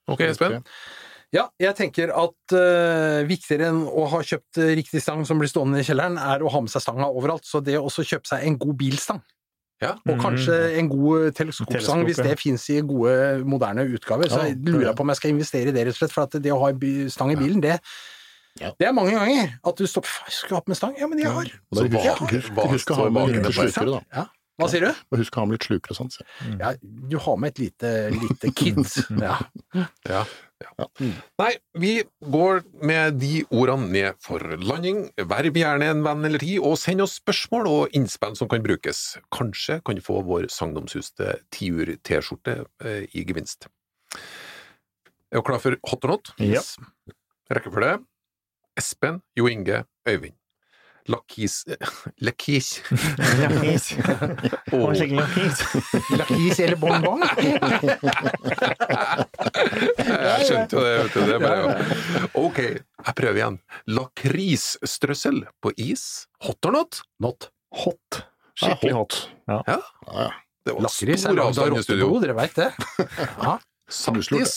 Ok, 0.08 0.22
Espen. 0.22 0.64
Ja, 1.34 1.48
jeg 1.58 1.74
tenker 1.74 2.12
at 2.14 2.54
uh, 2.54 3.24
viktigere 3.26 3.72
enn 3.72 3.88
å 3.90 4.06
ha 4.12 4.20
kjøpt 4.22 4.60
eh, 4.62 4.76
riktig 4.78 5.02
stang 5.02 5.26
som 5.26 5.40
blir 5.42 5.50
stående 5.50 5.80
i 5.82 5.84
kjelleren, 5.88 6.20
er 6.22 6.46
å 6.46 6.52
ha 6.54 6.62
med 6.62 6.70
seg 6.70 6.84
stanga 6.86 7.08
overalt. 7.10 7.42
Så 7.50 7.64
det 7.66 7.74
å 7.80 7.88
også 7.90 8.06
kjøpe 8.06 8.30
seg 8.30 8.46
en 8.46 8.60
god 8.62 8.78
bilstang, 8.78 9.24
Ja. 9.84 9.92
og 10.10 10.20
kanskje 10.22 10.58
en 10.80 10.90
god 10.92 11.32
teleskopsang, 11.38 11.76
Teleskop, 11.76 12.08
hvis 12.08 12.22
det 12.24 12.40
fins 12.40 12.66
i 12.72 12.80
gode, 12.82 13.44
moderne 13.46 13.86
utgaver, 13.94 14.30
så 14.32 14.44
Ja, 14.48 14.56
lurer 14.56 14.88
jeg 14.90 14.96
på 14.98 15.06
om 15.06 15.12
jeg 15.14 15.20
skal 15.22 15.34
investere 15.36 15.70
i 15.70 15.76
det, 15.76 15.88
rett 15.88 15.96
og 15.96 16.02
slett. 16.02 16.16
For 16.16 16.24
at 16.28 16.38
det 16.44 16.54
å 16.56 16.60
ha 16.64 16.72
stang 17.10 17.34
i 17.34 17.40
bilen, 17.40 17.62
det, 17.62 17.80
Ja. 18.62 18.70
det 18.80 18.88
er 18.88 18.94
mange 18.94 19.12
ganger 19.18 19.58
at 19.66 19.76
du 19.78 19.88
stopper 19.90 20.10
Skal 20.30 20.50
du 20.50 20.56
hatt 20.56 20.68
med 20.68 20.78
stang? 20.78 20.96
Ja, 21.00 21.08
men 21.08 21.20
jeg 21.20 21.28
har. 21.28 21.44
Ja. 21.44 22.16
husk, 22.16 22.32
husk, 22.32 22.52
husk 22.76 22.92
å 22.92 22.96
ha 22.96 23.10
med 23.10 23.46
slukere, 23.52 24.00
da. 24.00 24.02
Ja. 24.14 24.26
Hva 24.62 24.68
sier 24.70 24.84
du? 24.86 24.90
Og 25.10 25.18
husk 25.18 25.34
å 25.34 25.42
ha 25.42 25.48
med 25.50 25.56
litt 25.58 25.66
sluker 25.66 25.94
og 25.94 25.98
sånt. 25.98 26.14
så. 26.14 26.24
Ja, 26.60 26.74
du 26.84 27.16
har 27.26 27.38
med 27.42 27.56
et 27.56 27.62
lite, 27.64 27.92
lite 28.14 28.52
kid. 28.60 28.84
Ja. 29.18 29.40
Ja. 30.06 30.20
ja. 30.62 30.86
Nei, 31.42 31.50
vi 31.82 31.94
går 32.22 32.62
med 32.86 33.18
de 33.24 33.42
ordene 33.50 33.90
ned 33.96 34.20
for 34.22 34.46
landing. 34.62 35.08
Verv 35.18 35.58
gjerne 35.58 35.90
en 35.96 36.04
venn 36.06 36.30
eller 36.30 36.44
ti, 36.44 36.60
og 36.62 36.78
send 36.78 37.02
oss 37.02 37.18
spørsmål 37.18 37.72
og 37.72 37.98
innspill 37.98 38.38
som 38.38 38.52
kan 38.52 38.62
brukes. 38.66 39.02
Kanskje 39.34 39.80
kan 39.82 39.98
du 39.98 40.04
få 40.06 40.20
vår 40.28 40.46
sagnomsuste 40.54 41.40
tiur-T-skjorte 41.58 42.60
eh, 42.86 43.10
i 43.10 43.26
gevinst. 43.26 43.66
Er 45.34 45.42
du 45.42 45.48
klar 45.50 45.58
for 45.66 45.82
hot 45.90 46.06
or 46.06 46.14
not? 46.14 46.30
Ja. 46.38 46.62
Rekkefølge. 47.50 47.98
Espen, 48.78 49.20
Jo 49.38 49.50
Inge, 49.50 49.84
Øyvind. 50.10 50.38
Lakis 51.12 51.66
Lakis 52.24 52.82
Lakis. 53.42 53.94
oh. 54.72 54.94
Skikkelig 54.94 55.20
lakis. 55.20 55.64
Lakis 56.20 56.60
eller 56.64 56.76
bonbon? 56.80 57.24
Jeg 60.04 60.46
skjønte 60.48 60.78
jo 60.78 60.84
det, 60.84 60.94
vet 61.02 61.14
du. 61.14 61.20
Det 61.28 61.40
bare, 61.42 61.58
ja. 61.60 61.74
ok, 62.40 62.60
jeg 62.64 63.16
prøver 63.18 63.40
igjen. 63.40 63.58
Lakrisstrøssel 63.92 65.44
på 65.64 65.74
is. 65.82 66.06
Hot 66.48 66.70
or 66.70 66.76
not? 66.78 67.02
Not. 67.24 67.50
Hot. 67.84 68.24
Skikkelig 68.60 68.94
hot. 68.98 69.20
Ja. 69.50 69.60
Ja. 69.68 69.80
Ja. 70.08 70.30
Det 70.64 70.76
var 70.78 70.86
Lakris 70.88 71.24
stor 71.26 71.40
av 71.40 71.48
avstand 71.52 71.78
i 71.80 71.84
studio. 71.84 72.12
dere 72.24 72.36
veit 72.38 72.56
det? 72.60 72.70
Ja. 73.42 73.58
Saltis. 73.92 74.56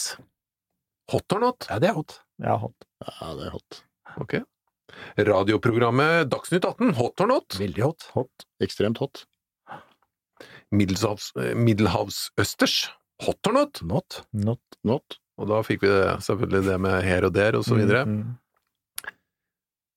Hot 1.12 1.32
or 1.36 1.42
not? 1.48 1.66
ja, 1.70 1.78
det 1.82 1.90
er 1.90 1.96
hot. 1.98 2.20
Ja, 2.42 2.56
hot. 2.60 2.86
ja, 3.06 3.32
det 3.38 3.48
er 3.48 3.54
hot. 3.56 3.82
Ok. 4.22 4.34
Radioprogrammet 5.18 6.30
Dagsnytt 6.30 6.64
18. 6.64 6.94
Hot 7.00 7.20
or 7.24 7.26
not? 7.30 7.56
Veldig 7.60 7.82
hot. 7.84 8.08
Hot. 8.14 8.46
Ekstremt 8.62 8.98
hot. 9.02 9.24
Middelhavs, 10.74 11.30
eh, 11.40 11.54
Middelhavsøsters. 11.54 12.90
Hot 13.26 13.46
or 13.48 13.52
not? 13.56 13.82
Not. 13.82 14.22
Not. 14.32 14.60
Not. 14.84 15.18
Og 15.40 15.48
da 15.50 15.60
fikk 15.64 15.82
vi 15.84 15.88
det, 15.92 16.16
selvfølgelig 16.24 16.62
det 16.70 16.78
med 16.80 17.02
her 17.04 17.24
og 17.28 17.32
der, 17.36 17.56
og 17.58 17.64
så 17.64 17.76
videre. 17.76 18.04
Mm, 18.08 18.16
mm. 18.24 18.34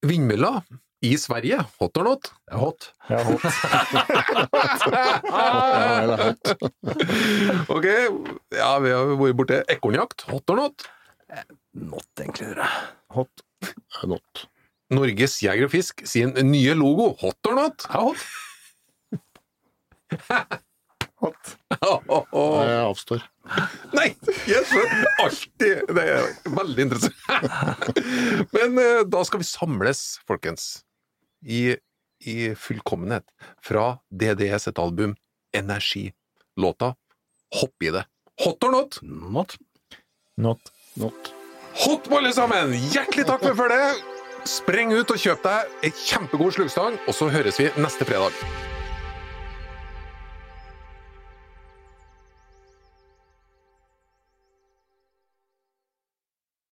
Vindmølla 0.10 0.52
I 1.04 1.14
Sverige, 1.20 1.60
hot 1.80 1.98
or 2.00 2.04
not? 2.08 2.30
Det 2.48 2.54
er 2.56 2.60
hot. 2.60 2.94
Ja, 3.10 3.24
hot. 3.24 3.44
Ok, 7.76 7.86
ja, 8.56 8.70
vi 8.84 8.90
har 8.92 9.12
vært 9.20 9.38
borti 9.40 9.60
Ekornjakt, 9.72 10.26
hot 10.32 10.52
or 10.52 10.58
not? 10.60 10.88
Not, 11.80 12.08
egentlig, 12.20 12.48
dere. 12.52 12.68
hot. 13.16 13.44
Er 14.02 14.08
not. 14.12 14.48
Norges 14.94 15.38
Jeger 15.44 15.68
og 15.68 15.74
Fisk 15.74 16.02
sin 16.10 16.34
nye 16.50 16.74
logo, 16.78 17.12
hot 17.22 17.50
or 17.50 17.58
not? 17.60 17.86
Ja, 17.90 18.02
hot. 18.10 18.18
hot. 21.22 21.52
hot. 21.82 22.64
Jeg 22.66 22.80
avstår. 22.82 23.26
Nei, 23.98 24.08
jeg 24.50 24.62
skjønner 24.70 25.22
alltid 25.24 25.92
Det 25.96 26.06
er 26.14 26.28
veldig 26.54 26.86
interessant. 26.86 28.00
Men 28.56 28.78
eh, 28.82 29.02
da 29.10 29.24
skal 29.28 29.42
vi 29.42 29.48
samles, 29.50 30.04
folkens, 30.30 30.84
i, 31.42 31.76
i 32.26 32.38
fullkommenhet 32.58 33.26
fra 33.66 33.92
DDS 34.10 34.70
et 34.74 34.82
album, 34.82 35.16
Energi. 35.56 36.10
Låta 36.60 36.94
Hopp 37.56 37.84
i 37.84 37.90
det. 37.90 38.04
Hot 38.44 38.64
or 38.64 38.72
not? 38.72 39.00
Not. 39.02 39.56
Not. 40.38 40.72
Not. 41.00 41.34
Hot 41.86 42.08
alle 42.12 42.32
sammen! 42.36 42.74
Hjertelig 42.92 43.26
takk 43.30 43.44
for 43.48 43.58
følget! 43.58 44.19
Spreng 44.48 44.94
ut 44.96 45.12
og 45.12 45.20
kjøp 45.20 45.44
deg 45.44 45.86
ei 45.88 45.92
kjempegod 45.96 46.56
slugstang, 46.56 47.00
og 47.08 47.16
så 47.16 47.28
høres 47.34 47.60
vi 47.60 47.72
neste 47.82 48.08
fredag. 48.08 48.36